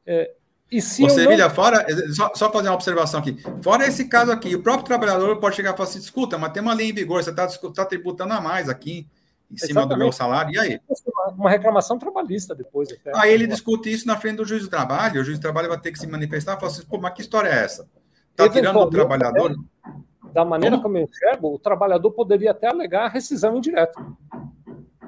É, 0.05 0.31
e 0.71 0.81
se 0.81 1.03
Você, 1.03 1.25
não... 1.37 1.49
fora, 1.51 1.85
só, 2.13 2.31
só, 2.33 2.51
fazer 2.51 2.69
uma 2.69 2.75
observação 2.75 3.19
aqui. 3.19 3.37
Fora 3.61 3.85
esse 3.85 4.07
caso 4.07 4.31
aqui, 4.31 4.55
o 4.55 4.63
próprio 4.63 4.85
trabalhador 4.85 5.37
pode 5.39 5.55
chegar 5.55 5.73
e 5.73 5.77
falar 5.77 5.87
assim: 5.87 5.99
escuta, 5.99 6.37
mas 6.37 6.51
tem 6.51 6.61
uma 6.61 6.73
lei 6.73 6.89
em 6.89 6.93
vigor, 6.93 7.23
você 7.23 7.29
está 7.29 7.47
tá 7.47 7.85
tributando 7.85 8.33
a 8.33 8.41
mais 8.41 8.67
aqui 8.67 9.07
em 9.49 9.57
cima 9.57 9.81
Exatamente. 9.81 9.93
do 9.93 9.97
meu 9.99 10.11
salário, 10.11 10.53
e 10.55 10.59
aí? 10.59 10.79
Uma 11.37 11.51
reclamação 11.51 11.99
trabalhista 11.99 12.55
depois. 12.55 12.91
Até. 12.91 13.11
Aí 13.15 13.31
ele 13.31 13.45
discute 13.45 13.93
isso 13.93 14.07
na 14.07 14.17
frente 14.17 14.37
do 14.37 14.45
juiz 14.45 14.63
do 14.63 14.69
trabalho, 14.69 15.21
o 15.21 15.23
juiz 15.23 15.37
do 15.37 15.41
trabalho 15.41 15.69
vai 15.69 15.79
ter 15.79 15.91
que 15.91 15.99
se 15.99 16.07
manifestar 16.07 16.57
e 16.57 16.59
falar 16.59 16.71
assim: 16.71 16.85
pô, 16.85 16.97
mas 16.97 17.13
que 17.13 17.21
história 17.21 17.49
é 17.49 17.63
essa? 17.63 17.87
Está 18.31 18.49
tirando 18.49 18.77
o 18.79 18.89
trabalhador. 18.89 19.55
Da 20.35 20.43
maneira 20.43 20.77
como? 20.77 20.97
eu 20.97 21.03
enxergo, 21.05 21.55
o 21.55 21.57
trabalhador 21.57 22.11
poderia 22.11 22.51
até 22.51 22.67
alegar 22.67 23.07
rescisão 23.07 23.55
indireta. 23.55 24.05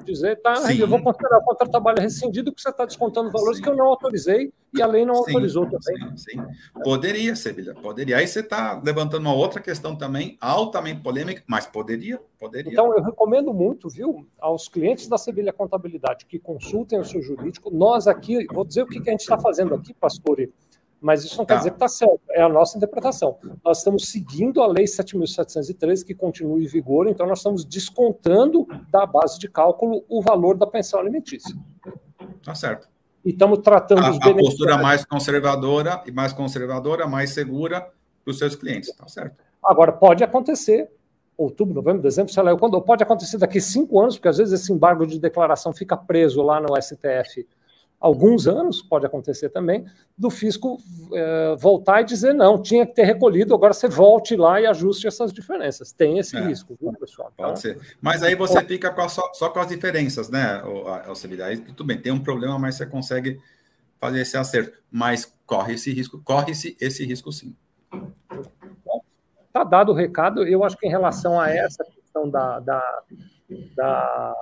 Dizer, 0.02 0.36
tá, 0.36 0.56
Sim. 0.56 0.78
eu 0.78 0.88
vou 0.88 1.02
considerar 1.02 1.36
o 1.36 1.42
contrato 1.42 1.66
de 1.68 1.72
trabalho 1.72 2.00
rescindido 2.00 2.50
porque 2.50 2.62
você 2.62 2.70
está 2.70 2.86
descontando 2.86 3.30
valores 3.30 3.58
Sim. 3.58 3.64
que 3.64 3.68
eu 3.68 3.76
não 3.76 3.84
autorizei 3.84 4.50
e 4.72 4.80
a 4.80 4.86
lei 4.86 5.04
não 5.04 5.16
sim, 5.16 5.20
autorizou 5.20 5.64
também. 5.64 6.16
Sim, 6.16 6.16
sim. 6.16 6.42
Poderia, 6.82 7.36
Sevilha, 7.36 7.74
poderia. 7.74 8.16
Aí 8.16 8.26
você 8.26 8.40
está 8.40 8.80
levantando 8.82 9.20
uma 9.20 9.34
outra 9.34 9.60
questão 9.60 9.94
também, 9.94 10.38
altamente 10.40 11.02
polêmica, 11.02 11.42
mas 11.46 11.66
poderia, 11.66 12.18
poderia. 12.38 12.72
Então, 12.72 12.96
eu 12.96 13.02
recomendo 13.02 13.52
muito, 13.52 13.90
viu, 13.90 14.26
aos 14.40 14.66
clientes 14.66 15.08
da 15.08 15.18
Sevilha 15.18 15.52
Contabilidade 15.52 16.24
que 16.24 16.38
consultem 16.38 16.98
o 16.98 17.04
seu 17.04 17.20
jurídico. 17.20 17.70
Nós 17.70 18.06
aqui, 18.06 18.46
vou 18.50 18.64
dizer 18.64 18.84
o 18.84 18.86
que, 18.86 18.98
que 18.98 19.10
a 19.10 19.12
gente 19.12 19.20
está 19.20 19.38
fazendo 19.38 19.74
aqui, 19.74 19.92
pastor, 19.92 20.40
mas 21.00 21.24
isso 21.24 21.38
não 21.38 21.46
quer 21.46 21.54
tá. 21.54 21.58
dizer 21.58 21.70
que 21.70 21.76
está 21.76 21.88
certo, 21.88 22.20
é 22.30 22.42
a 22.42 22.48
nossa 22.48 22.76
interpretação. 22.76 23.38
Nós 23.64 23.78
estamos 23.78 24.08
seguindo 24.08 24.60
a 24.60 24.66
Lei 24.66 24.84
7.713, 24.84 26.04
que 26.04 26.14
continua 26.14 26.58
em 26.60 26.66
vigor, 26.66 27.08
então 27.08 27.26
nós 27.26 27.38
estamos 27.38 27.64
descontando 27.64 28.66
da 28.90 29.06
base 29.06 29.38
de 29.38 29.48
cálculo 29.48 30.04
o 30.08 30.20
valor 30.20 30.56
da 30.56 30.66
pensão 30.66 31.00
alimentícia. 31.00 31.54
Tá 32.44 32.54
certo. 32.54 32.88
E 33.24 33.30
estamos 33.30 33.60
tratando 33.60 34.04
a, 34.04 34.10
os 34.10 34.18
A 34.20 34.34
postura 34.34 34.78
mais 34.78 35.04
conservadora 35.04 36.02
e 36.06 36.10
mais 36.10 36.32
conservadora, 36.32 37.06
mais 37.06 37.30
segura 37.30 37.80
para 38.24 38.30
os 38.30 38.38
seus 38.38 38.56
clientes, 38.56 38.92
tá 38.94 39.06
certo. 39.06 39.42
Agora, 39.62 39.92
pode 39.92 40.24
acontecer, 40.24 40.90
outubro, 41.36 41.74
novembro, 41.74 42.02
dezembro, 42.02 42.32
sei 42.32 42.42
lá, 42.42 42.56
quando 42.56 42.80
pode 42.80 43.02
acontecer 43.02 43.38
daqui 43.38 43.60
cinco 43.60 44.00
anos, 44.00 44.16
porque 44.16 44.28
às 44.28 44.38
vezes 44.38 44.60
esse 44.60 44.72
embargo 44.72 45.06
de 45.06 45.18
declaração 45.18 45.72
fica 45.72 45.96
preso 45.96 46.42
lá 46.42 46.60
no 46.60 46.80
STF 46.80 47.46
alguns 48.00 48.46
anos, 48.46 48.80
pode 48.80 49.04
acontecer 49.04 49.48
também, 49.48 49.84
do 50.16 50.30
fisco 50.30 50.78
é, 51.12 51.56
voltar 51.58 52.00
e 52.00 52.04
dizer 52.04 52.32
não, 52.32 52.60
tinha 52.62 52.86
que 52.86 52.94
ter 52.94 53.04
recolhido, 53.04 53.54
agora 53.54 53.72
você 53.72 53.88
volte 53.88 54.36
lá 54.36 54.60
e 54.60 54.66
ajuste 54.66 55.06
essas 55.06 55.32
diferenças. 55.32 55.92
Tem 55.92 56.18
esse 56.18 56.36
é, 56.36 56.40
risco, 56.40 56.76
viu, 56.80 56.92
pessoal? 56.92 57.32
Pode 57.36 57.50
então, 57.50 57.56
ser. 57.56 57.96
Mas 58.00 58.22
aí 58.22 58.34
você 58.34 58.62
fica 58.64 58.90
com 58.92 59.00
a, 59.00 59.08
só, 59.08 59.28
só, 59.34 59.48
com 59.50 59.58
as 59.58 59.68
diferenças, 59.68 60.28
né, 60.28 60.62
Alcebida? 61.06 61.46
Aí 61.46 61.58
tudo 61.58 61.84
bem, 61.84 62.00
tem 62.00 62.12
um 62.12 62.22
problema, 62.22 62.58
mas 62.58 62.76
você 62.76 62.86
consegue 62.86 63.40
fazer 63.98 64.20
esse 64.20 64.36
acerto. 64.36 64.78
Mas 64.90 65.32
corre 65.44 65.74
esse 65.74 65.92
risco, 65.92 66.20
corre-se 66.22 66.76
esse 66.80 67.04
risco 67.04 67.32
sim. 67.32 67.54
Está 69.46 69.64
dado 69.64 69.90
o 69.90 69.94
recado, 69.94 70.46
eu 70.46 70.62
acho 70.62 70.76
que 70.76 70.86
em 70.86 70.90
relação 70.90 71.40
a 71.40 71.50
essa 71.50 71.84
questão 71.84 72.30
da, 72.30 72.60
da, 72.60 73.02
da 73.74 74.36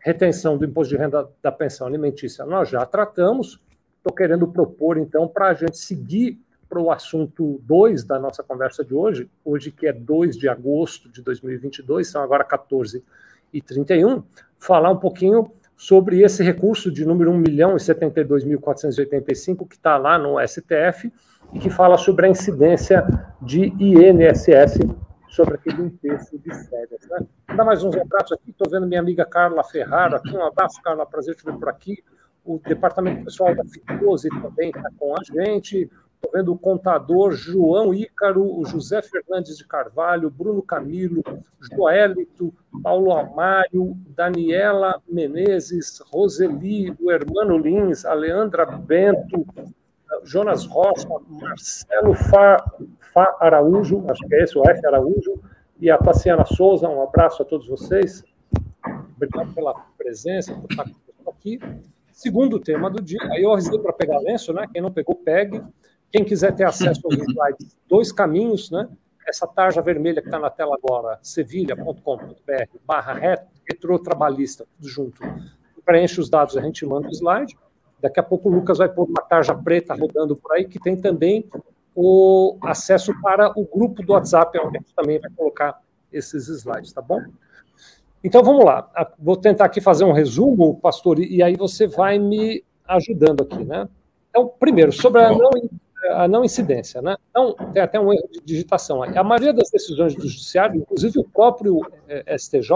retenção 0.00 0.56
do 0.56 0.64
imposto 0.64 0.94
de 0.94 1.00
renda 1.00 1.28
da 1.42 1.52
pensão 1.52 1.86
alimentícia 1.86 2.44
nós 2.44 2.68
já 2.68 2.84
tratamos. 2.84 3.60
Estou 3.96 4.14
querendo 4.14 4.48
propor, 4.48 4.96
então, 4.96 5.28
para 5.28 5.48
a 5.48 5.54
gente 5.54 5.78
seguir 5.78 6.38
para 6.68 6.80
o 6.80 6.90
assunto 6.90 7.60
2 7.64 8.04
da 8.04 8.18
nossa 8.18 8.42
conversa 8.42 8.84
de 8.84 8.94
hoje, 8.94 9.28
hoje 9.44 9.70
que 9.72 9.86
é 9.86 9.92
2 9.92 10.36
de 10.36 10.48
agosto 10.48 11.10
de 11.10 11.20
2022, 11.20 12.08
são 12.08 12.22
agora 12.22 12.44
14 12.44 13.04
e 13.52 13.60
31, 13.60 14.22
falar 14.58 14.90
um 14.90 14.96
pouquinho 14.96 15.50
sobre 15.76 16.22
esse 16.22 16.42
recurso 16.42 16.90
de 16.92 17.04
número 17.04 17.32
1 17.32 17.38
milhão 17.38 17.72
e 17.72 17.80
72.485 17.80 19.66
que 19.66 19.74
está 19.74 19.96
lá 19.96 20.18
no 20.18 20.36
STF 20.46 21.12
e 21.52 21.58
que 21.58 21.68
fala 21.68 21.98
sobre 21.98 22.26
a 22.26 22.28
incidência 22.28 23.04
de 23.42 23.72
INSS 23.80 24.78
sobre 25.30 25.54
aquele 25.54 25.90
terço 25.90 26.38
de 26.38 26.50
férias. 26.68 27.08
Né? 27.08 27.26
Vou 27.48 27.56
dar 27.56 27.64
mais 27.64 27.82
uns 27.82 27.94
retratos 27.94 28.32
aqui. 28.32 28.50
Estou 28.50 28.70
vendo 28.70 28.86
minha 28.86 29.00
amiga 29.00 29.24
Carla 29.24 29.64
Ferrara 29.64 30.16
aqui. 30.16 30.36
Um 30.36 30.44
abraço, 30.44 30.80
Carla. 30.82 31.06
Prazer 31.06 31.34
te 31.34 31.44
ver 31.44 31.54
por 31.54 31.68
aqui. 31.68 32.02
O 32.44 32.58
departamento 32.58 33.24
pessoal 33.24 33.54
da 33.54 33.64
Ficose 33.64 34.28
também 34.42 34.70
está 34.70 34.90
com 34.98 35.14
a 35.14 35.22
gente. 35.24 35.90
Estou 36.22 36.32
vendo 36.34 36.52
o 36.52 36.58
contador 36.58 37.32
João 37.32 37.94
Ícaro, 37.94 38.44
o 38.44 38.64
José 38.66 39.00
Fernandes 39.00 39.56
de 39.56 39.66
Carvalho, 39.66 40.28
Bruno 40.28 40.62
Camilo, 40.62 41.22
Joelito, 41.72 42.52
Paulo 42.82 43.12
Amário, 43.12 43.96
Daniela 44.08 45.00
Menezes, 45.08 46.02
Roseli, 46.12 46.94
o 47.00 47.10
Hermano 47.10 47.56
Lins, 47.56 48.04
a 48.04 48.12
Leandra 48.12 48.66
Bento, 48.66 49.46
Jonas 50.24 50.66
Rocha, 50.66 51.08
Marcelo 51.28 52.14
Fá, 52.14 52.64
Fá 53.12 53.36
Araújo, 53.40 54.04
acho 54.08 54.26
que 54.26 54.34
é 54.34 54.42
esse, 54.42 54.58
o 54.58 54.68
F 54.68 54.86
Araújo, 54.86 55.40
e 55.80 55.90
a 55.90 55.98
Tassiana 55.98 56.44
Souza, 56.44 56.88
um 56.88 57.02
abraço 57.02 57.42
a 57.42 57.44
todos 57.44 57.66
vocês. 57.66 58.22
Obrigado 59.16 59.52
pela 59.54 59.74
presença, 59.96 60.54
por 60.54 60.70
estar 60.70 60.84
aqui. 61.28 61.58
Segundo 62.12 62.60
tema 62.60 62.90
do 62.90 63.02
dia, 63.02 63.20
aí 63.30 63.42
eu 63.42 63.52
avisei 63.52 63.78
para 63.78 63.92
pegar 63.92 64.18
lenço, 64.18 64.52
né? 64.52 64.66
Quem 64.72 64.82
não 64.82 64.92
pegou, 64.92 65.14
pegue. 65.16 65.62
Quem 66.12 66.24
quiser 66.24 66.54
ter 66.54 66.64
acesso 66.64 67.00
aos 67.04 67.14
slides, 67.14 67.78
dois 67.88 68.12
caminhos, 68.12 68.70
né? 68.70 68.88
Essa 69.26 69.46
tarja 69.46 69.80
vermelha 69.80 70.20
que 70.20 70.28
está 70.28 70.38
na 70.38 70.50
tela 70.50 70.76
agora, 70.76 71.18
sevilha.com.br 71.22 72.78
barra 72.84 73.14
retro 73.64 73.98
trabalhista, 73.98 74.66
tudo 74.76 74.88
junto. 74.88 75.22
Preenche 75.84 76.20
os 76.20 76.28
dados, 76.28 76.56
a 76.56 76.60
gente 76.60 76.84
manda 76.84 77.08
o 77.08 77.10
slide. 77.10 77.56
Daqui 78.00 78.20
a 78.20 78.22
pouco 78.22 78.48
o 78.48 78.52
Lucas 78.52 78.78
vai 78.78 78.88
pôr 78.88 79.08
uma 79.08 79.22
tarja 79.22 79.54
preta 79.54 79.94
rodando 79.94 80.36
por 80.36 80.52
aí, 80.52 80.64
que 80.64 80.78
tem 80.78 80.96
também 80.96 81.44
o 81.94 82.56
acesso 82.62 83.12
para 83.20 83.50
o 83.58 83.64
grupo 83.64 84.02
do 84.02 84.12
WhatsApp, 84.12 84.58
onde 84.58 84.78
a 84.78 84.80
gente 84.80 84.94
também 84.94 85.18
vai 85.18 85.30
colocar 85.30 85.80
esses 86.12 86.48
slides, 86.48 86.92
tá 86.92 87.02
bom? 87.02 87.20
Então 88.22 88.42
vamos 88.42 88.64
lá. 88.64 88.90
Vou 89.18 89.36
tentar 89.36 89.64
aqui 89.64 89.80
fazer 89.80 90.04
um 90.04 90.12
resumo, 90.12 90.78
pastor, 90.80 91.18
e 91.18 91.42
aí 91.42 91.56
você 91.56 91.86
vai 91.86 92.18
me 92.18 92.64
ajudando 92.86 93.42
aqui, 93.42 93.64
né? 93.64 93.88
Então, 94.28 94.48
primeiro, 94.58 94.92
sobre 94.92 95.22
a 95.22 95.30
não, 95.30 95.50
a 96.10 96.28
não 96.28 96.44
incidência, 96.44 97.02
né? 97.02 97.16
Então, 97.30 97.54
tem 97.72 97.82
até 97.82 97.98
um 97.98 98.12
erro 98.12 98.28
de 98.30 98.40
digitação 98.44 99.02
aí. 99.02 99.16
A 99.16 99.24
maioria 99.24 99.52
das 99.52 99.70
decisões 99.70 100.14
do 100.14 100.28
judiciário, 100.28 100.76
inclusive 100.76 101.18
o 101.18 101.24
próprio 101.24 101.80
eh, 102.08 102.36
STJ, 102.38 102.70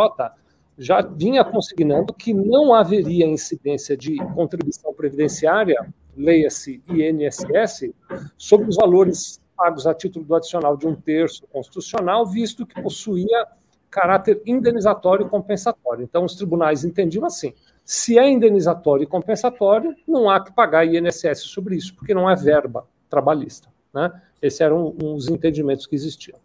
já 0.77 1.01
vinha 1.01 1.45
consignando 1.45 2.13
que 2.13 2.35
não 2.35 2.75
haveria 2.75 3.27
incidência 3.27 3.97
de 3.97 4.17
contribuição 4.35 4.93
previdenciária, 4.93 5.77
leia-se 6.17 6.83
INSS, 6.89 7.93
sobre 8.37 8.69
os 8.69 8.77
valores 8.77 9.41
pagos 9.57 9.87
a 9.87 9.95
título 9.95 10.25
do 10.25 10.35
adicional 10.35 10.77
de 10.77 10.87
um 10.87 10.95
terço 10.95 11.47
constitucional, 11.47 12.27
visto 12.27 12.67
que 12.67 12.81
possuía 12.81 13.47
caráter 13.91 14.43
indenizatório 14.45 15.27
e 15.27 15.29
compensatório. 15.29 16.03
Então, 16.03 16.25
os 16.25 16.35
tribunais 16.35 16.85
entendiam 16.85 17.25
assim: 17.25 17.55
se 17.85 18.19
é 18.19 18.29
indenizatório 18.29 19.05
e 19.05 19.07
compensatório, 19.07 19.95
não 20.07 20.29
há 20.29 20.43
que 20.43 20.53
pagar 20.53 20.85
INSS 20.85 21.41
sobre 21.43 21.77
isso, 21.77 21.95
porque 21.95 22.13
não 22.13 22.29
é 22.29 22.35
verba 22.35 22.87
trabalhista. 23.09 23.69
Né? 23.93 24.11
Esses 24.43 24.61
eram 24.61 24.95
os 25.03 25.29
entendimentos 25.29 25.87
que 25.87 25.95
existiam. 25.95 26.39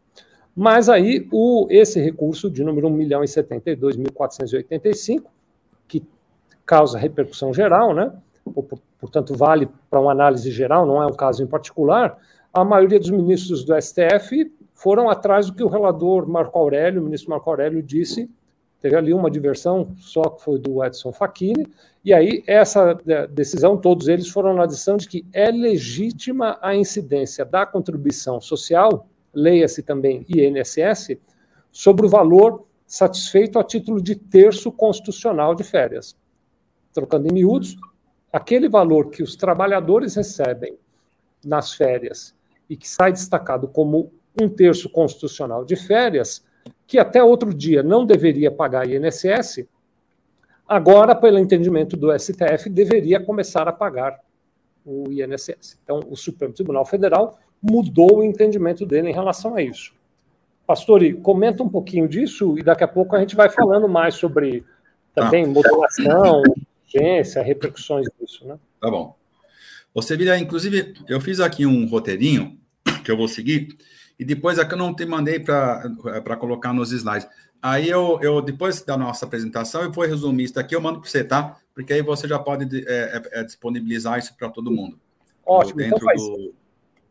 Mas 0.55 0.89
aí 0.89 1.27
o, 1.31 1.67
esse 1.69 1.99
recurso 2.01 2.49
de 2.49 2.63
número 2.63 2.87
1 2.87 2.91
milhão 2.91 3.23
e 3.23 3.27
72.485, 3.27 5.23
que 5.87 6.03
causa 6.65 6.97
repercussão 6.97 7.53
geral, 7.53 7.93
né, 7.93 8.11
portanto, 8.99 9.35
vale 9.35 9.69
para 9.89 9.99
uma 9.99 10.11
análise 10.11 10.51
geral, 10.51 10.85
não 10.85 11.01
é 11.01 11.05
um 11.05 11.13
caso 11.13 11.43
em 11.43 11.47
particular, 11.47 12.17
a 12.53 12.63
maioria 12.65 12.99
dos 12.99 13.09
ministros 13.09 13.63
do 13.63 13.79
STF 13.79 14.51
foram 14.73 15.09
atrás 15.09 15.47
do 15.47 15.53
que 15.53 15.63
o 15.63 15.67
relator 15.67 16.27
Marco 16.27 16.57
Aurélio, 16.57 17.01
o 17.01 17.03
ministro 17.05 17.29
Marco 17.29 17.49
Aurélio, 17.49 17.83
disse. 17.83 18.29
Teve 18.81 18.95
ali 18.95 19.13
uma 19.13 19.29
diversão 19.29 19.93
só 19.97 20.21
que 20.21 20.41
foi 20.41 20.57
do 20.57 20.83
Edson 20.83 21.11
Facchini, 21.11 21.67
e 22.03 22.13
aí 22.13 22.41
essa 22.47 22.97
é, 23.05 23.27
decisão, 23.27 23.75
todos 23.75 24.07
eles 24.07 24.29
foram 24.29 24.53
na 24.53 24.65
decisão 24.65 24.95
de 24.95 25.05
que 25.05 25.25
é 25.33 25.51
legítima 25.51 26.57
a 26.61 26.73
incidência 26.73 27.43
da 27.43 27.65
contribuição 27.65 28.39
social, 28.39 29.05
leia-se 29.33 29.83
também 29.83 30.25
INSS, 30.27 31.17
sobre 31.71 32.05
o 32.05 32.09
valor 32.09 32.65
satisfeito 32.85 33.59
a 33.59 33.63
título 33.63 34.01
de 34.01 34.15
terço 34.15 34.71
constitucional 34.71 35.53
de 35.53 35.63
férias. 35.63 36.17
Trocando 36.91 37.27
em 37.27 37.33
miúdos, 37.33 37.75
aquele 38.33 38.67
valor 38.67 39.09
que 39.09 39.21
os 39.21 39.35
trabalhadores 39.35 40.15
recebem 40.15 40.77
nas 41.45 41.73
férias 41.73 42.35
e 42.69 42.75
que 42.75 42.87
sai 42.87 43.11
destacado 43.11 43.67
como 43.67 44.11
um 44.39 44.49
terço 44.49 44.89
constitucional 44.89 45.63
de 45.63 45.75
férias, 45.75 46.43
que 46.85 46.97
até 46.97 47.23
outro 47.23 47.53
dia 47.53 47.83
não 47.83 48.05
deveria 48.05 48.51
pagar 48.51 48.89
INSS, 48.89 49.67
agora, 50.67 51.15
pelo 51.15 51.39
entendimento 51.39 51.95
do 51.95 52.17
STF, 52.17 52.69
deveria 52.69 53.19
começar 53.19 53.67
a 53.67 53.73
pagar 53.73 54.19
o 54.85 55.11
INSS. 55.11 55.79
Então, 55.83 55.99
o 56.09 56.15
Supremo 56.15 56.53
Tribunal 56.53 56.85
Federal 56.85 57.37
mudou 57.61 58.17
o 58.17 58.23
entendimento 58.23 58.85
dele 58.85 59.09
em 59.09 59.13
relação 59.13 59.55
a 59.55 59.61
isso. 59.61 59.93
Pastori, 60.65 61.13
comenta 61.13 61.63
um 61.63 61.69
pouquinho 61.69 62.07
disso 62.07 62.57
e 62.57 62.63
daqui 62.63 62.83
a 62.83 62.87
pouco 62.87 63.15
a 63.15 63.19
gente 63.19 63.35
vai 63.35 63.49
falando 63.49 63.87
mais 63.87 64.15
sobre 64.15 64.63
também 65.15 65.43
ah. 65.43 65.47
modulação, 65.47 66.43
urgência, 66.85 67.41
repercussões 67.41 68.07
disso, 68.19 68.45
né? 68.45 68.57
Tá 68.79 68.89
bom. 68.89 69.15
Você 69.93 70.15
vira, 70.15 70.37
inclusive, 70.37 70.93
eu 71.07 71.19
fiz 71.19 71.39
aqui 71.39 71.65
um 71.65 71.87
roteirinho 71.87 72.57
que 73.03 73.11
eu 73.11 73.17
vou 73.17 73.27
seguir, 73.27 73.69
e 74.19 74.23
depois 74.23 74.59
aqui 74.59 74.73
eu 74.73 74.77
não 74.77 74.93
te 74.93 75.05
mandei 75.05 75.39
para 75.39 76.37
colocar 76.37 76.73
nos 76.73 76.91
slides. 76.91 77.27
Aí 77.61 77.89
eu, 77.89 78.19
eu, 78.21 78.41
depois 78.41 78.81
da 78.83 78.95
nossa 78.95 79.25
apresentação, 79.25 79.81
eu 79.81 79.91
vou 79.91 80.05
resumir 80.05 80.45
isso 80.45 80.59
aqui, 80.59 80.75
eu 80.75 80.81
mando 80.81 81.01
para 81.01 81.09
você, 81.09 81.23
tá? 81.23 81.57
Porque 81.73 81.93
aí 81.93 82.01
você 82.01 82.27
já 82.27 82.39
pode 82.39 82.85
é, 82.87 83.17
é, 83.33 83.39
é 83.39 83.43
disponibilizar 83.43 84.17
isso 84.19 84.35
para 84.37 84.49
todo 84.49 84.71
mundo. 84.71 84.99
Ótimo, 85.45 85.81
então 85.81 85.99
faz. 85.99 86.21
Do... 86.21 86.53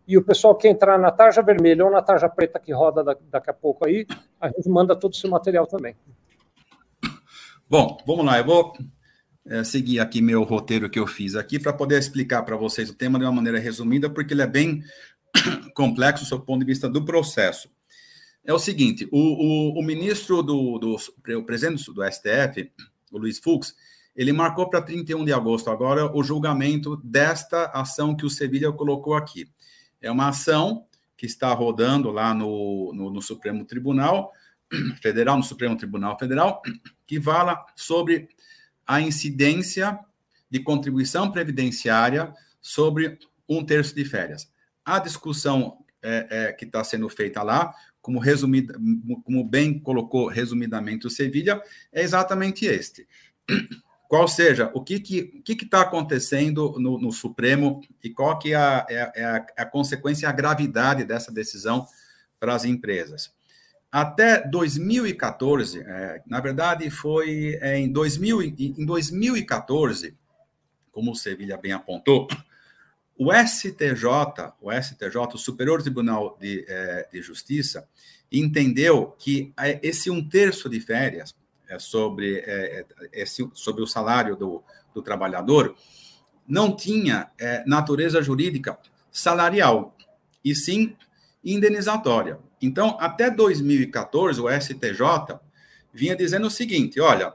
E 0.08 0.16
o 0.16 0.24
pessoal 0.24 0.56
que 0.56 0.66
entrar 0.66 0.98
na 0.98 1.10
tarja 1.10 1.42
vermelha 1.42 1.84
ou 1.84 1.90
na 1.90 2.00
tarja 2.00 2.30
preta 2.30 2.58
que 2.58 2.72
roda 2.72 3.04
daqui 3.30 3.50
a 3.50 3.52
pouco 3.52 3.86
aí, 3.86 4.06
a 4.40 4.48
gente 4.48 4.66
manda 4.66 4.96
todo 4.96 5.12
esse 5.12 5.28
material 5.28 5.66
também. 5.66 5.94
Bom, 7.68 7.98
vamos 8.06 8.24
lá, 8.24 8.38
eu 8.38 8.44
vou 8.46 8.72
é, 9.44 9.62
seguir 9.62 10.00
aqui 10.00 10.22
meu 10.22 10.44
roteiro 10.44 10.88
que 10.88 10.98
eu 10.98 11.06
fiz 11.06 11.34
aqui 11.34 11.58
para 11.58 11.74
poder 11.74 11.98
explicar 11.98 12.42
para 12.42 12.56
vocês 12.56 12.88
o 12.88 12.94
tema 12.94 13.18
de 13.18 13.26
uma 13.26 13.32
maneira 13.32 13.58
resumida, 13.58 14.08
porque 14.08 14.32
ele 14.32 14.40
é 14.40 14.46
bem 14.46 14.82
complexo 15.76 16.24
do 16.30 16.40
ponto 16.40 16.60
de 16.60 16.66
vista 16.66 16.88
do 16.88 17.04
processo. 17.04 17.70
É 18.42 18.54
o 18.54 18.58
seguinte: 18.58 19.06
o, 19.12 19.18
o, 19.18 19.78
o 19.78 19.82
ministro 19.82 20.42
do, 20.42 20.78
do 20.78 20.96
o 21.36 21.44
presidente 21.44 21.92
do 21.92 22.02
STF, 22.02 22.72
o 23.12 23.18
Luiz 23.18 23.38
Fux, 23.38 23.74
ele 24.16 24.32
marcou 24.32 24.70
para 24.70 24.80
31 24.80 25.22
de 25.26 25.34
agosto 25.34 25.68
agora 25.68 26.10
o 26.16 26.24
julgamento 26.24 26.96
desta 27.04 27.66
ação 27.66 28.16
que 28.16 28.24
o 28.24 28.30
Sevilha 28.30 28.72
colocou 28.72 29.12
aqui. 29.12 29.50
É 30.00 30.10
uma 30.10 30.28
ação 30.28 30.84
que 31.16 31.26
está 31.26 31.52
rodando 31.52 32.10
lá 32.10 32.32
no, 32.32 32.92
no, 32.94 33.10
no 33.10 33.20
Supremo 33.20 33.64
Tribunal 33.64 34.32
Federal, 35.02 35.36
no 35.36 35.42
Supremo 35.42 35.76
Tribunal 35.76 36.18
Federal, 36.18 36.62
que 37.06 37.20
fala 37.20 37.66
sobre 37.74 38.28
a 38.86 39.00
incidência 39.00 39.98
de 40.50 40.60
contribuição 40.60 41.30
previdenciária 41.30 42.32
sobre 42.60 43.18
um 43.48 43.64
terço 43.64 43.94
de 43.94 44.04
férias. 44.04 44.50
A 44.84 44.98
discussão 44.98 45.84
é, 46.02 46.26
é, 46.30 46.52
que 46.52 46.64
está 46.64 46.82
sendo 46.84 47.08
feita 47.08 47.42
lá, 47.42 47.74
como, 48.00 48.18
resumida, 48.18 48.74
como 49.24 49.44
bem 49.44 49.78
colocou 49.78 50.28
resumidamente 50.28 51.06
o 51.06 51.10
Sevilha, 51.10 51.60
é 51.92 52.02
exatamente 52.02 52.64
este. 52.64 53.06
Qual 54.08 54.26
seja, 54.26 54.70
o 54.72 54.82
que 54.82 54.94
está 54.94 55.06
que, 55.06 55.22
que 55.42 55.54
que 55.54 55.66
tá 55.66 55.82
acontecendo 55.82 56.74
no, 56.78 56.98
no, 56.98 57.12
Supremo 57.12 57.82
e 58.02 58.08
qual 58.08 58.38
que 58.38 58.54
é 58.54 58.56
a, 58.56 58.86
é, 58.88 59.12
é 59.16 59.24
a, 59.24 59.46
a 59.58 59.66
consequência, 59.66 60.26
a 60.26 60.32
gravidade 60.32 61.04
dessa 61.04 61.30
decisão 61.30 61.86
para 62.40 62.54
as 62.54 62.64
empresas. 62.64 63.30
Até 63.92 64.46
2014, 64.46 65.80
é, 65.80 66.22
na 66.26 66.40
verdade 66.40 66.88
foi 66.88 67.58
é, 67.60 67.78
em, 67.78 67.92
2000, 67.92 68.42
em 68.42 68.86
2014, 68.86 70.16
como 70.90 71.12
o 71.12 71.16
Sevilha 71.16 71.58
bem 71.58 71.72
apontou, 71.72 72.28
o 73.14 73.30
STJ, 73.32 74.54
o 74.60 74.72
STJ, 74.72 75.34
o 75.34 75.38
Superior 75.38 75.82
Tribunal 75.82 76.38
de, 76.40 76.64
é, 76.66 77.08
de 77.12 77.20
Justiça, 77.20 77.86
entendeu 78.32 79.14
que 79.18 79.52
é, 79.58 79.78
esse 79.82 80.10
um 80.10 80.26
terço 80.26 80.68
de 80.68 80.80
férias 80.80 81.34
é, 81.34 81.37
sobre, 81.78 82.38
é, 82.38 82.86
esse, 83.12 83.48
sobre 83.54 83.82
o 83.82 83.86
salário 83.86 84.36
do, 84.36 84.62
do 84.94 85.02
trabalhador 85.02 85.74
não 86.46 86.74
tinha 86.74 87.30
natureza 87.66 88.22
jurídica 88.22 88.78
salarial, 89.12 89.94
e 90.44 90.54
sim 90.54 90.96
indenizatória. 91.44 92.38
Então, 92.60 92.96
até 93.00 93.30
2014, 93.30 94.40
o 94.40 94.48
STJ 94.48 95.38
vinha 95.92 96.16
dizendo 96.16 96.46
o 96.46 96.50
seguinte: 96.50 97.00
olha, 97.00 97.32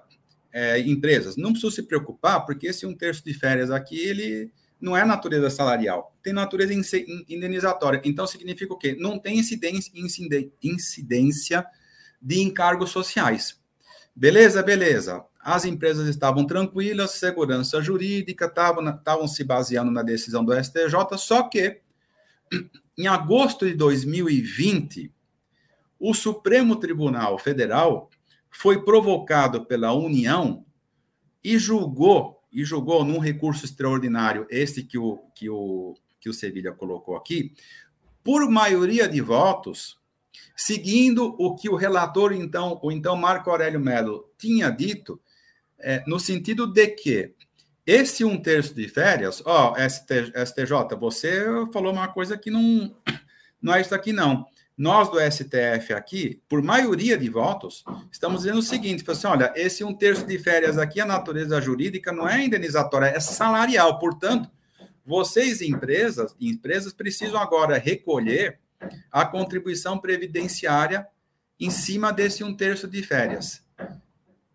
é, 0.52 0.80
empresas, 0.80 1.36
não 1.36 1.52
precisam 1.52 1.72
se 1.72 1.84
preocupar, 1.84 2.46
porque 2.46 2.68
esse 2.68 2.86
um 2.86 2.96
terço 2.96 3.24
de 3.24 3.34
férias 3.34 3.72
aqui, 3.72 4.00
ele 4.00 4.52
não 4.80 4.98
é 4.98 5.06
natureza 5.06 5.50
salarial, 5.50 6.14
tem 6.22 6.34
natureza 6.34 6.74
indenizatória. 6.74 8.02
Então, 8.04 8.28
significa 8.28 8.74
o 8.74 8.78
quê? 8.78 8.98
Não 9.00 9.18
tem 9.18 9.40
incidência 9.40 11.66
de 12.22 12.42
encargos 12.42 12.90
sociais. 12.90 13.62
Beleza, 14.16 14.62
beleza. 14.62 15.26
As 15.40 15.66
empresas 15.66 16.08
estavam 16.08 16.46
tranquilas, 16.46 17.12
segurança 17.12 17.82
jurídica, 17.82 18.46
estavam 18.46 19.28
se 19.28 19.44
baseando 19.44 19.92
na 19.92 20.04
decisão 20.04 20.46
do 20.46 20.54
STJ, 20.54 21.18
só 21.18 21.44
que 21.44 21.82
em 22.98 23.08
agosto 23.08 23.66
de 23.66 23.74
2020, 23.74 25.12
o 26.00 26.14
Supremo 26.14 26.76
Tribunal 26.76 27.38
Federal 27.40 28.10
foi 28.50 28.84
provocado 28.84 29.66
pela 29.66 29.94
União 29.94 30.64
e 31.44 31.58
julgou, 31.58 32.42
e 32.52 32.64
julgou 32.64 33.04
num 33.04 33.20
recurso 33.20 33.66
extraordinário, 33.66 34.46
este 34.50 34.84
que 34.84 34.98
o, 34.98 35.18
que 35.36 35.50
o, 35.50 35.96
que 36.20 36.30
o 36.30 36.34
Sevilha 36.34 36.72
colocou 36.72 37.18
aqui, 37.18 37.54
por 38.24 38.50
maioria 38.50 39.10
de 39.10 39.20
votos, 39.20 40.00
seguindo 40.56 41.36
o 41.38 41.56
que 41.56 41.70
o 41.70 41.76
relator, 41.76 42.34
então, 42.34 42.80
o 42.82 42.92
então 42.92 43.16
Marco 43.16 43.50
Aurélio 43.50 43.80
Melo, 43.80 44.30
tinha 44.38 44.70
dito, 44.70 45.20
é, 45.80 46.04
no 46.08 46.20
sentido 46.20 46.66
de 46.66 46.88
que 46.88 47.34
esse 47.86 48.24
um 48.24 48.42
terço 48.42 48.74
de 48.74 48.88
férias, 48.88 49.44
ó, 49.46 49.76
ST, 49.78 50.32
STJ, 50.46 50.96
você 50.98 51.44
falou 51.74 51.92
uma 51.92 52.08
coisa 52.08 52.38
que 52.38 52.50
não, 52.50 52.96
não 53.62 53.76
é 53.76 53.82
isso 53.82 53.94
aqui, 53.94 54.14
não. 54.14 54.46
Nós 54.76 55.10
do 55.10 55.20
STF 55.20 55.94
aqui, 55.94 56.42
por 56.50 56.64
maioria 56.64 57.16
de 57.16 57.30
votos, 57.30 57.84
estamos 58.12 58.42
dizendo 58.42 58.60
o 58.60 58.64
seguinte: 58.64 59.04
assim, 59.08 59.28
olha, 59.28 59.54
esse 59.56 59.84
um 59.84 59.94
terço 59.94 60.26
de 60.26 60.40
férias 60.40 60.80
aqui, 60.80 61.00
a 61.00 61.06
natureza 61.06 61.62
jurídica 61.62 62.12
não 62.12 62.28
é 62.28 62.44
indenizatória, 62.44 63.08
é 63.08 63.20
salarial. 63.20 64.00
Portanto, 64.00 64.50
vocês, 65.06 65.62
empresas, 65.62 66.36
empresas 66.40 66.92
precisam 66.92 67.40
agora 67.40 67.78
recolher 67.78 68.60
a 69.12 69.26
contribuição 69.26 69.98
previdenciária 69.98 71.08
em 71.60 71.70
cima 71.70 72.12
desse 72.12 72.44
um 72.44 72.56
terço 72.56 72.88
de 72.88 73.04
férias. 73.04 73.64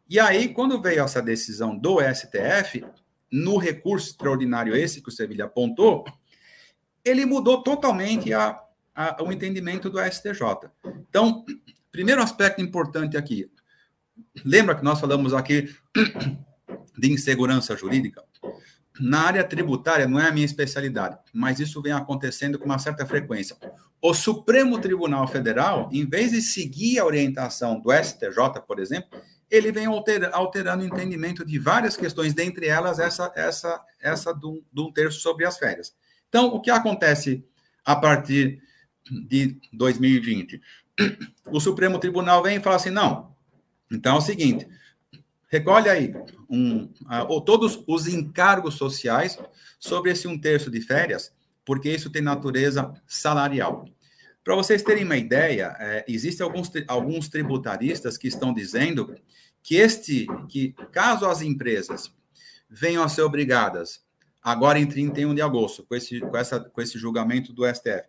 E 0.09 0.19
aí, 0.19 0.49
quando 0.49 0.81
veio 0.81 1.03
essa 1.03 1.21
decisão 1.21 1.77
do 1.77 1.99
STF, 2.01 2.85
no 3.31 3.59
recurso 3.59 4.11
extraordinário 4.11 4.75
esse 4.75 5.03
que 5.03 5.09
o 5.09 5.13
Sevilha 5.13 5.45
apontou, 5.45 6.05
ele 7.05 7.25
mudou 7.27 7.63
totalmente 7.63 8.33
a, 8.33 8.59
a, 8.95 9.23
o 9.23 9.31
entendimento 9.33 9.91
do 9.91 9.99
STJ. 10.03 10.71
Então, 11.09 11.45
primeiro 11.91 12.23
aspecto 12.23 12.63
importante 12.63 13.17
aqui, 13.17 13.51
lembra 14.45 14.75
que 14.75 14.85
nós 14.85 15.01
falamos 15.01 15.35
aqui 15.35 15.75
de 16.97 17.13
insegurança 17.13 17.77
jurídica? 17.77 18.25
Na 19.01 19.27
área 19.27 19.45
tributária 19.45 20.09
não 20.09 20.19
é 20.19 20.29
a 20.29 20.33
minha 20.33 20.45
especialidade, 20.45 21.19
mas 21.33 21.61
isso 21.61 21.81
vem 21.81 21.93
acontecendo 21.93 22.59
com 22.59 22.65
uma 22.65 22.79
certa 22.79 23.07
frequência. 23.07 23.57
O 24.01 24.15
Supremo 24.15 24.79
Tribunal 24.79 25.27
Federal, 25.27 25.89
em 25.93 26.09
vez 26.09 26.33
de 26.33 26.41
seguir 26.41 26.99
a 26.99 27.05
orientação 27.05 27.81
do 27.81 27.93
STJ, 27.93 28.61
por 28.67 28.79
exemplo, 28.79 29.21
ele 29.51 29.73
vem 29.73 29.87
alterando 30.33 30.83
o 30.83 30.87
entendimento 30.87 31.45
de 31.45 31.59
várias 31.59 31.97
questões, 31.97 32.35
dentre 32.35 32.67
elas 32.67 32.99
essa 32.99 33.33
essa 33.35 33.81
essa 34.01 34.33
do, 34.33 34.63
do 34.73 34.93
terço 34.93 35.21
sobre 35.21 35.47
as 35.47 35.59
férias. 35.59 35.95
Então, 36.29 36.49
o 36.49 36.61
que 36.61 36.71
acontece 36.71 37.45
a 37.85 37.97
partir 37.97 38.61
de 39.29 39.59
2020? 39.73 40.61
O 41.51 41.61
Supremo 41.61 41.99
Tribunal 41.99 42.43
vem 42.43 42.59
e 42.59 42.61
fala 42.61 42.77
assim: 42.77 42.91
não. 42.91 43.35
Então 43.91 44.17
é 44.17 44.19
o 44.19 44.23
seguinte: 44.23 44.69
recolhe 45.49 45.89
aí 45.89 46.15
um, 46.49 46.85
uh, 46.85 47.41
todos 47.41 47.83
os 47.87 48.07
encargos 48.07 48.75
sociais 48.75 49.39
sobre 49.79 50.13
esse 50.13 50.29
um 50.29 50.39
terço 50.39 50.71
de 50.71 50.81
férias, 50.81 51.33
porque 51.65 51.91
isso 51.91 52.11
tem 52.11 52.23
natureza 52.23 52.93
salarial. 53.07 53.87
Para 54.45 54.55
vocês 54.55 54.83
terem 54.83 55.05
uma 55.05 55.17
ideia, 55.17 55.77
é, 55.79 56.05
existem 56.09 56.43
alguns, 56.45 56.71
alguns 56.87 57.29
tributaristas 57.29 58.17
que 58.17 58.29
estão 58.29 58.53
dizendo 58.53 59.15
que 59.63 59.77
este, 59.77 60.27
que 60.49 60.73
caso 60.91 61.27
as 61.27 61.43
empresas 61.43 62.11
venham 62.71 63.03
a 63.03 63.09
ser 63.09 63.23
obrigadas 63.23 64.01
agora 64.43 64.79
em 64.79 64.87
31 64.87 65.35
de 65.35 65.43
agosto, 65.43 65.85
com 65.85 65.95
esse, 65.95 66.21
com 66.21 66.37
essa, 66.37 66.61
com 66.61 66.81
esse 66.81 66.99
julgamento 66.99 67.53
do 67.53 67.67
STF, 67.67 68.05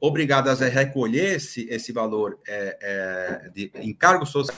obrigadas 0.00 0.60
a 0.60 0.66
recolher 0.66 1.36
esse, 1.36 1.68
esse 1.70 1.92
valor 1.92 2.40
é, 2.48 2.78
é, 2.80 3.48
de 3.50 3.70
encargo 3.76 4.26
social, 4.26 4.56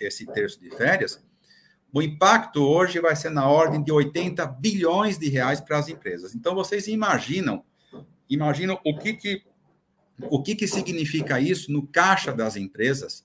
esse 0.00 0.24
terço 0.26 0.58
de 0.58 0.70
férias, 0.70 1.22
o 1.92 2.00
impacto 2.00 2.62
hoje 2.62 3.00
vai 3.00 3.16
ser 3.16 3.30
na 3.30 3.48
ordem 3.48 3.82
de 3.82 3.90
80 3.90 4.46
bilhões 4.46 5.18
de 5.18 5.28
reais 5.28 5.60
para 5.60 5.78
as 5.78 5.88
empresas. 5.88 6.34
Então, 6.34 6.54
vocês 6.54 6.86
imaginam, 6.86 7.64
imaginam 8.28 8.78
o 8.84 8.96
que, 8.96 9.14
que, 9.14 9.42
o 10.30 10.42
que, 10.42 10.54
que 10.54 10.68
significa 10.68 11.40
isso 11.40 11.72
no 11.72 11.86
caixa 11.86 12.32
das 12.32 12.56
empresas 12.56 13.24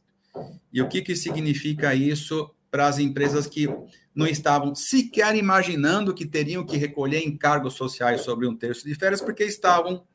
e 0.73 0.81
o 0.81 0.87
que, 0.87 1.01
que 1.01 1.15
significa 1.15 1.93
isso 1.93 2.49
para 2.71 2.87
as 2.87 2.99
empresas 2.99 3.47
que 3.47 3.67
não 4.13 4.27
estavam 4.27 4.73
sequer 4.73 5.35
imaginando 5.35 6.13
que 6.13 6.25
teriam 6.25 6.65
que 6.65 6.77
recolher 6.77 7.25
encargos 7.25 7.75
sociais 7.75 8.21
sobre 8.21 8.47
um 8.47 8.55
terço 8.55 8.85
de 8.85 8.95
férias, 8.95 9.21
porque 9.21 9.43
estavam 9.43 10.05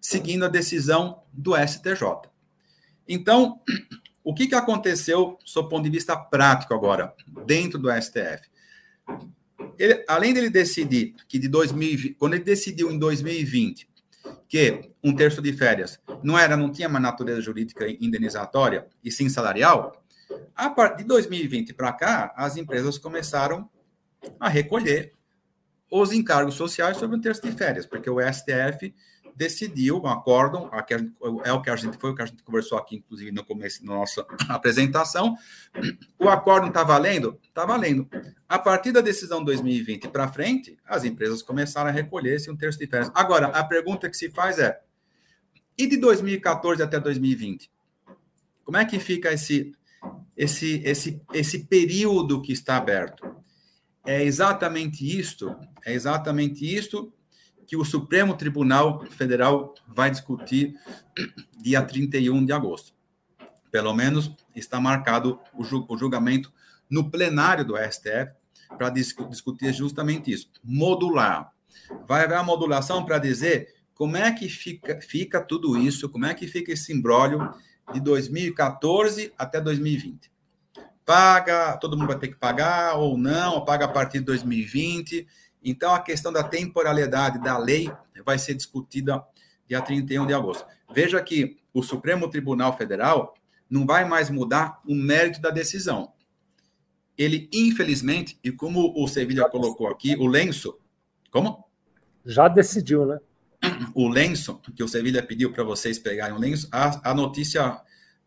seguindo 0.00 0.44
a 0.44 0.48
decisão 0.48 1.22
do 1.32 1.54
STJ. 1.56 2.30
Então, 3.06 3.60
o 4.22 4.34
que, 4.34 4.46
que 4.46 4.54
aconteceu, 4.54 5.38
do 5.54 5.68
ponto 5.68 5.84
de 5.84 5.90
vista 5.90 6.16
prático 6.16 6.74
agora, 6.74 7.14
dentro 7.46 7.78
do 7.78 7.90
STF? 7.90 8.48
Ele, 9.78 10.04
além 10.08 10.34
dele 10.34 10.50
decidir 10.50 11.14
que 11.26 11.38
de 11.38 11.48
2020, 11.48 12.14
quando 12.14 12.34
ele 12.34 12.44
decidiu 12.44 12.90
em 12.90 12.98
2020 12.98 13.88
que 14.48 14.90
um 15.02 15.14
terço 15.14 15.40
de 15.40 15.52
férias 15.52 15.98
não 16.22 16.38
era, 16.38 16.56
não 16.56 16.70
tinha 16.70 16.88
uma 16.88 17.00
natureza 17.00 17.40
jurídica 17.40 17.88
indenizatória 17.88 18.86
e 19.02 19.10
sim 19.10 19.28
salarial, 19.28 20.04
a 20.54 20.68
partir 20.68 21.02
de 21.02 21.08
2020 21.08 21.72
para 21.72 21.92
cá, 21.92 22.34
as 22.36 22.56
empresas 22.56 22.98
começaram 22.98 23.68
a 24.38 24.48
recolher 24.48 25.14
os 25.90 26.12
encargos 26.12 26.54
sociais 26.54 26.96
sobre 26.96 27.16
o 27.16 27.20
terço 27.20 27.42
de 27.42 27.52
férias, 27.52 27.86
porque 27.86 28.10
o 28.10 28.18
STF 28.20 28.94
decidiu 29.40 29.98
um 29.98 30.06
acórdão, 30.06 30.70
é 31.42 31.52
o 31.52 31.62
que 31.62 31.70
a 31.70 31.76
gente 31.76 31.96
foi 31.98 32.10
o 32.10 32.14
que 32.14 32.20
a 32.20 32.26
gente 32.26 32.42
conversou 32.42 32.76
aqui, 32.76 32.96
inclusive 32.96 33.32
no 33.32 33.42
começo 33.42 33.82
da 33.82 33.94
nossa 33.94 34.26
apresentação. 34.50 35.34
O 36.18 36.28
acórdão 36.28 36.68
está 36.68 36.84
valendo? 36.84 37.40
Está 37.48 37.64
valendo. 37.64 38.06
A 38.46 38.58
partir 38.58 38.92
da 38.92 39.00
decisão 39.00 39.42
2020 39.42 40.08
para 40.08 40.30
frente, 40.30 40.76
as 40.84 41.04
empresas 41.04 41.40
começaram 41.40 41.88
a 41.88 41.92
recolher 41.92 42.34
esse 42.34 42.50
um 42.50 42.56
terço 42.56 42.78
de 42.78 42.86
férias. 42.86 43.10
Agora, 43.14 43.46
a 43.46 43.64
pergunta 43.64 44.10
que 44.10 44.16
se 44.16 44.28
faz 44.28 44.58
é: 44.58 44.78
e 45.78 45.86
de 45.86 45.96
2014 45.96 46.82
até 46.82 47.00
2020? 47.00 47.70
Como 48.62 48.76
é 48.76 48.84
que 48.84 49.00
fica 49.00 49.32
esse 49.32 49.72
esse, 50.36 50.80
esse, 50.84 51.20
esse 51.34 51.64
período 51.64 52.40
que 52.40 52.52
está 52.52 52.76
aberto. 52.76 53.36
É 54.06 54.22
exatamente 54.22 55.04
isto, 55.04 55.54
é 55.84 55.92
exatamente 55.92 56.64
isto 56.64 57.12
que 57.70 57.76
o 57.76 57.84
Supremo 57.84 58.34
Tribunal 58.34 59.06
Federal 59.10 59.72
vai 59.86 60.10
discutir 60.10 60.74
dia 61.56 61.80
31 61.80 62.44
de 62.44 62.52
agosto. 62.52 62.92
Pelo 63.70 63.94
menos 63.94 64.28
está 64.56 64.80
marcado 64.80 65.38
o, 65.54 65.96
julgamento 65.96 66.52
no 66.90 67.08
plenário 67.08 67.64
do 67.64 67.76
STF 67.76 68.32
para 68.76 68.90
discutir 68.90 69.72
justamente 69.72 70.32
isso, 70.32 70.50
modular. 70.64 71.52
Vai 72.08 72.24
haver 72.24 72.38
a 72.38 72.42
modulação 72.42 73.04
para 73.04 73.18
dizer 73.18 73.68
como 73.94 74.16
é 74.16 74.32
que 74.32 74.48
fica, 74.48 75.00
fica 75.00 75.40
tudo 75.40 75.78
isso, 75.78 76.08
como 76.08 76.26
é 76.26 76.34
que 76.34 76.48
fica 76.48 76.72
esse 76.72 76.92
imbróglio 76.92 77.54
de 77.92 78.00
2014 78.00 79.32
até 79.38 79.60
2020. 79.60 80.28
Paga, 81.06 81.76
todo 81.76 81.96
mundo 81.96 82.08
vai 82.08 82.18
ter 82.18 82.28
que 82.28 82.36
pagar 82.36 82.96
ou 82.96 83.16
não, 83.16 83.54
ou 83.54 83.64
paga 83.64 83.84
a 83.84 83.88
partir 83.88 84.18
de 84.18 84.24
2020. 84.24 85.24
Então, 85.62 85.94
a 85.94 86.00
questão 86.00 86.32
da 86.32 86.42
temporalidade 86.42 87.38
da 87.40 87.58
lei 87.58 87.90
vai 88.24 88.38
ser 88.38 88.54
discutida 88.54 89.24
dia 89.66 89.80
31 89.80 90.26
de 90.26 90.34
agosto. 90.34 90.66
Veja 90.92 91.22
que 91.22 91.58
o 91.72 91.82
Supremo 91.82 92.28
Tribunal 92.28 92.76
Federal 92.76 93.34
não 93.68 93.86
vai 93.86 94.04
mais 94.04 94.30
mudar 94.30 94.80
o 94.86 94.94
mérito 94.94 95.40
da 95.40 95.50
decisão. 95.50 96.12
Ele, 97.16 97.48
infelizmente, 97.52 98.38
e 98.42 98.50
como 98.50 98.92
o 98.96 99.06
Sevilha 99.06 99.48
colocou 99.48 99.86
aqui, 99.86 100.16
o 100.16 100.26
lenço. 100.26 100.78
Como? 101.30 101.64
Já 102.24 102.48
decidiu, 102.48 103.06
né? 103.06 103.18
o 103.94 104.08
lenço, 104.08 104.60
que 104.74 104.82
o 104.82 104.88
Sevilha 104.88 105.22
pediu 105.22 105.52
para 105.52 105.62
vocês 105.62 105.98
pegarem 105.98 106.34
o 106.34 106.40
lenço, 106.40 106.68
a, 106.72 107.10
a 107.10 107.14
notícia 107.14 107.80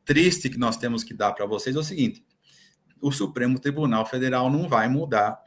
triste 0.05 0.49
que 0.49 0.57
nós 0.57 0.77
temos 0.77 1.03
que 1.03 1.13
dar 1.13 1.33
para 1.33 1.45
vocês 1.45 1.75
é 1.75 1.79
o 1.79 1.83
seguinte: 1.83 2.23
o 3.01 3.11
Supremo 3.11 3.59
Tribunal 3.59 4.05
Federal 4.05 4.49
não 4.49 4.69
vai 4.69 4.87
mudar 4.87 5.41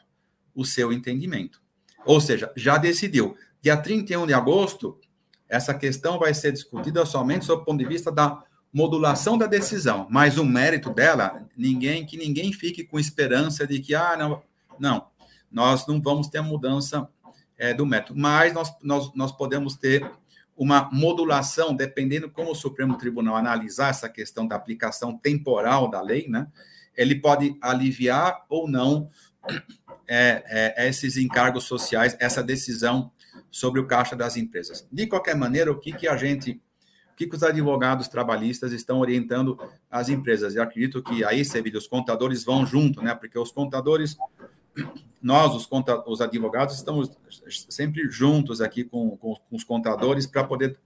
o 0.55 0.65
seu 0.65 0.93
entendimento. 0.93 1.63
Ou 2.07 2.21
seja, 2.21 2.53
já 2.57 2.79
decidiu. 2.79 3.37
Dia 3.61 3.77
31 3.77 4.27
de 4.27 4.33
agosto, 4.33 4.99
essa 5.49 5.75
questão 5.75 6.19
vai 6.19 6.33
ser 6.33 6.53
discutida 6.53 7.05
somente 7.05 7.45
sob 7.45 7.63
o 7.63 7.65
ponto 7.65 7.79
de 7.79 7.87
vista 7.87 8.11
da 8.11 8.43
modulação 8.73 9.39
da 9.39 9.47
decisão, 9.47 10.07
mas 10.11 10.37
o 10.37 10.45
mérito 10.45 10.93
dela, 10.93 11.47
ninguém 11.57 12.05
que 12.05 12.17
ninguém 12.17 12.53
fique 12.53 12.85
com 12.85 12.99
esperança 12.99 13.67
de 13.67 13.81
que 13.81 13.95
ah, 13.95 14.17
não, 14.17 14.43
não, 14.79 15.07
nós 15.51 15.87
não 15.87 16.01
vamos 16.01 16.29
ter 16.29 16.43
mudança 16.43 17.09
é, 17.57 17.73
do 17.73 17.87
método. 17.87 18.21
Mas 18.21 18.53
nós, 18.53 18.75
nós, 18.83 19.11
nós 19.15 19.33
podemos 19.33 19.77
ter 19.77 20.09
uma 20.57 20.91
modulação, 20.93 21.75
dependendo 21.75 22.31
como 22.31 22.51
o 22.51 22.55
Supremo 22.55 22.97
Tribunal 22.97 23.37
analisar 23.37 23.91
essa 23.91 24.09
questão 24.09 24.47
da 24.47 24.57
aplicação 24.57 25.17
temporal 25.17 25.89
da 25.89 26.01
lei, 26.01 26.29
né? 26.29 26.47
Ele 26.97 27.15
pode 27.15 27.57
aliviar 27.61 28.45
ou 28.49 28.69
não 28.69 29.11
é, 30.09 30.75
é, 30.77 30.89
esses 30.89 31.17
encargos 31.17 31.65
sociais, 31.65 32.17
essa 32.19 32.43
decisão 32.43 33.11
sobre 33.51 33.81
o 33.81 33.87
caixa 33.87 34.15
das 34.15 34.37
empresas. 34.37 34.87
De 34.91 35.07
qualquer 35.07 35.37
maneira, 35.37 35.71
o 35.71 35.79
que, 35.79 35.93
que 35.93 36.09
a 36.09 36.17
gente, 36.17 36.61
o 37.13 37.17
que, 37.17 37.27
que 37.27 37.37
os 37.37 37.43
advogados 37.43 38.09
trabalhistas 38.09 38.73
estão 38.73 38.99
orientando 38.99 39.59
as 39.91 40.09
empresas? 40.09 40.55
Eu 40.55 40.63
acredito 40.63 41.03
que 41.03 41.25
aí, 41.25 41.45
Sevilha, 41.45 41.79
os 41.79 41.87
contadores 41.87 42.45
vão 42.45 42.67
junto, 42.67 43.03
né? 43.03 43.15
Porque 43.15 43.39
os 43.39 43.51
contadores 43.51 44.17
nós, 45.23 45.55
os, 45.55 45.67
conta, 45.67 46.03
os 46.09 46.21
advogados, 46.21 46.77
estamos 46.77 47.11
sempre 47.69 48.09
juntos 48.11 48.61
aqui 48.61 48.85
com, 48.85 49.17
com, 49.17 49.35
com 49.35 49.57
os 49.57 49.65
contadores 49.65 50.27
para 50.27 50.45
poder 50.45 50.79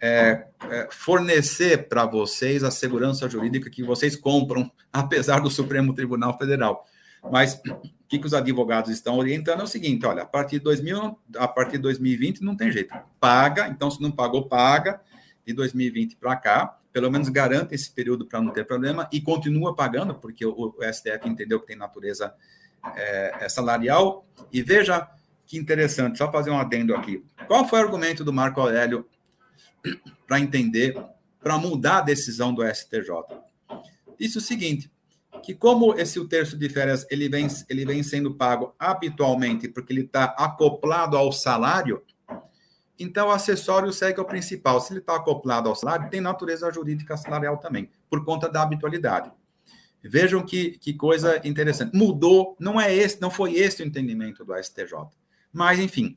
é, 0.00 0.46
é, 0.70 0.88
fornecer 0.90 1.88
para 1.88 2.04
vocês 2.04 2.62
a 2.64 2.70
segurança 2.70 3.28
jurídica 3.28 3.70
que 3.70 3.82
vocês 3.82 4.16
compram, 4.16 4.70
apesar 4.92 5.40
do 5.40 5.50
Supremo 5.50 5.94
Tribunal 5.94 6.36
Federal. 6.36 6.86
Mas 7.30 7.54
o 7.54 8.08
que, 8.08 8.18
que 8.18 8.26
os 8.26 8.34
advogados 8.34 8.90
estão 8.90 9.16
orientando 9.16 9.60
é 9.60 9.64
o 9.64 9.66
seguinte: 9.66 10.04
olha, 10.06 10.22
a 10.22 10.26
partir 10.26 10.58
de 10.58 10.64
2000, 10.64 11.18
a 11.36 11.48
partir 11.48 11.72
de 11.72 11.82
2020 11.82 12.42
não 12.42 12.56
tem 12.56 12.70
jeito, 12.70 12.94
paga. 13.20 13.68
Então, 13.68 13.90
se 13.90 14.00
não 14.00 14.10
pagou, 14.10 14.46
paga. 14.46 15.00
De 15.44 15.52
2020 15.52 16.14
para 16.18 16.36
cá, 16.36 16.78
pelo 16.92 17.10
menos 17.10 17.28
garante 17.28 17.74
esse 17.74 17.90
período 17.90 18.24
para 18.24 18.40
não 18.40 18.52
ter 18.52 18.64
problema 18.64 19.08
e 19.10 19.20
continua 19.20 19.74
pagando, 19.74 20.14
porque 20.14 20.46
o, 20.46 20.72
o 20.78 20.92
STF 20.92 21.28
entendeu 21.28 21.58
que 21.58 21.66
tem 21.66 21.74
natureza 21.74 22.32
é, 22.94 23.34
é 23.40 23.48
salarial. 23.48 24.24
E 24.52 24.62
veja 24.62 25.08
que 25.46 25.58
interessante, 25.58 26.16
só 26.18 26.30
fazer 26.30 26.50
um 26.50 26.58
adendo 26.58 26.94
aqui. 26.94 27.24
Qual 27.46 27.68
foi 27.68 27.80
o 27.80 27.82
argumento 27.82 28.24
do 28.24 28.32
Marco 28.32 28.60
Aurélio 28.60 29.06
para 30.26 30.40
entender, 30.40 30.96
para 31.42 31.58
mudar 31.58 31.98
a 31.98 32.02
decisão 32.02 32.54
do 32.54 32.62
STJ? 32.66 33.10
Disse 34.18 34.38
o 34.38 34.40
seguinte, 34.40 34.90
que 35.42 35.54
como 35.54 35.94
esse 35.94 36.20
o 36.20 36.28
terço 36.28 36.56
de 36.56 36.68
férias 36.68 37.06
ele 37.10 37.28
vem, 37.28 37.48
ele 37.68 37.84
vem 37.84 38.02
sendo 38.02 38.34
pago 38.34 38.74
habitualmente 38.78 39.68
porque 39.68 39.92
ele 39.92 40.02
está 40.02 40.24
acoplado 40.24 41.16
ao 41.16 41.32
salário, 41.32 42.02
então 42.98 43.28
o 43.28 43.32
acessório 43.32 43.92
segue 43.92 44.20
ao 44.20 44.26
principal. 44.26 44.80
Se 44.80 44.92
ele 44.92 45.00
está 45.00 45.16
acoplado 45.16 45.68
ao 45.68 45.74
salário, 45.74 46.08
tem 46.08 46.20
natureza 46.20 46.72
jurídica 46.72 47.16
salarial 47.16 47.56
também, 47.56 47.90
por 48.08 48.24
conta 48.24 48.48
da 48.48 48.62
habitualidade. 48.62 49.30
Vejam 50.02 50.44
que, 50.44 50.78
que 50.78 50.94
coisa 50.94 51.40
interessante. 51.46 51.96
Mudou, 51.96 52.56
não 52.58 52.80
é 52.80 52.94
esse, 52.94 53.20
não 53.20 53.30
foi 53.30 53.54
esse 53.54 53.82
o 53.82 53.86
entendimento 53.86 54.44
do 54.44 54.54
STJ. 54.60 54.94
Mas, 55.52 55.78
enfim, 55.78 56.16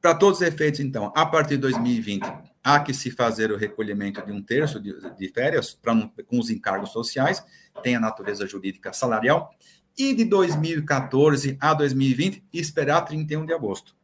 para 0.00 0.14
todos 0.14 0.40
os 0.40 0.46
efeitos, 0.46 0.80
então, 0.80 1.12
a 1.14 1.26
partir 1.26 1.56
de 1.56 1.62
2020, 1.62 2.24
há 2.66 2.80
que 2.80 2.92
se 2.92 3.10
fazer 3.10 3.52
o 3.52 3.56
recolhimento 3.56 4.24
de 4.24 4.32
um 4.32 4.42
terço 4.42 4.80
de, 4.80 4.92
de 5.16 5.28
férias 5.28 5.72
pra, 5.72 5.94
com 6.26 6.38
os 6.38 6.50
encargos 6.50 6.90
sociais, 6.90 7.44
tem 7.82 7.94
a 7.94 8.00
natureza 8.00 8.46
jurídica 8.46 8.92
salarial, 8.92 9.50
e 9.96 10.12
de 10.14 10.24
2014 10.24 11.56
a 11.60 11.72
2020, 11.72 12.44
esperar 12.52 13.02
31 13.02 13.46
de 13.46 13.52
agosto. 13.52 13.94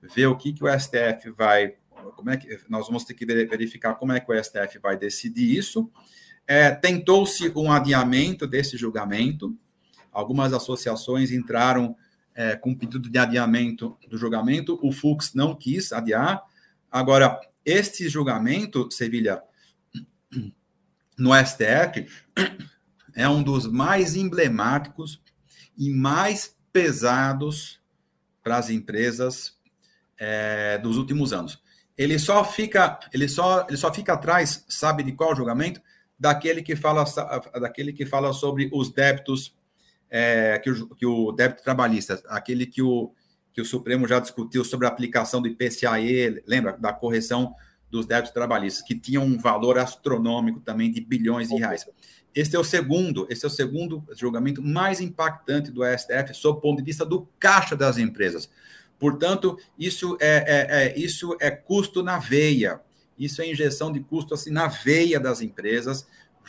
Ver 0.00 0.26
o 0.26 0.36
que, 0.36 0.52
que 0.52 0.64
o 0.64 0.80
STF 0.80 1.30
vai. 1.36 1.74
Como 2.16 2.30
é 2.30 2.36
que 2.36 2.58
nós 2.68 2.86
vamos 2.86 3.04
ter 3.04 3.14
que 3.14 3.26
verificar 3.26 3.94
como 3.94 4.12
é 4.12 4.20
que 4.20 4.32
o 4.32 4.42
STF 4.42 4.78
vai 4.80 4.96
decidir 4.96 5.56
isso 5.56 5.90
é, 6.48 6.70
tentou-se 6.70 7.52
um 7.54 7.70
adiamento 7.70 8.46
desse 8.46 8.78
julgamento, 8.78 9.54
algumas 10.10 10.54
associações 10.54 11.30
entraram 11.30 11.94
é, 12.34 12.56
com 12.56 12.74
pedido 12.74 13.10
de 13.10 13.18
adiamento 13.18 13.98
do 14.08 14.16
julgamento, 14.16 14.78
o 14.82 14.90
Fux 14.90 15.34
não 15.34 15.54
quis 15.54 15.92
adiar. 15.92 16.42
Agora, 16.90 17.38
este 17.68 18.08
julgamento, 18.08 18.90
Sevilha, 18.90 19.42
no 21.18 21.30
STF, 21.34 22.06
é 23.14 23.28
um 23.28 23.42
dos 23.42 23.66
mais 23.66 24.16
emblemáticos 24.16 25.20
e 25.76 25.90
mais 25.90 26.56
pesados 26.72 27.78
para 28.42 28.56
as 28.56 28.70
empresas 28.70 29.58
é, 30.16 30.78
dos 30.78 30.96
últimos 30.96 31.32
anos. 31.32 31.62
Ele 31.96 32.18
só 32.18 32.44
fica, 32.44 32.98
ele 33.12 33.28
só, 33.28 33.66
ele 33.68 33.76
só 33.76 33.92
fica 33.92 34.14
atrás, 34.14 34.64
sabe 34.68 35.02
de 35.02 35.12
qual 35.12 35.36
julgamento? 35.36 35.82
Daquele 36.18 36.62
que 36.62 36.74
fala, 36.74 37.04
daquele 37.60 37.92
que 37.92 38.06
fala 38.06 38.32
sobre 38.32 38.70
os 38.72 38.90
débitos, 38.90 39.54
é, 40.08 40.58
que, 40.58 40.70
o, 40.70 40.88
que 40.94 41.04
o 41.04 41.32
débito 41.32 41.62
trabalhista, 41.62 42.22
aquele 42.28 42.66
que 42.66 42.80
o, 42.80 43.12
que 43.58 43.62
o 43.62 43.64
Supremo 43.64 44.06
já 44.06 44.20
discutiu 44.20 44.64
sobre 44.64 44.86
a 44.86 44.88
aplicação 44.88 45.42
do 45.42 45.48
IPCAE, 45.48 46.44
lembra 46.46 46.76
da 46.78 46.92
correção 46.92 47.56
dos 47.90 48.06
débitos 48.06 48.30
trabalhistas, 48.30 48.86
que 48.86 48.94
tinham 48.94 49.24
um 49.24 49.36
valor 49.36 49.80
astronômico 49.80 50.60
também 50.60 50.92
de 50.92 51.00
bilhões 51.00 51.48
de 51.48 51.56
reais. 51.56 51.84
Este 52.32 52.54
é 52.54 52.58
o 52.60 52.62
segundo, 52.62 53.26
esse 53.28 53.44
é 53.44 53.48
o 53.48 53.50
segundo 53.50 54.04
julgamento 54.14 54.62
mais 54.62 55.00
impactante 55.00 55.72
do 55.72 55.82
STF 55.84 56.34
sob 56.34 56.58
o 56.58 56.60
ponto 56.60 56.78
de 56.78 56.84
vista 56.84 57.04
do 57.04 57.28
caixa 57.36 57.74
das 57.74 57.98
empresas. 57.98 58.48
Portanto, 58.96 59.58
isso 59.76 60.16
é, 60.20 60.36
é, 60.36 60.84
é, 60.84 60.96
isso 60.96 61.36
é 61.40 61.50
custo 61.50 62.00
na 62.00 62.16
veia, 62.16 62.80
isso 63.18 63.42
é 63.42 63.50
injeção 63.50 63.90
de 63.90 63.98
custo 63.98 64.34
assim 64.34 64.52
na 64.52 64.68
veia 64.68 65.18
das 65.18 65.40
empresas, 65.40 66.06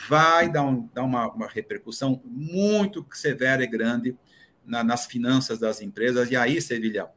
vai 0.08 0.48
dar, 0.48 0.62
um, 0.62 0.88
dar 0.94 1.02
uma, 1.02 1.28
uma, 1.32 1.48
repercussão 1.48 2.22
muito 2.24 3.04
severa 3.12 3.64
e 3.64 3.66
grande 3.66 4.16
na, 4.64 4.82
nas 4.84 5.06
finanças 5.06 5.58
das 5.58 5.80
empresas. 5.80 6.30
E 6.30 6.36
aí, 6.36 6.60
Sevilha, 6.60 7.08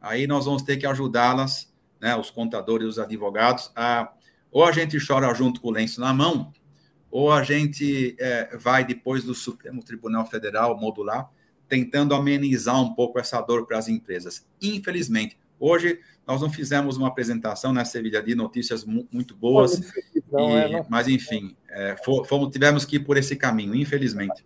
aí 0.00 0.26
nós 0.26 0.44
vamos 0.44 0.62
ter 0.62 0.76
que 0.76 0.86
ajudá-las, 0.86 1.72
né, 2.00 2.16
os 2.16 2.30
contadores, 2.30 2.86
os 2.88 2.98
advogados, 2.98 3.70
a 3.74 4.12
ou 4.50 4.64
a 4.64 4.70
gente 4.70 4.96
chora 5.04 5.34
junto 5.34 5.60
com 5.60 5.66
o 5.66 5.72
lenço 5.72 6.00
na 6.00 6.14
mão, 6.14 6.52
ou 7.10 7.32
a 7.32 7.42
gente 7.42 8.14
é, 8.20 8.56
vai 8.56 8.84
depois 8.84 9.24
do 9.24 9.34
Supremo 9.34 9.82
Tribunal 9.82 10.24
Federal 10.26 10.78
modular 10.78 11.28
tentando 11.68 12.14
amenizar 12.14 12.80
um 12.80 12.94
pouco 12.94 13.18
essa 13.18 13.40
dor 13.40 13.66
para 13.66 13.78
as 13.78 13.88
empresas. 13.88 14.46
Infelizmente, 14.62 15.36
hoje 15.58 15.98
nós 16.26 16.40
não 16.40 16.50
fizemos 16.50 16.96
uma 16.96 17.08
apresentação 17.08 17.72
na 17.72 17.80
né, 17.80 17.84
Sevilha 17.84 18.22
de 18.22 18.34
notícias 18.34 18.84
muito 18.84 19.34
boas, 19.34 19.92
não, 20.30 20.50
e, 20.50 20.54
é, 20.54 20.68
não. 20.70 20.86
mas 20.88 21.08
enfim, 21.08 21.56
é, 21.68 21.96
fomos, 22.04 22.50
tivemos 22.50 22.84
que 22.84 22.96
ir 22.96 23.00
por 23.00 23.16
esse 23.16 23.36
caminho, 23.36 23.74
infelizmente. 23.74 24.44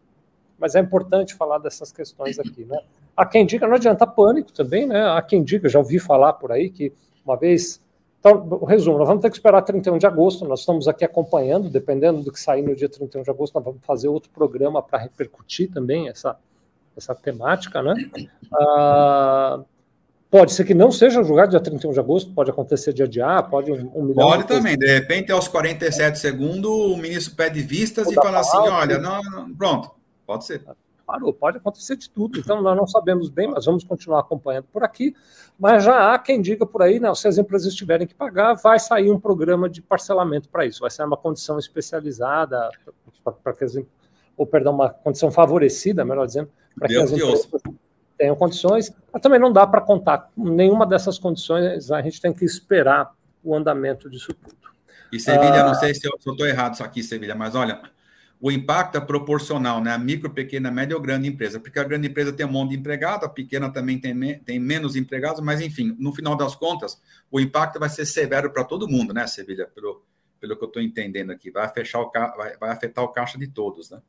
Mas 0.58 0.74
é 0.74 0.80
importante 0.80 1.34
falar 1.34 1.58
dessas 1.58 1.92
questões 1.92 2.38
aqui, 2.38 2.64
né? 2.64 2.78
Há 3.16 3.24
quem 3.24 3.46
diga, 3.46 3.66
não 3.66 3.76
adianta 3.76 4.06
pânico 4.06 4.52
também, 4.52 4.86
né? 4.86 5.08
Há 5.10 5.22
quem 5.22 5.42
diga, 5.42 5.68
já 5.68 5.78
ouvi 5.78 5.98
falar 5.98 6.34
por 6.34 6.50
aí, 6.50 6.68
que 6.68 6.92
uma 7.24 7.36
vez. 7.36 7.80
Então, 8.18 8.64
resumo, 8.64 8.98
nós 8.98 9.06
vamos 9.06 9.22
ter 9.22 9.30
que 9.30 9.36
esperar 9.36 9.62
31 9.62 9.98
de 9.98 10.06
agosto, 10.06 10.44
nós 10.44 10.60
estamos 10.60 10.88
aqui 10.88 11.04
acompanhando, 11.04 11.70
dependendo 11.70 12.20
do 12.20 12.32
que 12.32 12.40
sair 12.40 12.62
no 12.62 12.74
dia 12.74 12.88
31 12.88 13.22
de 13.22 13.30
agosto, 13.30 13.54
nós 13.54 13.64
vamos 13.64 13.80
fazer 13.84 14.08
outro 14.08 14.30
programa 14.30 14.82
para 14.82 14.98
repercutir 14.98 15.70
também 15.70 16.08
essa, 16.08 16.36
essa 16.96 17.14
temática, 17.14 17.80
né? 17.80 17.94
Ah, 18.52 19.60
pode 20.30 20.52
ser 20.52 20.64
que 20.64 20.74
não 20.74 20.90
seja 20.90 21.22
julgado 21.22 21.50
dia 21.50 21.60
31 21.60 21.92
de 21.92 22.00
agosto, 22.00 22.32
pode 22.32 22.50
acontecer 22.50 22.92
dia 22.92 23.06
de 23.06 23.20
A, 23.20 23.40
pode 23.42 23.70
um, 23.70 23.90
um 23.94 24.02
milhão 24.02 24.28
Pode 24.28 24.48
também, 24.48 24.76
de 24.76 24.86
repente, 24.86 25.30
aos 25.30 25.46
47 25.46 26.18
segundos, 26.18 26.70
o 26.70 26.96
ministro 26.96 27.36
pede 27.36 27.62
vistas 27.62 28.10
e 28.10 28.14
fala 28.14 28.40
assim: 28.40 28.58
olha, 28.58 28.98
não, 28.98 29.22
não, 29.22 29.54
pronto, 29.54 29.92
pode 30.28 30.44
ser. 30.44 30.62
Parou, 31.06 31.32
pode 31.32 31.56
acontecer 31.56 31.96
de 31.96 32.10
tudo. 32.10 32.38
Então, 32.38 32.60
nós 32.60 32.76
não 32.76 32.86
sabemos 32.86 33.30
bem, 33.30 33.48
mas 33.48 33.64
vamos 33.64 33.82
continuar 33.82 34.20
acompanhando 34.20 34.66
por 34.70 34.84
aqui. 34.84 35.16
Mas 35.58 35.82
já 35.82 36.12
há 36.12 36.18
quem 36.18 36.42
diga 36.42 36.66
por 36.66 36.82
aí, 36.82 37.00
não, 37.00 37.14
se 37.14 37.26
as 37.26 37.38
empresas 37.38 37.74
tiverem 37.74 38.06
que 38.06 38.14
pagar, 38.14 38.52
vai 38.52 38.78
sair 38.78 39.10
um 39.10 39.18
programa 39.18 39.70
de 39.70 39.80
parcelamento 39.80 40.50
para 40.50 40.66
isso. 40.66 40.80
Vai 40.80 40.90
ser 40.90 41.02
uma 41.04 41.16
condição 41.16 41.58
especializada 41.58 42.68
para 43.42 43.54
que 43.54 43.64
as 43.64 43.74
ou 44.36 44.46
perdão, 44.46 44.74
uma 44.74 44.90
condição 44.90 45.30
favorecida, 45.32 46.04
melhor 46.04 46.26
dizendo, 46.26 46.50
para 46.78 46.88
que 46.88 46.96
as 46.96 47.10
empresas 47.10 47.48
tenham 48.16 48.36
condições, 48.36 48.94
mas 49.12 49.22
também 49.22 49.40
não 49.40 49.52
dá 49.52 49.66
para 49.66 49.80
contar 49.80 50.30
com 50.34 50.44
nenhuma 50.44 50.86
dessas 50.86 51.18
condições, 51.18 51.90
a 51.90 52.02
gente 52.02 52.20
tem 52.20 52.32
que 52.32 52.44
esperar 52.44 53.12
o 53.42 53.54
andamento 53.54 54.10
disso 54.10 54.32
tudo. 54.34 54.56
E 55.10 55.18
Sevilha, 55.18 55.64
ah, 55.64 55.66
não 55.68 55.74
sei 55.74 55.94
se 55.94 56.06
eu 56.06 56.12
estou 56.16 56.46
errado 56.46 56.74
isso 56.74 56.84
aqui, 56.84 57.02
Sevilha, 57.02 57.34
mas 57.34 57.54
olha, 57.54 57.80
o 58.40 58.52
impacto 58.52 58.96
é 58.96 59.00
proporcional, 59.00 59.82
né? 59.82 59.92
A 59.92 59.98
micro, 59.98 60.30
pequena, 60.30 60.70
média 60.70 60.96
ou 60.96 61.02
grande 61.02 61.28
empresa, 61.28 61.58
porque 61.58 61.78
a 61.78 61.84
grande 61.84 62.08
empresa 62.08 62.32
tem 62.32 62.46
um 62.46 62.52
monte 62.52 62.70
de 62.70 62.76
empregado, 62.76 63.24
a 63.24 63.28
pequena 63.28 63.70
também 63.70 63.98
tem, 63.98 64.14
me, 64.14 64.36
tem 64.36 64.60
menos 64.60 64.94
empregados, 64.94 65.40
mas 65.40 65.60
enfim, 65.60 65.96
no 65.98 66.12
final 66.14 66.36
das 66.36 66.54
contas, 66.54 67.00
o 67.30 67.40
impacto 67.40 67.80
vai 67.80 67.88
ser 67.88 68.06
severo 68.06 68.52
para 68.52 68.64
todo 68.64 68.88
mundo, 68.88 69.12
né, 69.12 69.26
Sevilha? 69.26 69.66
Pelo, 69.74 70.04
pelo 70.40 70.56
que 70.56 70.64
eu 70.64 70.68
estou 70.68 70.82
entendendo 70.82 71.30
aqui, 71.30 71.50
vai, 71.50 71.68
fechar 71.68 72.00
o, 72.00 72.10
vai, 72.10 72.56
vai 72.56 72.70
afetar 72.70 73.04
o 73.04 73.08
caixa 73.08 73.38
de 73.38 73.48
todos, 73.48 73.90
né? 73.90 74.00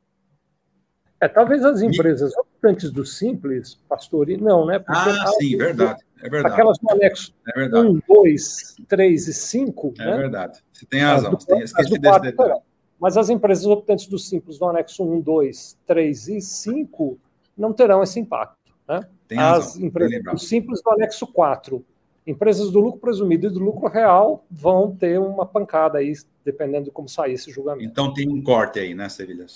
É, 1.20 1.28
talvez 1.28 1.62
as 1.64 1.82
empresas 1.82 2.32
optantes 2.34 2.90
do 2.90 3.04
Simples, 3.04 3.78
Pastori, 3.86 4.38
não, 4.38 4.64
né? 4.64 4.78
Porque 4.78 5.10
ah, 5.10 5.26
sim, 5.38 5.56
verdade. 5.56 6.02
É 6.22 6.30
verdade. 6.30 6.54
Aquelas 6.54 6.78
no 6.80 6.92
anexo 6.92 7.34
é 7.54 7.64
1, 7.66 8.00
2, 8.08 8.76
3 8.88 9.28
e 9.28 9.34
5. 9.34 9.94
É 9.98 10.04
né? 10.06 10.16
verdade. 10.16 10.60
Você 10.72 10.86
tem 10.86 11.00
razão. 11.00 11.32
Você 11.32 11.46
tem, 11.46 11.60
esqueci 11.60 11.98
desse 11.98 12.20
detalhe. 12.20 12.54
Mas 13.00 13.16
as 13.16 13.30
empresas 13.30 13.64
optantes 13.64 14.06
do 14.06 14.18
Simples 14.18 14.60
no 14.60 14.68
anexo 14.68 15.02
1, 15.02 15.20
2, 15.20 15.78
3 15.86 16.28
e 16.28 16.40
5 16.40 17.18
não 17.56 17.72
terão 17.72 18.02
esse 18.02 18.20
impacto. 18.20 18.74
Né? 18.86 19.00
Tem 19.26 19.38
razão. 19.38 19.68
As 19.68 19.76
empresas 19.78 20.22
do 20.22 20.38
Simples 20.38 20.82
do 20.82 20.90
anexo 20.90 21.26
4 21.26 21.84
empresas 22.26 22.70
do 22.70 22.78
lucro 22.78 23.00
presumido 23.00 23.46
e 23.46 23.50
do 23.50 23.58
lucro 23.58 23.88
real 23.88 24.44
vão 24.50 24.94
ter 24.94 25.18
uma 25.18 25.44
pancada 25.46 25.98
aí, 25.98 26.12
dependendo 26.44 26.84
de 26.84 26.90
como 26.90 27.08
sair 27.08 27.32
esse 27.32 27.50
julgamento. 27.50 27.90
Então 27.90 28.12
tem 28.12 28.28
um 28.28 28.42
corte 28.42 28.78
aí, 28.78 28.94
né, 28.94 29.08
Sevilha? 29.08 29.46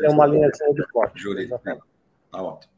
É 0.00 0.08
uma 0.08 0.26
linha 0.26 0.48
de 0.48 0.86
corte. 0.92 1.20
Jurídico. 1.20 1.60
Tá 1.60 2.42
ótimo. 2.42 2.72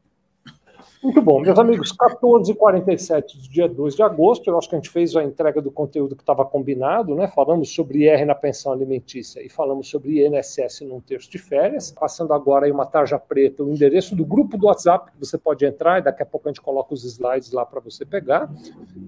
Muito 1.03 1.21
bom, 1.21 1.41
meus 1.41 1.59
amigos, 1.59 1.93
14h47 1.93 3.37
do 3.37 3.49
dia 3.49 3.69
2 3.69 3.95
de 3.95 4.03
agosto, 4.03 4.49
eu 4.49 4.59
acho 4.59 4.69
que 4.69 4.75
a 4.75 4.79
gente 4.79 4.91
fez 4.91 5.15
a 5.17 5.23
entrega 5.23 5.61
do 5.61 5.71
conteúdo 5.71 6.17
que 6.17 6.23
estava 6.23 6.45
combinado, 6.45 7.15
né? 7.15 7.29
Falamos 7.29 7.75
sobre 7.75 8.05
IR 8.05 8.25
na 8.25 8.35
pensão 8.35 8.73
alimentícia 8.73 9.45
e 9.45 9.49
falamos 9.49 9.89
sobre 9.89 10.27
INSS 10.27 10.81
num 10.83 11.01
terço 11.01 11.31
de 11.31 11.39
férias. 11.39 11.91
Passando 11.93 12.33
agora 12.33 12.67
aí 12.67 12.73
uma 12.73 12.87
tarja 12.87 13.19
preta, 13.19 13.63
o 13.63 13.71
endereço 13.71 14.17
do 14.17 14.25
grupo 14.25 14.57
do 14.57 14.67
WhatsApp, 14.67 15.13
que 15.13 15.19
você 15.19 15.37
pode 15.37 15.65
entrar 15.65 15.99
e 15.99 16.03
daqui 16.03 16.23
a 16.23 16.27
pouco 16.27 16.49
a 16.49 16.51
gente 16.51 16.61
coloca 16.61 16.95
os 16.95 17.05
slides 17.05 17.53
lá 17.53 17.65
para 17.65 17.81
você 17.81 18.05
pegar. 18.05 18.51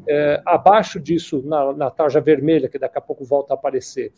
É, 0.07 0.43
abaixo 0.45 1.01
disso, 1.01 1.43
na, 1.45 1.73
na 1.73 1.91
tarja 1.91 2.21
vermelha, 2.21 2.69
que 2.69 2.79
daqui 2.79 2.99
a 2.99 3.01
pouco 3.01 3.25
volta 3.25 3.55
a 3.55 3.57
aparecer, 3.57 4.13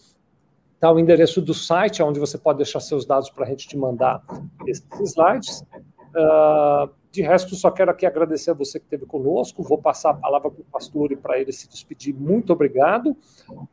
está 0.74 0.92
o 0.92 0.98
endereço 0.98 1.42
do 1.42 1.52
site, 1.52 2.02
onde 2.02 2.20
você 2.20 2.38
pode 2.38 2.58
deixar 2.58 2.80
seus 2.80 3.04
dados 3.04 3.28
para 3.30 3.44
a 3.44 3.48
gente 3.48 3.66
te 3.66 3.76
mandar 3.76 4.22
esses 4.66 4.86
slides. 5.00 5.64
Uh, 6.14 6.88
de 7.10 7.22
resto, 7.22 7.54
só 7.54 7.70
quero 7.70 7.90
aqui 7.90 8.04
agradecer 8.04 8.50
a 8.50 8.54
você 8.54 8.78
que 8.78 8.84
esteve 8.84 9.06
conosco. 9.06 9.62
Vou 9.62 9.78
passar 9.78 10.10
a 10.10 10.14
palavra 10.14 10.50
para 10.50 10.60
o 10.60 10.64
pastor 10.64 11.12
e 11.12 11.16
para 11.16 11.40
ele 11.40 11.52
se 11.52 11.68
despedir. 11.68 12.14
Muito 12.14 12.52
obrigado. 12.52 13.16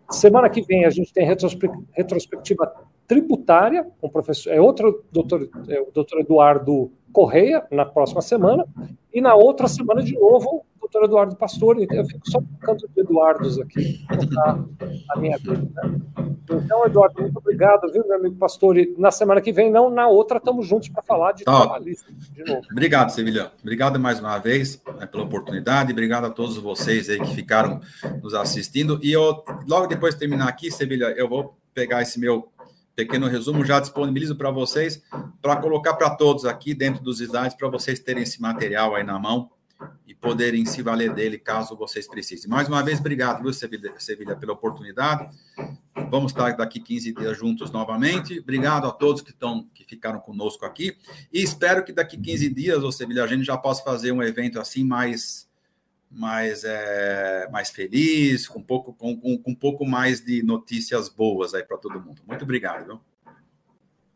Semana 0.10 0.50
que 0.50 0.62
vem 0.62 0.86
a 0.86 0.90
gente 0.90 1.14
tem 1.14 1.26
retrospectiva 1.26 2.74
tributária 3.08 3.86
com 4.00 4.08
o 4.08 4.12
professor. 4.12 4.52
É 4.52 4.60
outro 4.60 5.04
doutor, 5.12 5.50
é 5.68 5.82
o 5.82 5.92
doutor 5.92 6.20
Eduardo 6.20 6.92
Correia, 7.12 7.66
na 7.72 7.86
próxima 7.86 8.22
semana. 8.22 8.66
E 9.14 9.22
na 9.22 9.36
outra 9.36 9.68
semana, 9.68 10.02
de 10.02 10.14
novo, 10.14 10.66
doutor 10.86 11.06
Eduardo 11.06 11.36
Pastor, 11.36 11.78
eu 11.80 12.06
fico 12.06 12.30
só 12.30 12.40
canto 12.62 12.88
de 12.88 13.02
Eduardos 13.02 13.60
aqui, 13.60 14.06
a 15.10 15.20
minha 15.20 15.38
vida. 15.38 15.68
Né? 15.74 16.02
Então, 16.50 16.86
Eduardo, 16.86 17.22
muito 17.22 17.38
obrigado, 17.38 17.92
viu, 17.92 18.06
meu 18.08 18.18
amigo 18.18 18.36
Pastor? 18.36 18.78
E 18.78 18.94
na 18.98 19.10
semana 19.10 19.42
que 19.42 19.52
vem, 19.52 19.72
não, 19.72 19.90
na 19.90 20.08
outra, 20.08 20.38
estamos 20.38 20.68
juntos 20.68 20.90
para 20.90 21.02
falar 21.02 21.32
de 21.32 21.44
tá. 21.44 21.62
trabalhista 21.62 22.06
de 22.14 22.44
novo. 22.44 22.62
Obrigado, 22.72 23.10
Sevilha. 23.10 23.52
Obrigado 23.62 24.00
mais 24.00 24.20
uma 24.20 24.38
vez 24.38 24.82
né, 25.00 25.08
pela 25.08 25.24
oportunidade, 25.24 25.92
obrigado 25.92 26.26
a 26.26 26.30
todos 26.30 26.58
vocês 26.58 27.10
aí 27.10 27.20
que 27.20 27.34
ficaram 27.34 27.80
nos 28.22 28.36
assistindo. 28.36 29.00
E 29.02 29.12
eu, 29.12 29.44
logo 29.68 29.88
depois 29.88 30.14
de 30.14 30.20
terminar 30.20 30.48
aqui, 30.48 30.70
Sevilha, 30.70 31.06
eu 31.18 31.28
vou 31.28 31.58
pegar 31.74 32.04
esse 32.04 32.20
meu 32.20 32.48
pequeno 32.96 33.28
resumo, 33.28 33.66
já 33.66 33.80
disponibilizo 33.80 34.36
para 34.38 34.52
vocês, 34.52 35.04
para 35.42 35.58
colocar 35.58 35.96
para 35.96 36.12
todos 36.12 36.46
aqui 36.46 36.74
dentro 36.74 37.04
dos 37.04 37.20
slides, 37.20 37.58
para 37.58 37.68
vocês 37.68 38.00
terem 38.00 38.24
esse 38.24 38.42
material 38.42 38.96
aí 38.96 39.04
na 39.04 39.20
mão 39.20 39.50
e 40.08 40.14
poderem 40.14 40.66
se 40.66 40.82
valer 40.82 41.14
dele 41.14 41.38
caso 41.38 41.76
vocês 41.76 42.08
precisem. 42.08 42.50
Mais 42.50 42.68
uma 42.68 42.82
vez, 42.84 43.00
obrigado, 43.00 43.42
viu, 43.44 43.54
Sevilha, 43.54 44.36
pela 44.36 44.54
oportunidade. 44.54 45.30
Vamos 46.10 46.32
estar 46.32 46.56
daqui 46.56 46.80
15 46.80 47.14
dias 47.14 47.38
juntos 47.38 47.72
novamente. 47.72 48.40
Obrigado 48.40 48.88
a 48.88 48.92
todos 48.92 49.22
que 49.22 49.32
estão 49.32 49.68
que 49.74 49.84
ficaram 49.84 50.20
conosco 50.20 50.66
aqui. 50.66 50.98
E 51.32 51.42
espero 51.42 51.84
que 51.84 51.92
daqui 51.92 52.18
15 52.18 52.50
dias, 52.54 52.84
ou 52.84 52.92
Sevilha, 52.92 53.24
a 53.24 53.28
gente 53.28 53.44
já 53.44 53.58
possa 53.58 53.84
fazer 53.84 54.12
um 54.12 54.24
evento 54.24 54.60
assim 54.60 54.84
mais 54.84 55.46
mais, 56.10 56.64
é, 56.64 57.50
mais 57.52 57.70
feliz, 57.72 58.48
com 58.48 58.60
um, 58.60 58.64
pouco, 58.64 58.94
com, 58.94 59.20
com 59.20 59.42
um 59.46 59.56
pouco 59.56 59.86
mais 59.86 60.24
de 60.24 60.42
notícias 60.44 61.10
boas 61.10 61.54
aí 61.54 61.64
para 61.64 61.78
todo 61.78 62.00
mundo. 62.00 62.22
Muito 62.26 62.44
obrigado. 62.44 62.86
Viu? 62.86 63.02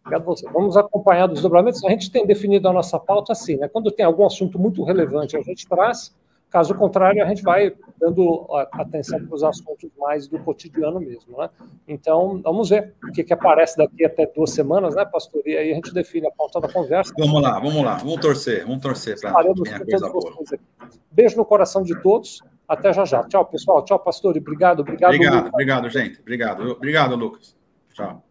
Obrigado 0.09 0.21
a 0.21 0.25
você. 0.25 0.49
Vamos 0.51 0.75
acompanhar 0.75 1.27
dos 1.27 1.41
dobramentos. 1.41 1.83
A 1.85 1.89
gente 1.89 2.11
tem 2.11 2.25
definido 2.25 2.67
a 2.67 2.73
nossa 2.73 2.99
pauta 2.99 3.31
assim, 3.31 3.57
né? 3.57 3.67
Quando 3.67 3.91
tem 3.91 4.05
algum 4.05 4.25
assunto 4.25 4.57
muito 4.57 4.83
relevante, 4.83 5.37
a 5.37 5.41
gente 5.41 5.67
traz. 5.67 6.15
Caso 6.49 6.73
contrário, 6.73 7.23
a 7.23 7.27
gente 7.27 7.43
vai 7.43 7.71
dando 7.99 8.47
atenção 8.71 9.23
para 9.23 9.35
os 9.35 9.43
assuntos 9.43 9.91
mais 9.99 10.27
do 10.27 10.39
cotidiano 10.39 10.99
mesmo, 10.99 11.37
né? 11.37 11.47
Então, 11.87 12.41
vamos 12.43 12.69
ver 12.69 12.95
o 13.07 13.11
que, 13.11 13.23
que 13.23 13.31
aparece 13.31 13.77
daqui 13.77 14.03
até 14.03 14.25
duas 14.25 14.49
semanas, 14.49 14.95
né, 14.95 15.05
pastor? 15.05 15.43
E 15.45 15.55
aí 15.55 15.71
a 15.71 15.75
gente 15.75 15.93
define 15.93 16.25
a 16.25 16.31
pauta 16.31 16.59
da 16.59 16.67
conversa. 16.67 17.13
Vamos 17.15 17.39
lá, 17.39 17.59
vamos 17.59 17.83
lá, 17.83 17.97
vamos 17.97 18.19
torcer, 18.19 18.65
vamos 18.65 18.81
torcer 18.81 19.19
para 19.21 19.29
a 19.29 19.43
coisa 19.43 20.09
boa. 20.09 20.33
Beijo 21.11 21.37
no 21.37 21.45
coração 21.45 21.83
de 21.83 22.01
todos. 22.01 22.41
Até 22.67 22.93
já 22.93 23.05
já. 23.05 23.23
Tchau, 23.23 23.45
pessoal. 23.45 23.85
Tchau, 23.85 23.99
pastor. 23.99 24.35
Obrigado, 24.35 24.79
obrigado. 24.79 25.13
Obrigado, 25.13 25.35
Lucas. 25.35 25.53
obrigado, 25.53 25.89
gente. 25.89 26.19
Obrigado. 26.19 26.71
Obrigado, 26.71 27.15
Lucas. 27.15 27.55
Tchau. 27.93 28.23